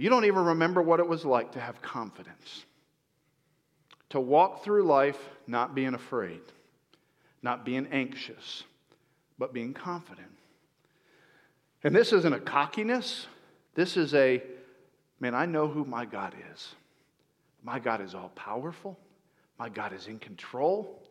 You 0.00 0.08
don't 0.08 0.24
even 0.24 0.46
remember 0.46 0.80
what 0.80 0.98
it 0.98 1.06
was 1.06 1.26
like 1.26 1.52
to 1.52 1.60
have 1.60 1.82
confidence, 1.82 2.64
to 4.08 4.18
walk 4.18 4.64
through 4.64 4.84
life 4.84 5.18
not 5.46 5.74
being 5.74 5.92
afraid, 5.92 6.40
not 7.42 7.66
being 7.66 7.86
anxious, 7.92 8.64
but 9.38 9.52
being 9.52 9.74
confident. 9.74 10.30
And 11.84 11.94
this 11.94 12.14
isn't 12.14 12.32
a 12.32 12.40
cockiness, 12.40 13.26
this 13.74 13.98
is 13.98 14.14
a, 14.14 14.42
man, 15.20 15.34
I 15.34 15.44
know 15.44 15.68
who 15.68 15.84
my 15.84 16.06
God 16.06 16.32
is. 16.50 16.74
My 17.62 17.78
God 17.78 18.00
is 18.00 18.14
all 18.14 18.30
powerful, 18.30 18.98
my 19.58 19.68
God 19.68 19.92
is 19.92 20.06
in 20.06 20.18
control, 20.18 21.02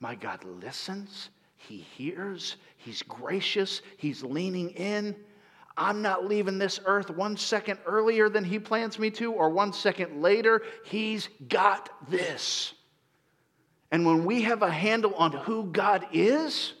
my 0.00 0.16
God 0.16 0.42
listens. 0.42 1.30
He 1.54 1.76
hears, 1.76 2.56
He's 2.76 3.04
gracious, 3.04 3.82
He's 3.98 4.24
leaning 4.24 4.70
in, 4.70 5.14
I'm 5.76 6.02
not 6.02 6.26
leaving 6.26 6.58
this 6.58 6.80
earth 6.84 7.10
one 7.10 7.36
second 7.36 7.78
earlier 7.86 8.28
than 8.28 8.44
He 8.44 8.58
plans 8.58 8.98
me 8.98 9.10
to, 9.12 9.32
or 9.32 9.50
one 9.50 9.72
second 9.72 10.20
later. 10.20 10.62
He's 10.84 11.28
got 11.48 11.88
this. 12.10 12.74
And 13.90 14.06
when 14.06 14.24
we 14.24 14.42
have 14.42 14.62
a 14.62 14.70
handle 14.70 15.14
on 15.14 15.32
who 15.32 15.64
God 15.64 16.06
is, 16.12 16.74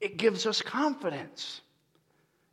it 0.00 0.16
gives 0.16 0.46
us 0.46 0.62
confidence. 0.62 1.60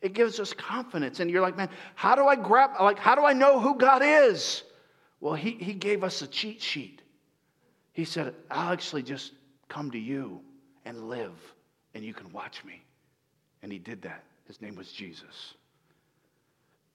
It 0.02 0.14
gives 0.14 0.40
us 0.40 0.54
confidence. 0.54 1.20
And 1.20 1.30
you're 1.30 1.42
like, 1.42 1.58
man, 1.58 1.70
how 1.96 2.16
do 2.16 2.26
I 2.26 2.36
grab, 2.36 2.72
like, 2.80 2.98
how 2.98 3.16
do 3.16 3.24
I 3.24 3.34
know 3.34 3.60
who 3.60 3.76
God 3.78 4.02
is? 4.04 4.64
Well, 5.20 5.36
He, 5.36 5.52
he 5.52 5.74
gave 5.74 6.04
us 6.04 6.22
a 6.22 6.28
cheat 6.28 6.62
sheet. 6.62 7.02
He 7.94 8.06
said, 8.06 8.34
I'll 8.50 8.74
actually 8.74 9.04
just 9.04 9.34
come 9.68 9.92
to 9.92 10.00
you 10.00 10.42
and 10.86 11.10
live, 11.10 11.38
and 11.94 12.04
you 12.04 12.14
can 12.14 12.32
watch 12.32 12.64
me. 12.66 12.82
And 13.62 13.72
He 13.72 13.78
did 13.78 14.02
that. 14.04 14.24
His 14.48 14.62
name 14.62 14.76
was 14.76 14.92
Jesus. 14.92 15.54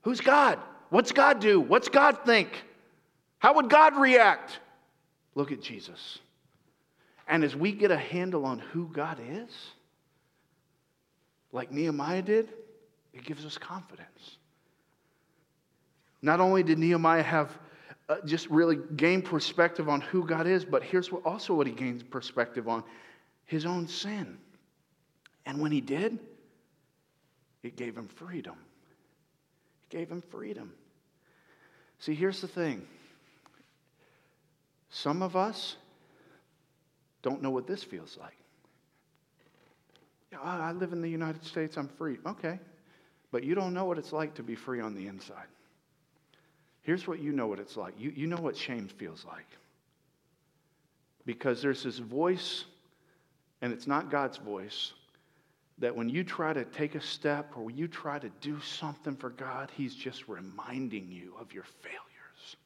Who's 0.02 0.20
God? 0.20 0.58
What's 0.90 1.12
God 1.12 1.40
do? 1.40 1.60
What's 1.60 1.88
God 1.88 2.18
think? 2.24 2.48
How 3.38 3.54
would 3.54 3.68
God 3.68 3.96
react? 3.96 4.60
Look 5.34 5.52
at 5.52 5.60
Jesus. 5.60 6.18
And 7.28 7.42
as 7.42 7.56
we 7.56 7.72
get 7.72 7.90
a 7.90 7.96
handle 7.96 8.44
on 8.44 8.58
who 8.58 8.88
God 8.88 9.18
is, 9.28 9.50
like 11.52 11.72
Nehemiah 11.72 12.22
did, 12.22 12.48
it 13.12 13.24
gives 13.24 13.44
us 13.44 13.58
confidence. 13.58 14.36
Not 16.22 16.40
only 16.40 16.62
did 16.62 16.78
Nehemiah 16.78 17.22
have 17.22 17.58
uh, 18.08 18.16
just 18.24 18.48
really 18.48 18.78
gain 18.96 19.22
perspective 19.22 19.88
on 19.88 20.00
who 20.00 20.24
God 20.24 20.46
is, 20.46 20.64
but 20.64 20.82
here's 20.82 21.10
what, 21.10 21.24
also 21.24 21.54
what 21.54 21.66
he 21.66 21.72
gains 21.72 22.02
perspective 22.02 22.68
on 22.68 22.84
his 23.44 23.66
own 23.66 23.88
sin. 23.88 24.38
And 25.44 25.60
when 25.60 25.72
he 25.72 25.80
did, 25.80 26.18
it 27.62 27.76
gave 27.76 27.96
him 27.96 28.08
freedom 28.08 28.56
gave 29.90 30.10
him 30.10 30.22
freedom. 30.22 30.72
See, 31.98 32.14
here's 32.14 32.40
the 32.40 32.48
thing 32.48 32.86
some 34.90 35.22
of 35.22 35.36
us 35.36 35.76
don't 37.22 37.42
know 37.42 37.50
what 37.50 37.66
this 37.66 37.82
feels 37.82 38.16
like. 38.20 38.36
I 40.42 40.72
live 40.72 40.92
in 40.92 41.00
the 41.00 41.08
United 41.08 41.44
States, 41.44 41.76
I'm 41.76 41.88
free. 41.88 42.18
Okay. 42.26 42.58
But 43.32 43.42
you 43.44 43.54
don't 43.54 43.74
know 43.74 43.84
what 43.84 43.98
it's 43.98 44.12
like 44.12 44.34
to 44.34 44.42
be 44.42 44.54
free 44.54 44.80
on 44.80 44.94
the 44.94 45.08
inside. 45.08 45.46
Here's 46.82 47.06
what 47.06 47.20
you 47.20 47.32
know 47.32 47.46
what 47.46 47.58
it's 47.58 47.76
like 47.76 47.94
you, 47.98 48.12
you 48.14 48.26
know 48.26 48.36
what 48.36 48.56
shame 48.56 48.88
feels 48.88 49.24
like. 49.24 49.46
Because 51.24 51.60
there's 51.60 51.82
this 51.82 51.98
voice, 51.98 52.64
and 53.60 53.72
it's 53.72 53.86
not 53.86 54.10
God's 54.10 54.36
voice, 54.36 54.92
that 55.78 55.94
when 55.94 56.08
you 56.08 56.24
try 56.24 56.52
to 56.52 56.64
take 56.64 56.94
a 56.94 57.00
step 57.00 57.52
or 57.56 57.64
when 57.64 57.76
you 57.76 57.86
try 57.86 58.18
to 58.18 58.30
do 58.40 58.60
something 58.60 59.16
for 59.16 59.30
God, 59.30 59.70
He's 59.76 59.94
just 59.94 60.28
reminding 60.28 61.10
you 61.10 61.34
of 61.38 61.52
your 61.52 61.64
failures. 61.82 62.56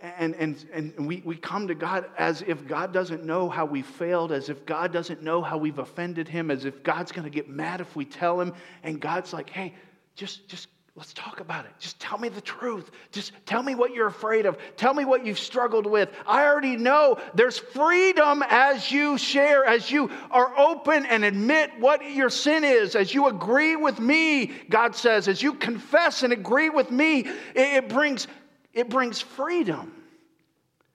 And, 0.00 0.34
and, 0.36 0.66
and 0.72 1.06
we, 1.06 1.22
we 1.26 1.36
come 1.36 1.68
to 1.68 1.74
God 1.74 2.06
as 2.16 2.42
if 2.46 2.66
God 2.66 2.92
doesn't 2.92 3.24
know 3.24 3.50
how 3.50 3.66
we 3.66 3.82
failed, 3.82 4.32
as 4.32 4.48
if 4.48 4.64
God 4.64 4.92
doesn't 4.92 5.22
know 5.22 5.42
how 5.42 5.58
we've 5.58 5.78
offended 5.78 6.26
Him, 6.26 6.50
as 6.50 6.64
if 6.64 6.82
God's 6.82 7.12
going 7.12 7.24
to 7.24 7.30
get 7.30 7.48
mad 7.48 7.80
if 7.80 7.94
we 7.96 8.06
tell 8.06 8.40
Him. 8.40 8.54
And 8.82 9.00
God's 9.00 9.32
like, 9.32 9.50
hey, 9.50 9.74
just, 10.14 10.48
just 10.48 10.68
Let's 10.96 11.12
talk 11.12 11.38
about 11.38 11.66
it. 11.66 11.70
Just 11.78 12.00
tell 12.00 12.18
me 12.18 12.28
the 12.28 12.40
truth. 12.40 12.90
Just 13.12 13.32
tell 13.46 13.62
me 13.62 13.76
what 13.76 13.94
you're 13.94 14.08
afraid 14.08 14.44
of. 14.44 14.58
Tell 14.76 14.92
me 14.92 15.04
what 15.04 15.24
you've 15.24 15.38
struggled 15.38 15.86
with. 15.86 16.10
I 16.26 16.44
already 16.44 16.76
know 16.76 17.16
there's 17.32 17.58
freedom 17.58 18.42
as 18.48 18.90
you 18.90 19.16
share, 19.16 19.64
as 19.64 19.90
you 19.90 20.10
are 20.32 20.58
open 20.58 21.06
and 21.06 21.24
admit 21.24 21.70
what 21.78 22.04
your 22.10 22.28
sin 22.28 22.64
is, 22.64 22.96
as 22.96 23.14
you 23.14 23.28
agree 23.28 23.76
with 23.76 24.00
me, 24.00 24.46
God 24.68 24.96
says, 24.96 25.28
as 25.28 25.40
you 25.40 25.54
confess 25.54 26.24
and 26.24 26.32
agree 26.32 26.70
with 26.70 26.90
me, 26.90 27.28
it, 27.54 27.88
brings, 27.88 28.26
it 28.74 28.90
brings 28.90 29.20
freedom. 29.20 29.92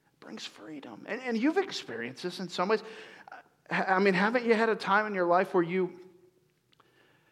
It 0.08 0.20
brings 0.20 0.46
freedom. 0.46 1.06
And, 1.08 1.22
and 1.26 1.38
you've 1.38 1.58
experienced 1.58 2.22
this 2.22 2.42
in 2.42 2.50
some 2.50 2.68
ways. 2.68 2.84
I 3.72 4.00
mean, 4.00 4.14
haven't 4.14 4.46
you 4.46 4.56
had 4.56 4.68
a 4.68 4.76
time 4.76 5.08
in 5.08 5.16
your 5.16 5.26
life 5.26 5.54
where 5.54 5.64
you 5.64 5.90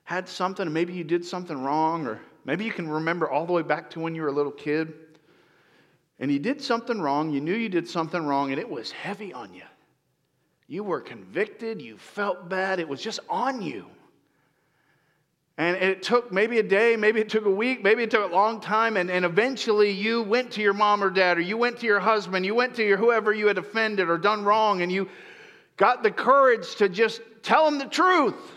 had 0.05 0.29
something, 0.29 0.71
maybe 0.71 0.93
you 0.93 1.03
did 1.03 1.25
something 1.25 1.61
wrong 1.61 2.07
or 2.07 2.21
Maybe 2.45 2.65
you 2.65 2.71
can 2.71 2.89
remember 2.89 3.29
all 3.29 3.45
the 3.45 3.53
way 3.53 3.61
back 3.61 3.89
to 3.91 3.99
when 3.99 4.15
you 4.15 4.21
were 4.21 4.27
a 4.27 4.33
little 4.33 4.51
kid 4.51 4.93
and 6.19 6.31
you 6.31 6.39
did 6.39 6.61
something 6.61 7.01
wrong, 7.01 7.31
you 7.31 7.41
knew 7.41 7.55
you 7.55 7.69
did 7.69 7.87
something 7.87 8.23
wrong, 8.25 8.51
and 8.51 8.59
it 8.59 8.69
was 8.69 8.91
heavy 8.91 9.33
on 9.33 9.53
you. 9.53 9.63
You 10.67 10.83
were 10.83 11.01
convicted, 11.01 11.81
you 11.81 11.97
felt 11.97 12.47
bad, 12.49 12.79
it 12.79 12.87
was 12.87 13.01
just 13.01 13.19
on 13.29 13.61
you. 13.61 13.87
And 15.57 15.75
it 15.75 16.01
took 16.01 16.31
maybe 16.31 16.59
a 16.59 16.63
day, 16.63 16.95
maybe 16.95 17.19
it 17.19 17.29
took 17.29 17.45
a 17.45 17.51
week, 17.51 17.83
maybe 17.83 18.03
it 18.03 18.11
took 18.11 18.31
a 18.31 18.33
long 18.33 18.59
time, 18.59 18.97
and, 18.97 19.11
and 19.11 19.25
eventually 19.25 19.91
you 19.91 20.23
went 20.23 20.51
to 20.51 20.61
your 20.61 20.73
mom 20.73 21.03
or 21.03 21.09
dad, 21.09 21.37
or 21.37 21.41
you 21.41 21.57
went 21.57 21.79
to 21.79 21.85
your 21.85 21.99
husband, 21.99 22.45
you 22.45 22.55
went 22.55 22.75
to 22.75 22.83
your 22.83 22.97
whoever 22.97 23.33
you 23.33 23.47
had 23.47 23.57
offended 23.57 24.09
or 24.09 24.17
done 24.17 24.45
wrong, 24.45 24.81
and 24.81 24.91
you 24.91 25.09
got 25.77 26.03
the 26.03 26.11
courage 26.11 26.75
to 26.75 26.89
just 26.89 27.21
tell 27.41 27.65
them 27.65 27.79
the 27.79 27.85
truth. 27.85 28.51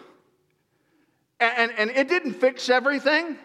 And, 1.41 1.72
and, 1.72 1.91
and 1.91 1.91
it 1.91 2.09
didn't 2.09 2.34
fix 2.34 2.70
everything. 2.70 3.37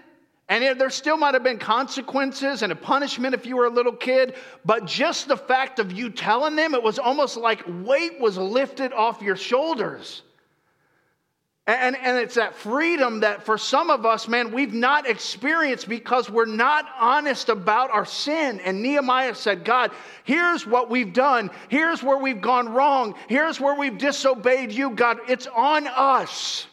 And 0.51 0.77
there 0.77 0.89
still 0.89 1.15
might 1.15 1.33
have 1.33 1.43
been 1.43 1.59
consequences 1.59 2.61
and 2.61 2.73
a 2.73 2.75
punishment 2.75 3.33
if 3.33 3.45
you 3.45 3.55
were 3.55 3.67
a 3.67 3.69
little 3.69 3.93
kid, 3.93 4.35
but 4.65 4.85
just 4.85 5.29
the 5.29 5.37
fact 5.37 5.79
of 5.79 5.93
you 5.93 6.09
telling 6.09 6.57
them, 6.57 6.75
it 6.75 6.83
was 6.83 6.99
almost 6.99 7.37
like 7.37 7.63
weight 7.85 8.19
was 8.19 8.37
lifted 8.37 8.91
off 8.91 9.21
your 9.21 9.37
shoulders. 9.37 10.23
And, 11.67 11.95
and 11.95 12.17
it's 12.17 12.35
that 12.35 12.53
freedom 12.53 13.21
that 13.21 13.45
for 13.45 13.57
some 13.57 13.89
of 13.89 14.05
us, 14.05 14.27
man, 14.27 14.51
we've 14.51 14.73
not 14.73 15.07
experienced 15.07 15.87
because 15.87 16.29
we're 16.29 16.45
not 16.45 16.85
honest 16.99 17.47
about 17.47 17.89
our 17.91 18.05
sin. 18.05 18.59
And 18.59 18.81
Nehemiah 18.81 19.35
said, 19.35 19.63
God, 19.63 19.91
here's 20.25 20.67
what 20.67 20.89
we've 20.89 21.13
done. 21.13 21.49
Here's 21.69 22.03
where 22.03 22.17
we've 22.17 22.41
gone 22.41 22.67
wrong. 22.73 23.15
Here's 23.29 23.61
where 23.61 23.75
we've 23.75 23.97
disobeyed 23.97 24.73
you, 24.73 24.89
God. 24.89 25.19
It's 25.29 25.47
on 25.47 25.87
us. 25.87 26.67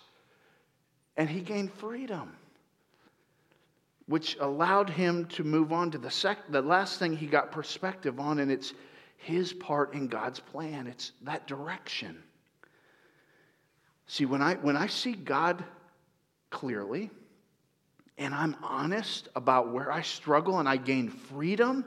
And 1.16 1.30
he 1.30 1.42
gained 1.42 1.72
freedom, 1.74 2.32
which 4.09 4.38
allowed 4.40 4.88
him 4.88 5.26
to 5.26 5.44
move 5.44 5.70
on 5.70 5.90
to 5.90 5.98
the, 5.98 6.11
sec- 6.11 6.50
the 6.50 6.62
last 6.62 6.98
thing 6.98 7.14
he 7.14 7.26
got 7.26 7.52
perspective 7.52 8.18
on, 8.18 8.38
and 8.38 8.50
it's 8.50 8.72
his 9.18 9.52
part 9.52 9.92
in 9.92 10.09
God's 10.09 10.40
plan. 10.40 10.86
It's 10.86 11.12
that 11.22 11.46
direction. 11.46 12.22
See, 14.06 14.24
when 14.24 14.40
I, 14.40 14.54
when 14.54 14.76
I 14.76 14.86
see 14.86 15.12
God 15.12 15.62
clearly 16.48 17.11
and 18.16 18.34
I'm 18.34 18.56
honest 18.62 19.28
about 19.36 19.72
where 19.72 19.92
I 19.92 20.00
struggle 20.00 20.59
and 20.59 20.68
I 20.68 20.78
gain 20.78 21.11
freedom, 21.11 21.84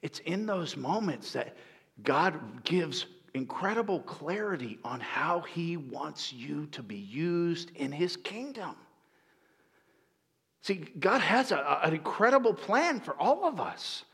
it's 0.00 0.20
in 0.20 0.46
those 0.46 0.74
moments 0.74 1.34
that 1.34 1.54
God 2.02 2.64
gives 2.64 3.04
incredible 3.34 4.00
clarity 4.00 4.78
on 4.84 5.00
how 5.00 5.40
He 5.40 5.76
wants 5.76 6.32
you 6.32 6.66
to 6.68 6.82
be 6.82 6.96
used 6.96 7.72
in 7.76 7.92
His 7.92 8.16
kingdom. 8.16 8.74
See, 10.64 10.76
God 10.98 11.20
has 11.20 11.52
a, 11.52 11.80
an 11.82 11.92
incredible 11.92 12.54
plan 12.54 12.98
for 12.98 13.14
all 13.20 13.44
of 13.44 13.60
us. 13.60 14.04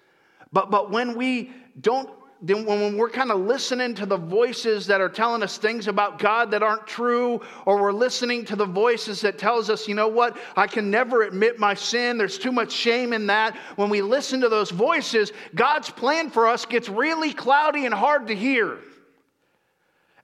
But, 0.52 0.68
but 0.68 0.90
when 0.90 1.14
we 1.14 1.52
don't 1.80 2.10
then 2.42 2.64
when 2.64 2.96
we're 2.96 3.10
kind 3.10 3.30
of 3.30 3.40
listening 3.40 3.94
to 3.94 4.06
the 4.06 4.16
voices 4.16 4.86
that 4.86 4.98
are 4.98 5.10
telling 5.10 5.42
us 5.42 5.58
things 5.58 5.88
about 5.88 6.18
God 6.18 6.50
that 6.52 6.62
aren't 6.62 6.86
true, 6.86 7.42
or 7.66 7.78
we're 7.78 7.92
listening 7.92 8.46
to 8.46 8.56
the 8.56 8.64
voices 8.64 9.20
that 9.20 9.36
tells 9.36 9.68
us, 9.68 9.86
you 9.86 9.94
know 9.94 10.08
what, 10.08 10.38
I 10.56 10.66
can 10.66 10.90
never 10.90 11.24
admit 11.24 11.58
my 11.58 11.74
sin, 11.74 12.16
there's 12.16 12.38
too 12.38 12.50
much 12.50 12.72
shame 12.72 13.12
in 13.12 13.26
that. 13.26 13.54
When 13.76 13.90
we 13.90 14.00
listen 14.00 14.40
to 14.40 14.48
those 14.48 14.70
voices, 14.70 15.32
God's 15.54 15.90
plan 15.90 16.30
for 16.30 16.48
us 16.48 16.64
gets 16.64 16.88
really 16.88 17.34
cloudy 17.34 17.84
and 17.84 17.92
hard 17.92 18.28
to 18.28 18.34
hear. 18.34 18.78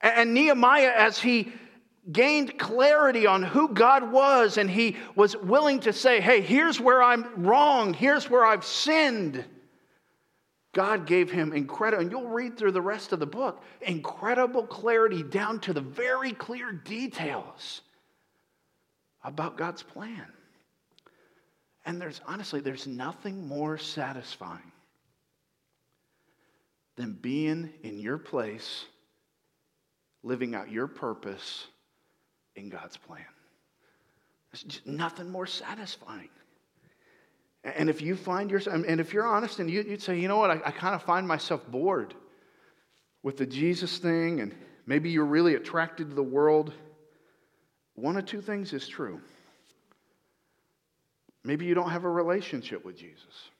And 0.00 0.32
Nehemiah, 0.32 0.94
as 0.96 1.18
he 1.18 1.52
gained 2.10 2.58
clarity 2.58 3.26
on 3.26 3.42
who 3.42 3.68
God 3.68 4.10
was, 4.12 4.58
and 4.58 4.70
he 4.70 4.96
was 5.14 5.36
willing 5.36 5.80
to 5.80 5.92
say, 5.92 6.20
hey, 6.20 6.40
here's 6.40 6.80
where 6.80 7.02
I'm 7.02 7.44
wrong, 7.44 7.94
here's 7.94 8.30
where 8.30 8.44
I've 8.44 8.64
sinned 8.64 9.44
God 10.72 11.06
gave 11.06 11.30
him 11.30 11.54
incredible, 11.54 12.02
and 12.02 12.10
you'll 12.10 12.28
read 12.28 12.58
through 12.58 12.72
the 12.72 12.82
rest 12.82 13.12
of 13.12 13.18
the 13.18 13.26
book, 13.26 13.62
incredible 13.80 14.66
clarity 14.66 15.22
down 15.22 15.58
to 15.60 15.72
the 15.72 15.80
very 15.80 16.32
clear 16.32 16.70
details 16.70 17.80
about 19.24 19.56
God's 19.56 19.82
plan. 19.82 20.26
And 21.86 21.98
there's 21.98 22.20
honestly, 22.26 22.60
there's 22.60 22.86
nothing 22.86 23.48
more 23.48 23.78
satisfying 23.78 24.70
than 26.96 27.12
being 27.14 27.72
in 27.82 27.98
your 27.98 28.18
place, 28.18 28.84
living 30.22 30.54
out 30.54 30.70
your 30.70 30.88
purpose 30.88 31.68
in 32.56 32.68
God's 32.68 32.96
plan. 32.96 33.24
There's 34.50 34.62
just 34.62 34.86
nothing 34.86 35.30
more 35.30 35.46
satisfying. 35.46 36.30
And 37.62 37.90
if 37.90 38.00
you 38.00 38.16
find 38.16 38.50
yourself, 38.50 38.84
and 38.86 39.00
if 39.00 39.12
you're 39.12 39.26
honest 39.26 39.58
and 39.58 39.70
you, 39.70 39.84
would 39.88 40.02
say, 40.02 40.18
you 40.18 40.28
know 40.28 40.38
what, 40.38 40.50
I, 40.50 40.60
I 40.66 40.70
kind 40.70 40.94
of 40.94 41.02
find 41.02 41.26
myself 41.26 41.66
bored 41.68 42.14
with 43.22 43.36
the 43.36 43.46
Jesus 43.46 43.98
thing, 43.98 44.40
and 44.40 44.54
maybe 44.86 45.10
you're 45.10 45.24
really 45.24 45.56
attracted 45.56 46.10
to 46.10 46.14
the 46.14 46.22
world, 46.22 46.72
one 47.94 48.16
of 48.16 48.24
two 48.24 48.40
things 48.40 48.72
is 48.72 48.86
true. 48.86 49.20
Maybe 51.42 51.66
you 51.66 51.74
don't 51.74 51.90
have 51.90 52.04
a 52.04 52.10
relationship 52.10 52.84
with 52.84 52.96
Jesus. 52.96 53.50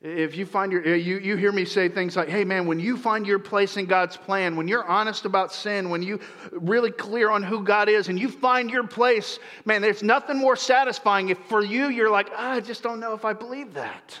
If 0.00 0.36
you 0.36 0.46
find 0.46 0.70
your, 0.70 0.94
you, 0.94 1.18
you 1.18 1.36
hear 1.36 1.50
me 1.50 1.64
say 1.64 1.88
things 1.88 2.16
like, 2.16 2.28
hey 2.28 2.44
man, 2.44 2.66
when 2.66 2.78
you 2.78 2.96
find 2.96 3.26
your 3.26 3.40
place 3.40 3.76
in 3.76 3.86
God's 3.86 4.16
plan, 4.16 4.54
when 4.54 4.68
you're 4.68 4.84
honest 4.84 5.24
about 5.24 5.52
sin, 5.52 5.90
when 5.90 6.04
you 6.04 6.20
really 6.52 6.92
clear 6.92 7.30
on 7.30 7.42
who 7.42 7.64
God 7.64 7.88
is 7.88 8.08
and 8.08 8.16
you 8.18 8.28
find 8.28 8.70
your 8.70 8.86
place, 8.86 9.40
man, 9.64 9.82
there's 9.82 10.04
nothing 10.04 10.38
more 10.38 10.54
satisfying 10.54 11.30
if 11.30 11.38
for 11.48 11.64
you 11.64 11.88
you're 11.88 12.10
like, 12.10 12.30
ah, 12.36 12.52
I 12.52 12.60
just 12.60 12.84
don't 12.84 13.00
know 13.00 13.12
if 13.12 13.24
I 13.24 13.32
believe 13.32 13.74
that. 13.74 14.20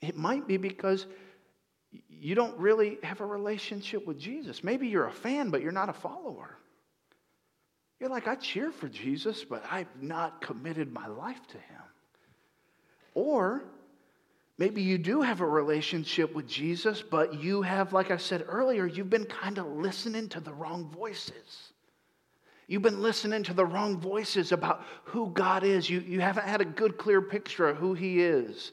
It 0.00 0.16
might 0.16 0.46
be 0.46 0.56
because 0.56 1.06
you 2.08 2.34
don't 2.34 2.56
really 2.58 2.96
have 3.02 3.20
a 3.20 3.26
relationship 3.26 4.06
with 4.06 4.18
Jesus. 4.18 4.64
Maybe 4.64 4.88
you're 4.88 5.06
a 5.06 5.12
fan, 5.12 5.50
but 5.50 5.60
you're 5.60 5.70
not 5.70 5.90
a 5.90 5.94
follower. 5.94 6.56
You're 7.98 8.08
like, 8.08 8.26
I 8.26 8.36
cheer 8.36 8.72
for 8.72 8.88
Jesus, 8.88 9.44
but 9.44 9.62
I've 9.70 10.00
not 10.00 10.40
committed 10.40 10.90
my 10.90 11.06
life 11.08 11.46
to 11.48 11.58
him. 11.58 11.82
Or 13.12 13.64
Maybe 14.60 14.82
you 14.82 14.98
do 14.98 15.22
have 15.22 15.40
a 15.40 15.46
relationship 15.46 16.34
with 16.34 16.46
Jesus, 16.46 17.00
but 17.00 17.32
you 17.32 17.62
have, 17.62 17.94
like 17.94 18.10
I 18.10 18.18
said 18.18 18.44
earlier, 18.46 18.84
you've 18.84 19.08
been 19.08 19.24
kind 19.24 19.56
of 19.56 19.66
listening 19.66 20.28
to 20.28 20.40
the 20.40 20.52
wrong 20.52 20.90
voices. 20.90 21.72
You've 22.66 22.82
been 22.82 23.00
listening 23.00 23.42
to 23.44 23.54
the 23.54 23.64
wrong 23.64 23.98
voices 23.98 24.52
about 24.52 24.84
who 25.04 25.30
God 25.30 25.64
is. 25.64 25.88
You, 25.88 26.00
you 26.00 26.20
haven't 26.20 26.46
had 26.46 26.60
a 26.60 26.66
good, 26.66 26.98
clear 26.98 27.22
picture 27.22 27.70
of 27.70 27.78
who 27.78 27.94
He 27.94 28.20
is. 28.20 28.72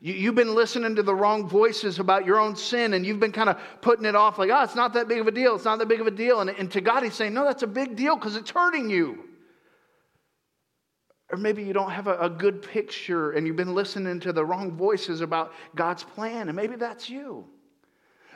You, 0.00 0.14
you've 0.14 0.36
been 0.36 0.54
listening 0.54 0.94
to 0.94 1.02
the 1.02 1.16
wrong 1.16 1.48
voices 1.48 1.98
about 1.98 2.24
your 2.24 2.38
own 2.38 2.54
sin, 2.54 2.94
and 2.94 3.04
you've 3.04 3.18
been 3.18 3.32
kind 3.32 3.48
of 3.48 3.58
putting 3.80 4.04
it 4.04 4.14
off 4.14 4.38
like, 4.38 4.50
oh, 4.50 4.62
it's 4.62 4.76
not 4.76 4.92
that 4.92 5.08
big 5.08 5.18
of 5.18 5.26
a 5.26 5.32
deal. 5.32 5.56
It's 5.56 5.64
not 5.64 5.80
that 5.80 5.88
big 5.88 6.00
of 6.00 6.06
a 6.06 6.12
deal. 6.12 6.42
And, 6.42 6.50
and 6.50 6.70
to 6.70 6.80
God, 6.80 7.02
He's 7.02 7.14
saying, 7.14 7.34
no, 7.34 7.44
that's 7.44 7.64
a 7.64 7.66
big 7.66 7.96
deal 7.96 8.14
because 8.14 8.36
it's 8.36 8.50
hurting 8.50 8.88
you. 8.88 9.23
Or 11.30 11.38
maybe 11.38 11.62
you 11.62 11.72
don't 11.72 11.90
have 11.90 12.06
a, 12.06 12.18
a, 12.18 12.30
good 12.30 12.62
picture 12.62 13.32
and 13.32 13.46
you've 13.46 13.56
been 13.56 13.74
listening 13.74 14.20
to 14.20 14.32
the 14.32 14.44
wrong 14.44 14.72
voices 14.72 15.20
about 15.20 15.52
God's 15.74 16.04
plan, 16.04 16.48
and 16.48 16.56
maybe 16.56 16.76
that's 16.76 17.08
you. 17.08 17.46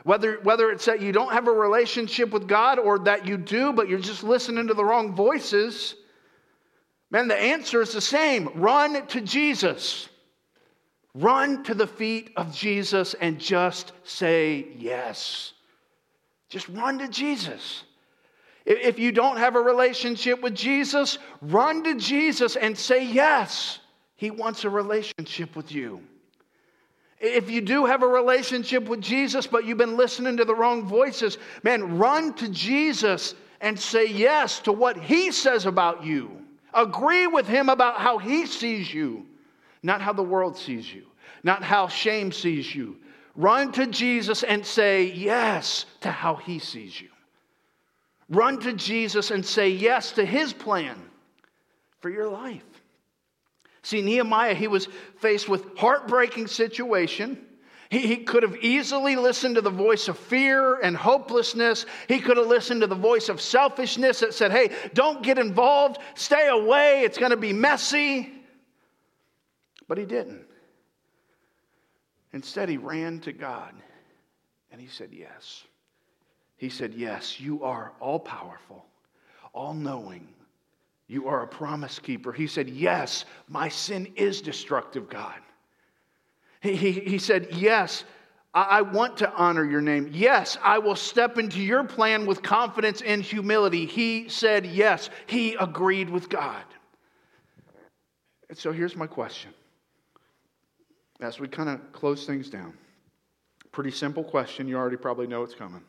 Whether, 0.05 0.41
whether 0.43 0.71
it's 0.71 0.87
that 0.87 1.03
you 1.03 1.13
don't 1.13 1.33
have 1.33 1.49
a 1.49 1.53
relationship 1.53 2.31
with 2.31 2.49
God 2.49 2.79
or 2.79 2.99
that 3.01 3.27
you 3.27 3.37
do, 3.37 3.73
but 3.73 3.89
you're 3.89 3.99
just 3.99 4.25
listening 4.25 4.69
to 4.69 4.75
the 4.75 4.85
wrong 4.85 5.15
voices, 5.15 5.97
man, 7.11 7.29
the 7.29 7.37
answer 7.37 7.83
is 7.83 7.93
the 7.93 8.01
same 8.01 8.49
run 8.55 9.07
to 9.09 9.21
Jesus. 9.21 10.09
Run 11.15 11.65
to 11.65 11.75
the 11.75 11.87
feet 11.87 12.31
of 12.37 12.55
Jesus 12.55 13.15
and 13.15 13.39
just 13.39 13.93
say 14.05 14.69
yes. 14.79 15.53
Just 16.49 16.69
run 16.69 16.99
to 17.01 17.09
Jesus. 17.09 17.83
If 18.69 18.99
you 18.99 19.13
don't 19.13 19.39
have 19.39 19.57
a 19.57 19.61
relationship 19.63 20.43
with 20.43 20.55
Jesus, 20.55 21.19
run 21.41 21.83
to 21.85 21.95
Jesus 21.95 22.55
and 22.55 22.77
say 22.77 23.03
yes. 23.03 23.79
He 24.17 24.31
wants 24.31 24.65
a 24.65 24.71
relationship 24.71 25.57
with 25.57 25.73
you. 25.73 26.03
If 27.19 27.51
you 27.51 27.63
do 27.63 27.87
have 27.87 28.03
a 28.03 28.07
relationship 28.07 28.87
with 28.87 29.01
Jesus, 29.01 29.47
but 29.47 29.65
you've 29.65 29.79
been 29.79 29.97
listening 29.97 30.37
to 30.37 30.45
the 30.45 30.55
wrong 30.55 30.87
voices, 30.87 31.39
man, 31.63 31.97
run 31.97 32.35
to 32.35 32.49
Jesus 32.51 33.35
and 33.63 33.81
say 33.81 34.07
yes 34.07 34.61
to 34.61 34.73
what 34.73 34.99
He 34.99 35.33
says 35.33 35.65
about 35.65 36.05
you. 36.05 36.31
Agree 36.75 37.27
with 37.27 37.47
Him 37.47 37.71
about 37.71 37.97
how 37.97 38.19
He 38.19 38.45
sees 38.45 38.93
you, 38.93 39.25
not 39.83 40.03
how 40.03 40.13
the 40.13 40.23
world 40.23 40.59
sees 40.59 40.93
you, 40.93 41.07
not 41.43 41.65
how 41.65 41.89
shame 41.89 42.31
sees 42.31 42.75
you. 42.75 42.99
Run 43.35 43.73
to 43.73 43.87
Jesus 43.87 44.43
and 44.43 44.65
say 44.65 45.05
yes 45.05 45.87
to 46.03 46.11
how 46.11 46.35
He 46.35 46.59
sees 46.59 47.01
you. 47.01 47.09
Run 48.29 48.59
to 48.61 48.73
Jesus 48.75 49.31
and 49.31 49.45
say 49.45 49.71
yes 49.71 50.13
to 50.13 50.25
his 50.25 50.53
plan 50.53 50.97
for 52.01 52.11
your 52.11 52.29
life. 52.29 52.63
See, 53.83 54.03
Nehemiah, 54.03 54.55
he 54.55 54.69
was 54.69 54.89
faced 55.17 55.49
with 55.49 55.79
heartbreaking 55.79 56.47
situation. 56.47 57.43
He, 57.91 58.01
he 58.01 58.17
could 58.19 58.43
have 58.43 58.57
easily 58.57 59.17
listened 59.17 59.55
to 59.55 59.63
the 59.63 59.71
voice 59.71 60.09
of 60.09 60.19
fear 60.19 60.79
and 60.81 60.95
hopelessness. 60.95 61.87
He 62.07 62.21
could 62.21 62.37
have 62.37 62.47
listened 62.47 62.83
to 62.83 62.87
the 62.87 62.95
voice 62.95 63.31
of 63.31 63.41
selfishness 63.41 64.21
that 64.21 64.35
said, 64.35 64.51
hey, 64.51 64.73
don't 64.93 65.23
get 65.23 65.39
involved, 65.39 65.99
stay 66.15 66.49
away, 66.49 67.03
it's 67.05 67.17
going 67.17 67.31
to 67.31 67.37
be 67.39 67.55
messy. 67.55 68.31
But 69.87 69.97
he 69.97 70.05
didn't. 70.05 70.45
Instead, 72.35 72.69
he 72.69 72.77
ran 72.77 73.21
to 73.21 73.33
God 73.33 73.73
and 74.71 74.81
he 74.81 74.89
said, 74.89 75.09
yes. 75.13 75.65
He 76.59 76.69
said, 76.69 76.93
Yes, 76.93 77.41
you 77.41 77.63
are 77.63 77.93
all 78.01 78.19
powerful, 78.21 78.85
all 79.55 79.73
knowing. 79.73 80.29
You 81.07 81.27
are 81.29 81.43
a 81.43 81.47
promise 81.47 81.99
keeper. 81.99 82.33
He 82.33 82.47
said, 82.47 82.69
Yes, 82.69 83.25
my 83.49 83.69
sin 83.69 84.13
is 84.17 84.43
destructive, 84.43 85.09
God. 85.09 85.39
He, 86.61 86.75
he, 86.75 86.93
he 86.93 87.19
said, 87.19 87.49
Yes, 87.53 88.05
I, 88.53 88.63
I 88.63 88.83
want 88.83 89.17
to 89.19 89.33
honor 89.33 89.65
your 89.65 89.81
name. 89.81 90.11
Yes, 90.13 90.59
I 90.63 90.79
will 90.79 90.97
step 90.97 91.39
into 91.39 91.61
your 91.61 91.85
plan 91.85 92.27
with 92.27 92.43
confidence 92.43 93.01
and 93.03 93.23
humility. 93.23 93.87
He 93.87 94.29
said, 94.29 94.67
Yes, 94.67 95.11
he 95.27 95.55
agreed 95.55 96.11
with 96.11 96.29
God. 96.29 96.65
And 98.49 98.59
so 98.59 98.73
here's 98.73 98.97
my 98.97 99.07
question 99.07 99.53
as 101.21 101.39
we 101.39 101.49
kind 101.49 101.69
of 101.69 101.93
close 101.93 102.27
things 102.27 102.51
down. 102.51 102.75
Pretty 103.71 103.91
simple 103.91 104.25
question. 104.25 104.67
You 104.67 104.77
already 104.77 104.97
probably 104.97 105.27
know 105.27 105.43
it's 105.43 105.55
coming. 105.55 105.83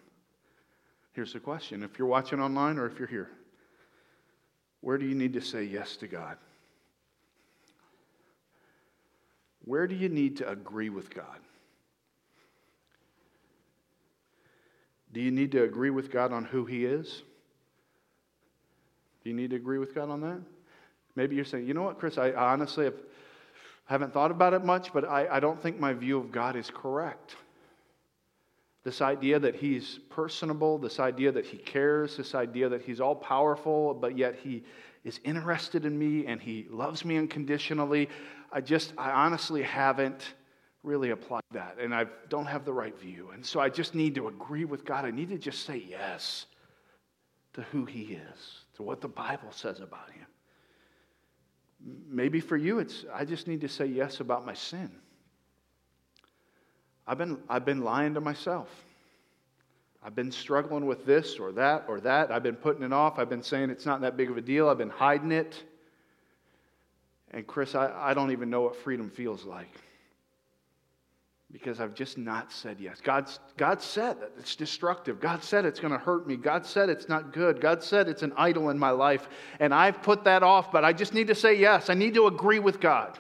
Here's 1.14 1.34
the 1.34 1.40
question 1.40 1.84
if 1.84 1.98
you're 1.98 2.08
watching 2.08 2.40
online 2.40 2.78
or 2.78 2.86
if 2.86 3.00
you're 3.00 3.08
here, 3.08 3.30
where 4.82 4.98
do 4.98 5.06
you 5.06 5.16
need 5.16 5.34
to 5.34 5.42
say 5.42 5.64
yes 5.64 5.98
to 5.98 6.08
God? 6.08 6.38
Where 9.66 9.88
do 9.88 9.96
you 9.96 10.10
need 10.10 10.38
to 10.38 10.50
agree 10.50 10.90
with 10.90 11.14
God? 11.14 11.40
Do 15.12 15.22
you 15.22 15.32
need 15.32 15.52
to 15.54 15.64
agree 15.64 15.90
with 15.90 16.12
God 16.12 16.32
on 16.32 16.46
who 16.46 16.66
He 16.66 16.86
is? 16.86 17.24
Do 19.24 19.30
you 19.30 19.36
need 19.36 19.50
to 19.50 19.56
agree 19.56 19.80
with 19.80 19.94
God 19.94 20.10
on 20.10 20.22
that? 20.22 20.40
Maybe 21.16 21.36
you're 21.36 21.46
saying, 21.46 21.68
you 21.68 21.74
know 21.74 21.84
what, 21.84 22.00
Chris, 22.00 22.18
I 22.18 22.32
honestly 22.32 22.86
have, 22.86 22.96
haven't 23.86 24.14
thought 24.14 24.32
about 24.32 24.54
it 24.54 24.64
much, 24.64 24.94
but 24.94 25.04
I, 25.04 25.28
I 25.28 25.40
don't 25.40 25.62
think 25.62 25.80
my 25.80 25.94
view 25.94 26.18
of 26.18 26.32
God 26.32 26.56
is 26.56 26.70
correct. 26.70 27.36
This 28.84 29.02
idea 29.02 29.40
that 29.40 29.56
He's 29.56 30.00
personable, 30.10 30.78
this 30.78 31.00
idea 31.00 31.32
that 31.32 31.46
He 31.46 31.58
cares, 31.58 32.18
this 32.18 32.34
idea 32.34 32.70
that 32.70 32.82
He's 32.82 33.02
all 33.02 33.16
powerful, 33.16 33.94
but 33.94 34.18
yet 34.18 34.36
He 34.36 34.64
is 35.04 35.20
interested 35.24 35.86
in 35.86 35.98
me 35.98 36.26
and 36.26 36.42
He 36.42 36.68
loves 36.70 37.04
me 37.04 37.18
unconditionally. 37.18 38.10
I 38.52 38.62
just, 38.62 38.94
I 38.98 39.12
honestly 39.12 39.64
haven't 39.64 40.34
really 40.84 41.10
applied 41.10 41.44
that, 41.52 41.78
and 41.80 41.94
I 41.94 42.06
don't 42.30 42.46
have 42.46 42.64
the 42.64 42.74
right 42.74 42.98
view. 42.98 43.32
And 43.34 43.46
so 43.46 43.60
I 43.60 43.70
just 43.70 43.96
need 43.96 44.16
to 44.16 44.28
agree 44.28 44.66
with 44.66 44.86
God. 44.86 45.06
I 45.06 45.12
need 45.12 45.30
to 45.30 45.38
just 45.38 45.66
say 45.66 45.84
yes 45.88 46.46
to 47.54 47.62
who 47.64 47.86
He 47.86 48.14
is, 48.14 48.66
to 48.76 48.84
what 48.84 49.02
the 49.02 49.08
Bible 49.08 49.52
says 49.52 49.82
about 49.82 50.10
Him. 50.12 50.26
Maybe 52.10 52.40
for 52.40 52.58
you, 52.58 52.80
it's 52.80 53.06
I 53.14 53.26
just 53.26 53.48
need 53.48 53.62
to 53.62 53.70
say 53.70 53.86
yes 53.86 54.20
about 54.20 54.46
my 54.46 54.54
sin. 54.54 54.90
I've 57.10 57.18
been, 57.18 57.40
I've 57.50 57.66
been 57.66 57.82
lying 57.82 58.14
to 58.14 58.22
myself. 58.22 58.70
I've 60.04 60.16
been 60.16 60.32
struggling 60.32 60.86
with 60.86 61.08
this 61.08 61.40
or 61.40 61.52
that 61.54 61.86
or 61.88 62.00
that. 62.02 62.32
I've 62.32 62.44
been 62.44 62.56
putting 62.56 62.84
it 62.84 62.94
off. 62.94 63.18
I've 63.18 63.30
been 63.30 63.42
saying 63.42 63.72
it's 63.72 63.88
not 63.88 64.02
that 64.02 64.16
big 64.16 64.30
of 64.30 64.38
a 64.38 64.42
deal. 64.42 64.70
I've 64.70 64.78
been 64.78 64.92
hiding 64.92 65.32
it. 65.32 65.64
And 67.32 67.48
Chris, 67.48 67.74
I, 67.74 67.92
I 68.00 68.14
don't 68.14 68.32
even 68.32 68.52
know 68.52 68.62
what 68.62 68.76
freedom 68.76 69.10
feels 69.10 69.44
like 69.44 69.72
because 71.52 71.80
I've 71.80 71.96
just 71.96 72.20
not 72.20 72.52
said 72.52 72.78
yes. 72.80 73.02
God's, 73.02 73.40
God 73.58 73.82
said 73.82 74.22
that 74.22 74.32
it's 74.38 74.56
destructive. 74.56 75.20
God 75.20 75.44
said 75.44 75.66
it's 75.66 75.80
going 75.80 75.94
to 75.94 75.98
hurt 75.98 76.28
me. 76.28 76.36
God 76.36 76.64
said 76.64 76.90
it's 76.90 77.10
not 77.10 77.34
good. 77.34 77.60
God 77.60 77.84
said 77.84 78.08
it's 78.08 78.22
an 78.22 78.34
idol 78.38 78.70
in 78.70 78.78
my 78.78 78.92
life. 78.92 79.28
And 79.60 79.74
I've 79.74 80.04
put 80.04 80.26
that 80.26 80.44
off, 80.44 80.72
but 80.72 80.86
I 80.86 80.94
just 80.94 81.16
need 81.16 81.26
to 81.26 81.36
say 81.36 81.56
yes. 81.56 81.90
I 81.90 81.96
need 81.96 82.14
to 82.14 82.28
agree 82.28 82.60
with 82.60 82.80
God. 82.80 83.18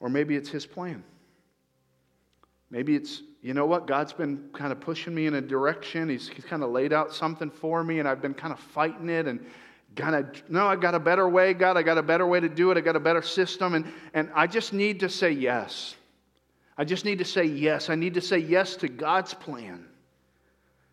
Or 0.00 0.08
maybe 0.08 0.36
it's 0.36 0.48
His 0.48 0.64
plan. 0.64 1.04
Maybe 2.70 2.96
it's, 2.96 3.22
you 3.42 3.54
know 3.54 3.66
what, 3.66 3.86
God's 3.86 4.12
been 4.12 4.50
kind 4.52 4.72
of 4.72 4.80
pushing 4.80 5.14
me 5.14 5.26
in 5.26 5.34
a 5.34 5.40
direction. 5.40 6.08
He's, 6.08 6.28
he's 6.28 6.44
kind 6.44 6.62
of 6.62 6.70
laid 6.70 6.92
out 6.92 7.14
something 7.14 7.50
for 7.50 7.82
me, 7.82 7.98
and 7.98 8.08
I've 8.08 8.20
been 8.20 8.34
kind 8.34 8.52
of 8.52 8.60
fighting 8.60 9.08
it 9.08 9.26
and 9.26 9.44
kind 9.96 10.14
of, 10.14 10.42
no, 10.50 10.66
I 10.66 10.76
got 10.76 10.94
a 10.94 11.00
better 11.00 11.28
way, 11.28 11.54
God. 11.54 11.76
I 11.76 11.82
got 11.82 11.98
a 11.98 12.02
better 12.02 12.26
way 12.26 12.40
to 12.40 12.48
do 12.48 12.70
it. 12.70 12.76
I 12.76 12.80
got 12.80 12.96
a 12.96 13.00
better 13.00 13.22
system. 13.22 13.74
And, 13.74 13.86
and 14.14 14.30
I 14.34 14.46
just 14.46 14.72
need 14.72 15.00
to 15.00 15.08
say 15.08 15.30
yes. 15.30 15.96
I 16.76 16.84
just 16.84 17.04
need 17.04 17.18
to 17.18 17.24
say 17.24 17.44
yes. 17.44 17.90
I 17.90 17.94
need 17.94 18.14
to 18.14 18.20
say 18.20 18.38
yes 18.38 18.76
to 18.76 18.88
God's 18.88 19.34
plan. 19.34 19.86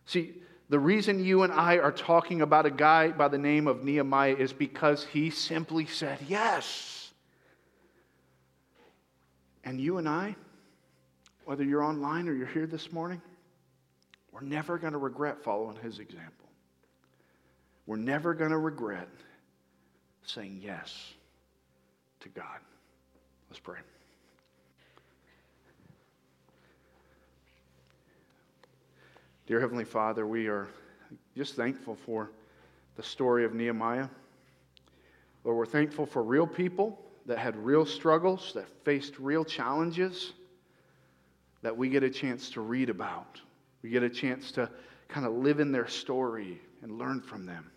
See, 0.06 0.34
the 0.68 0.78
reason 0.78 1.24
you 1.24 1.42
and 1.42 1.52
I 1.52 1.78
are 1.78 1.92
talking 1.92 2.40
about 2.42 2.66
a 2.66 2.70
guy 2.70 3.08
by 3.08 3.28
the 3.28 3.38
name 3.38 3.68
of 3.68 3.84
Nehemiah 3.84 4.34
is 4.34 4.52
because 4.52 5.04
he 5.04 5.30
simply 5.30 5.86
said 5.86 6.18
yes. 6.26 7.12
And 9.62 9.80
you 9.80 9.98
and 9.98 10.08
I, 10.08 10.34
whether 11.46 11.62
you're 11.62 11.84
online 11.84 12.28
or 12.28 12.34
you're 12.34 12.48
here 12.48 12.66
this 12.66 12.92
morning, 12.92 13.22
we're 14.32 14.40
never 14.40 14.78
going 14.78 14.92
to 14.92 14.98
regret 14.98 15.44
following 15.44 15.76
his 15.76 16.00
example. 16.00 16.48
We're 17.86 17.96
never 17.96 18.34
going 18.34 18.50
to 18.50 18.58
regret 18.58 19.08
saying 20.24 20.60
yes 20.60 21.12
to 22.18 22.28
God. 22.30 22.58
Let's 23.48 23.60
pray. 23.60 23.78
Dear 29.46 29.60
Heavenly 29.60 29.84
Father, 29.84 30.26
we 30.26 30.48
are 30.48 30.66
just 31.36 31.54
thankful 31.54 31.94
for 31.94 32.32
the 32.96 33.04
story 33.04 33.44
of 33.44 33.54
Nehemiah. 33.54 34.08
Lord, 35.44 35.56
we're 35.58 35.66
thankful 35.66 36.06
for 36.06 36.24
real 36.24 36.48
people 36.48 37.00
that 37.26 37.38
had 37.38 37.56
real 37.56 37.86
struggles, 37.86 38.50
that 38.54 38.66
faced 38.84 39.16
real 39.20 39.44
challenges 39.44 40.32
that 41.62 41.76
we 41.76 41.88
get 41.88 42.02
a 42.02 42.10
chance 42.10 42.50
to 42.50 42.60
read 42.60 42.90
about. 42.90 43.40
We 43.82 43.90
get 43.90 44.02
a 44.02 44.10
chance 44.10 44.52
to 44.52 44.70
kind 45.08 45.26
of 45.26 45.32
live 45.32 45.60
in 45.60 45.72
their 45.72 45.88
story 45.88 46.60
and 46.82 46.98
learn 46.98 47.20
from 47.20 47.46
them. 47.46 47.70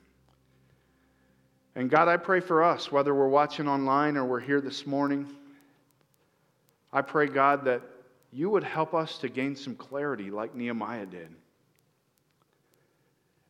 And 1.75 1.89
God, 1.89 2.07
I 2.07 2.17
pray 2.17 2.39
for 2.39 2.63
us, 2.63 2.91
whether 2.91 3.13
we're 3.13 3.27
watching 3.27 3.67
online 3.67 4.17
or 4.17 4.25
we're 4.25 4.39
here 4.39 4.61
this 4.61 4.85
morning. 4.85 5.27
I 6.91 7.01
pray, 7.01 7.27
God, 7.27 7.65
that 7.65 7.81
you 8.31 8.49
would 8.49 8.63
help 8.63 8.93
us 8.93 9.17
to 9.19 9.29
gain 9.29 9.55
some 9.55 9.75
clarity 9.75 10.31
like 10.31 10.55
Nehemiah 10.55 11.05
did. 11.05 11.29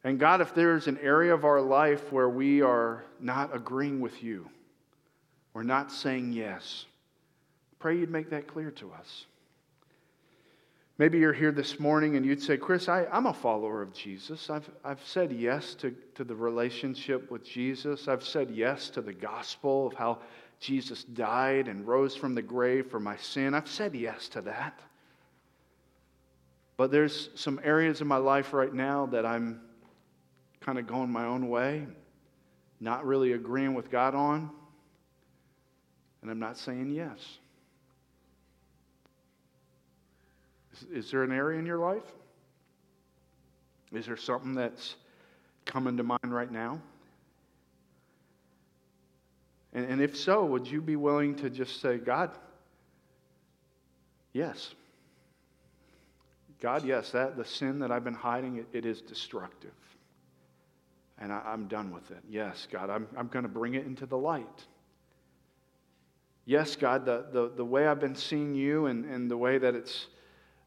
And 0.03 0.19
God, 0.19 0.41
if 0.41 0.53
there's 0.53 0.87
an 0.87 0.97
area 1.01 1.33
of 1.33 1.43
our 1.43 1.61
life 1.61 2.11
where 2.11 2.29
we 2.29 2.61
are 2.61 3.03
not 3.19 3.55
agreeing 3.55 3.99
with 3.99 4.23
you, 4.23 4.49
we're 5.53 5.63
not 5.63 5.91
saying 5.91 6.31
yes, 6.31 6.85
pray 7.79 7.97
you'd 7.97 8.09
make 8.09 8.29
that 8.29 8.47
clear 8.47 8.71
to 8.71 8.91
us. 8.93 9.25
Maybe 10.99 11.17
you're 11.17 11.31
here 11.31 11.53
this 11.53 11.79
morning 11.79 12.17
and 12.17 12.25
you'd 12.25 12.43
say, 12.43 12.57
Chris, 12.57 12.89
I, 12.89 13.05
am 13.09 13.25
a 13.25 13.33
follower 13.33 13.81
of 13.81 13.93
Jesus. 13.93 14.49
I've, 14.49 14.69
I've 14.83 15.01
said 15.05 15.31
yes 15.31 15.73
to, 15.75 15.95
to 16.15 16.25
the 16.25 16.35
relationship 16.35 17.31
with 17.31 17.45
Jesus. 17.45 18.09
I've 18.09 18.23
said 18.23 18.51
yes 18.51 18.89
to 18.89 19.01
the 19.01 19.13
gospel 19.13 19.87
of 19.87 19.93
how 19.93 20.19
Jesus 20.59 21.05
died 21.05 21.69
and 21.69 21.87
rose 21.87 22.17
from 22.17 22.35
the 22.35 22.41
grave 22.41 22.87
for 22.87 22.99
my 22.99 23.15
sin. 23.15 23.53
I've 23.53 23.69
said 23.69 23.95
yes 23.95 24.27
to 24.29 24.41
that. 24.41 24.77
But 26.75 26.91
there's 26.91 27.29
some 27.33 27.61
areas 27.63 28.01
in 28.01 28.07
my 28.07 28.17
life 28.17 28.51
right 28.51 28.73
now 28.73 29.05
that 29.05 29.25
I'm 29.25 29.61
kind 30.59 30.77
of 30.77 30.85
going 30.85 31.09
my 31.09 31.23
own 31.23 31.47
way, 31.47 31.87
not 32.81 33.05
really 33.05 33.31
agreeing 33.31 33.73
with 33.73 33.89
God 33.89 34.15
on, 34.15 34.51
and 36.21 36.29
I'm 36.29 36.39
not 36.39 36.57
saying 36.57 36.89
yes. 36.89 37.39
Is, 40.91 41.11
there 41.11 41.23
an 41.23 41.31
area 41.31 41.59
in 41.59 41.65
your 41.65 41.79
life? 41.79 42.03
Is 43.91 44.05
there 44.05 44.17
something 44.17 44.53
that's 44.53 44.95
coming 45.65 45.97
to 45.97 46.03
mind 46.03 46.19
right 46.23 46.51
now? 46.51 46.79
And, 49.73 49.85
and 49.85 50.01
if 50.01 50.17
so, 50.17 50.45
would 50.45 50.67
you 50.67 50.81
be 50.81 50.95
willing 50.95 51.35
to 51.35 51.49
just 51.49 51.81
say, 51.81 51.97
God, 51.97 52.31
yes. 54.33 54.73
God, 56.61 56.85
yes, 56.85 57.11
that 57.11 57.37
the 57.37 57.45
sin 57.45 57.79
that 57.79 57.91
I've 57.91 58.03
been 58.03 58.13
hiding, 58.13 58.57
it, 58.57 58.67
it 58.73 58.85
is 58.85 59.01
destructive 59.01 59.71
and 61.19 61.33
I, 61.33 61.53
am 61.53 61.67
done 61.67 61.91
with 61.91 62.11
it. 62.11 62.23
Yes, 62.29 62.67
God, 62.71 62.89
I'm, 62.89 63.07
I'm 63.17 63.27
going 63.27 63.43
to 63.43 63.49
bring 63.49 63.75
it 63.75 63.85
into 63.85 64.05
the 64.05 64.17
light. 64.17 64.65
Yes, 66.45 66.75
God, 66.75 67.05
the, 67.05 67.25
the, 67.31 67.51
the 67.55 67.65
way 67.65 67.87
I've 67.87 67.99
been 67.99 68.15
seeing 68.15 68.55
you 68.55 68.87
and, 68.87 69.05
and 69.05 69.29
the 69.29 69.37
way 69.37 69.57
that 69.57 69.75
it's, 69.75 70.07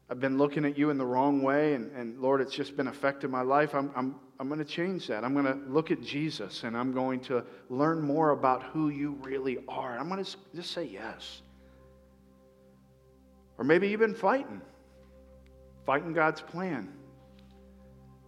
I've 0.09 0.19
been 0.19 0.37
looking 0.37 0.65
at 0.65 0.77
you 0.77 0.89
in 0.89 0.97
the 0.97 1.05
wrong 1.05 1.41
way, 1.41 1.73
and, 1.73 1.91
and 1.95 2.19
Lord, 2.19 2.41
it's 2.41 2.53
just 2.53 2.75
been 2.75 2.87
affecting 2.87 3.31
my 3.31 3.41
life. 3.41 3.73
I'm, 3.73 3.91
I'm, 3.95 4.15
I'm 4.39 4.47
going 4.47 4.59
to 4.59 4.65
change 4.65 5.07
that. 5.07 5.23
I'm 5.23 5.33
going 5.33 5.45
to 5.45 5.57
look 5.71 5.91
at 5.91 6.01
Jesus 6.01 6.63
and 6.63 6.75
I'm 6.75 6.91
going 6.91 7.21
to 7.21 7.45
learn 7.69 8.01
more 8.01 8.31
about 8.31 8.63
who 8.63 8.89
you 8.89 9.17
really 9.21 9.59
are. 9.67 9.97
I'm 9.97 10.09
going 10.09 10.23
to 10.23 10.37
just 10.53 10.71
say 10.71 10.83
yes. 10.83 11.41
Or 13.57 13.63
maybe 13.63 13.87
you've 13.87 13.99
been 13.99 14.15
fighting, 14.15 14.61
fighting 15.85 16.11
God's 16.13 16.41
plan. 16.41 16.91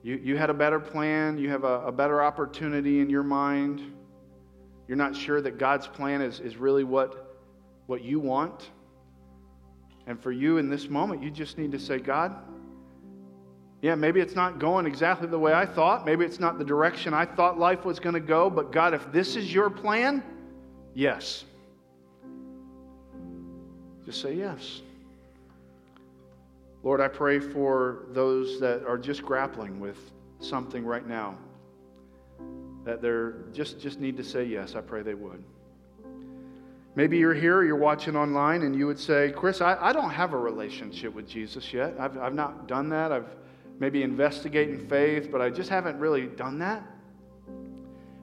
You, 0.03 0.15
you 0.23 0.38
had 0.38 0.49
a 0.49 0.53
better 0.53 0.80
plan, 0.80 1.38
you 1.38 1.49
have 1.49 1.63
a, 1.63 1.88
a 1.88 1.91
better 1.91 2.23
opportunity 2.23 2.99
in 2.99 3.09
your 3.09 3.23
mind. 3.23 3.82
You're 4.88 4.97
not 4.97 5.15
sure 5.15 5.41
that 5.41 5.57
God's 5.57 5.88
plan 5.88 6.21
is, 6.21 6.39
is 6.39 6.57
really 6.57 6.84
what, 6.84 7.39
what 7.88 8.03
you 8.03 8.19
want. 8.19 8.69
And 10.08 10.20
for 10.22 10.32
you 10.32 10.58
in 10.58 10.70
this 10.70 10.89
moment, 10.89 11.24
you 11.24 11.32
just 11.32 11.58
need 11.58 11.72
to 11.72 11.80
say, 11.80 11.97
God, 11.97 12.36
yeah, 13.82 13.95
maybe 13.95 14.20
it's 14.20 14.36
not 14.36 14.60
going 14.60 14.86
exactly 14.86 15.28
the 15.28 15.38
way 15.38 15.53
I 15.53 15.66
thought. 15.66 16.06
Maybe 16.06 16.26
it's 16.26 16.39
not 16.39 16.58
the 16.58 16.66
direction 16.66 17.14
I 17.14 17.26
thought 17.26 17.60
life 17.60 17.86
was 17.86 17.99
going 17.99 18.14
to 18.16 18.20
go. 18.20 18.49
But 18.49 18.72
God, 18.72 18.93
if 18.93 19.12
this 19.12 19.36
is 19.36 19.53
your 19.53 19.70
plan, 19.70 20.24
yes. 20.93 21.43
Just 24.06 24.22
say 24.22 24.34
yes. 24.34 24.82
Lord, 26.84 27.01
I 27.01 27.08
pray 27.08 27.39
for 27.39 28.06
those 28.12 28.60
that 28.60 28.86
are 28.86 28.97
just 28.97 29.24
grappling 29.24 29.80
with 29.80 29.97
something 30.39 30.86
right 30.86 31.08
now, 31.08 31.36
that 32.84 33.01
they're 33.01 33.32
just, 33.53 33.80
just 33.80 33.99
need 33.99 34.18
to 34.18 34.24
say 34.24 34.45
yes. 34.45 34.76
I 34.76 34.82
pray 34.82 35.01
they 35.01 35.16
would. 35.16 35.43
Maybe 36.96 37.18
you're 37.18 37.34
here, 37.34 37.64
you're 37.64 37.76
watching 37.76 38.16
online, 38.16 38.62
and 38.62 38.74
you 38.74 38.88
would 38.88 39.00
say, 39.00 39.34
Chris, 39.36 39.60
I, 39.60 39.78
I 39.82 39.91
don't 39.91 40.12
have 40.12 40.34
a 40.34 40.38
relationship 40.38 41.14
with 41.14 41.28
Jesus 41.28 41.74
yet. 41.74 41.96
I've, 42.00 42.18
I've 42.18 42.34
not 42.34 42.68
done 42.68 42.89
that. 42.89 43.12
I've, 43.12 43.28
maybe 43.80 44.04
investigating 44.04 44.88
faith, 44.88 45.30
but 45.30 45.41
I 45.41 45.50
just 45.50 45.70
haven't 45.70 46.00
really 46.00 46.28
done 46.28 46.60
that. 46.60 46.84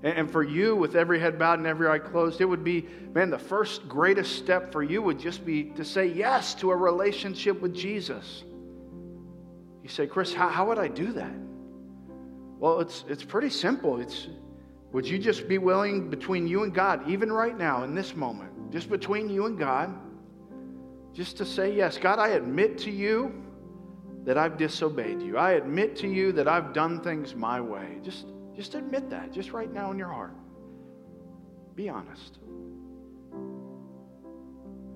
And 0.03 0.29
for 0.29 0.43
you, 0.43 0.75
with 0.75 0.97
every 0.97 1.21
head 1.21 1.39
bowed 1.39 1.59
and 1.59 1.67
every 1.67 1.87
eye 1.87 1.99
closed, 1.99 2.41
it 2.41 2.45
would 2.45 2.65
be, 2.65 2.87
man, 3.15 3.31
the 3.31 3.39
first 3.39 3.87
greatest 3.89 4.37
step 4.37 4.73
for 4.73 4.83
you 4.83 5.01
would 5.01 5.21
just 5.21 5.45
be 5.45 5.65
to 5.77 5.85
say 5.85 6.07
yes 6.07 6.55
to 6.55 6.73
a 6.73 6.77
relationship 6.77 7.61
with 7.61 7.75
Jesus. 7.75 8.43
You 9.83 9.89
say, 9.89 10.07
Chris, 10.07 10.33
how, 10.35 10.49
how 10.49 10.67
would 10.67 10.79
I 10.79 10.89
do 10.89 11.13
that? 11.13 11.35
Well, 12.59 12.81
it's, 12.81 13.05
it's 13.09 13.23
pretty 13.23 13.51
simple. 13.51 14.01
It's, 14.01 14.29
would 14.93 15.07
you 15.07 15.19
just 15.19 15.47
be 15.47 15.59
willing 15.59 16.11
between 16.11 16.49
you 16.49 16.65
and 16.65 16.75
God, 16.75 17.09
even 17.09 17.31
right 17.31 17.57
now 17.57 17.85
in 17.85 17.95
this 17.95 18.17
moment, 18.17 18.52
just 18.73 18.91
between 18.91 19.29
you 19.29 19.47
and 19.47 19.59
God, 19.59 19.95
just 21.13 21.37
to 21.37 21.45
say, 21.45 21.75
Yes, 21.75 21.99
God, 21.99 22.19
I 22.19 22.31
admit 22.31 22.79
to 22.79 22.91
you 22.91 23.33
that 24.25 24.37
I've 24.39 24.57
disobeyed 24.57 25.21
you. 25.21 25.37
I 25.37 25.53
admit 25.53 25.97
to 25.97 26.09
you 26.09 26.33
that 26.33 26.49
I've 26.49 26.73
done 26.73 27.01
things 27.01 27.35
my 27.35 27.61
way. 27.61 27.99
Just 28.03 28.27
just 28.55 28.75
admit 28.75 29.11
that, 29.11 29.33
just 29.33 29.53
right 29.53 29.73
now 29.73 29.91
in 29.91 29.99
your 29.99 30.09
heart. 30.09 30.35
Be 31.75 31.89
honest. 31.89 32.39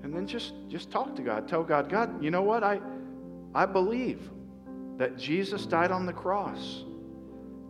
And 0.02 0.14
then 0.14 0.26
just, 0.26 0.52
just 0.68 0.90
talk 0.90 1.16
to 1.16 1.22
God. 1.22 1.48
Tell 1.48 1.64
God, 1.64 1.88
God, 1.88 2.22
you 2.22 2.30
know 2.30 2.42
what? 2.42 2.62
I, 2.62 2.80
I 3.54 3.66
believe 3.66 4.30
that 4.98 5.16
Jesus 5.16 5.66
died 5.66 5.90
on 5.90 6.06
the 6.06 6.12
cross, 6.12 6.84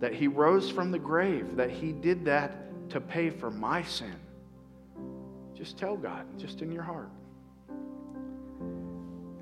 that 0.00 0.12
he 0.12 0.28
rose 0.28 0.70
from 0.70 0.90
the 0.90 0.98
grave, 0.98 1.56
that 1.56 1.70
he 1.70 1.92
did 1.92 2.24
that 2.26 2.90
to 2.90 3.00
pay 3.00 3.30
for 3.30 3.50
my 3.50 3.82
sin. 3.82 4.14
Just 5.56 5.78
tell 5.78 5.96
God, 5.96 6.26
just 6.38 6.60
in 6.60 6.70
your 6.70 6.82
heart. 6.82 7.08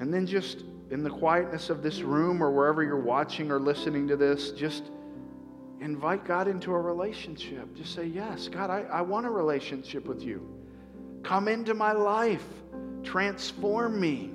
And 0.00 0.12
then 0.12 0.26
just 0.26 0.62
in 0.90 1.02
the 1.02 1.10
quietness 1.10 1.70
of 1.70 1.82
this 1.82 2.00
room 2.00 2.42
or 2.42 2.50
wherever 2.50 2.82
you're 2.82 3.00
watching 3.00 3.50
or 3.50 3.58
listening 3.58 4.06
to 4.08 4.16
this, 4.16 4.52
just 4.52 4.84
invite 5.80 6.24
God 6.24 6.46
into 6.46 6.72
a 6.72 6.80
relationship. 6.80 7.74
Just 7.74 7.94
say, 7.94 8.06
Yes, 8.06 8.48
God, 8.48 8.70
I, 8.70 8.82
I 8.82 9.00
want 9.00 9.26
a 9.26 9.30
relationship 9.30 10.06
with 10.06 10.22
you. 10.22 10.46
Come 11.22 11.48
into 11.48 11.74
my 11.74 11.92
life, 11.92 12.46
transform 13.02 14.00
me. 14.00 14.30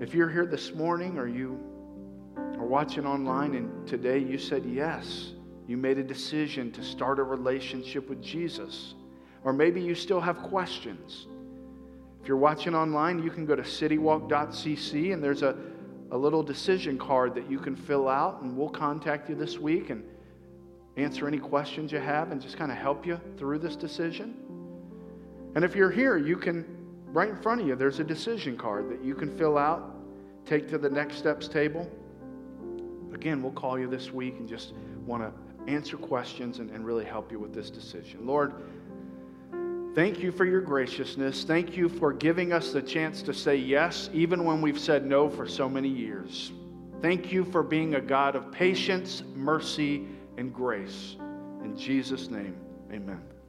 If 0.00 0.12
you're 0.14 0.28
here 0.28 0.46
this 0.46 0.74
morning 0.74 1.16
or 1.16 1.26
you 1.26 1.58
are 2.36 2.66
watching 2.66 3.06
online 3.06 3.54
and 3.54 3.86
today 3.86 4.18
you 4.18 4.36
said 4.36 4.64
yes, 4.66 5.32
you 5.66 5.76
made 5.76 5.98
a 5.98 6.04
decision 6.04 6.70
to 6.72 6.82
start 6.82 7.18
a 7.18 7.22
relationship 7.22 8.08
with 8.08 8.22
Jesus, 8.22 8.94
or 9.42 9.52
maybe 9.52 9.80
you 9.80 9.94
still 9.94 10.20
have 10.20 10.38
questions. 10.42 11.26
If 12.22 12.28
you're 12.28 12.36
watching 12.36 12.74
online, 12.74 13.22
you 13.22 13.30
can 13.30 13.46
go 13.46 13.54
to 13.54 13.62
citywalk.cc 13.62 15.12
and 15.12 15.22
there's 15.22 15.42
a 15.42 15.56
a 16.10 16.16
little 16.16 16.44
decision 16.44 16.96
card 16.96 17.34
that 17.34 17.50
you 17.50 17.58
can 17.58 17.74
fill 17.74 18.08
out, 18.08 18.40
and 18.40 18.56
we'll 18.56 18.68
contact 18.68 19.28
you 19.28 19.34
this 19.34 19.58
week 19.58 19.90
and 19.90 20.04
answer 20.96 21.26
any 21.26 21.38
questions 21.38 21.90
you 21.90 21.98
have 21.98 22.30
and 22.30 22.40
just 22.40 22.56
kind 22.56 22.70
of 22.70 22.78
help 22.78 23.04
you 23.04 23.20
through 23.36 23.58
this 23.58 23.74
decision. 23.74 24.36
And 25.56 25.64
if 25.64 25.74
you're 25.74 25.90
here, 25.90 26.16
you 26.16 26.36
can, 26.36 26.64
right 27.06 27.28
in 27.28 27.36
front 27.36 27.62
of 27.62 27.66
you, 27.66 27.74
there's 27.74 27.98
a 27.98 28.04
decision 28.04 28.56
card 28.56 28.88
that 28.90 29.04
you 29.04 29.16
can 29.16 29.36
fill 29.36 29.58
out, 29.58 29.96
take 30.46 30.68
to 30.68 30.78
the 30.78 30.88
next 30.88 31.16
steps 31.16 31.48
table. 31.48 31.90
Again, 33.12 33.42
we'll 33.42 33.52
call 33.52 33.76
you 33.76 33.88
this 33.88 34.12
week 34.12 34.36
and 34.38 34.48
just 34.48 34.74
want 35.04 35.22
to 35.22 35.32
answer 35.66 35.96
questions 35.96 36.58
and, 36.58 36.70
and 36.70 36.84
really 36.84 37.04
help 37.04 37.32
you 37.32 37.38
with 37.38 37.54
this 37.54 37.70
decision. 37.70 38.26
Lord, 38.26 38.54
Thank 39.94 40.18
you 40.18 40.32
for 40.32 40.44
your 40.44 40.60
graciousness. 40.60 41.44
Thank 41.44 41.76
you 41.76 41.88
for 41.88 42.12
giving 42.12 42.52
us 42.52 42.72
the 42.72 42.82
chance 42.82 43.22
to 43.22 43.32
say 43.32 43.54
yes, 43.54 44.10
even 44.12 44.44
when 44.44 44.60
we've 44.60 44.78
said 44.78 45.06
no 45.06 45.30
for 45.30 45.46
so 45.46 45.68
many 45.68 45.88
years. 45.88 46.50
Thank 47.00 47.30
you 47.30 47.44
for 47.44 47.62
being 47.62 47.94
a 47.94 48.00
God 48.00 48.34
of 48.34 48.50
patience, 48.50 49.22
mercy, 49.36 50.04
and 50.36 50.52
grace. 50.52 51.16
In 51.62 51.76
Jesus' 51.76 52.28
name, 52.28 52.56
amen. 52.90 53.33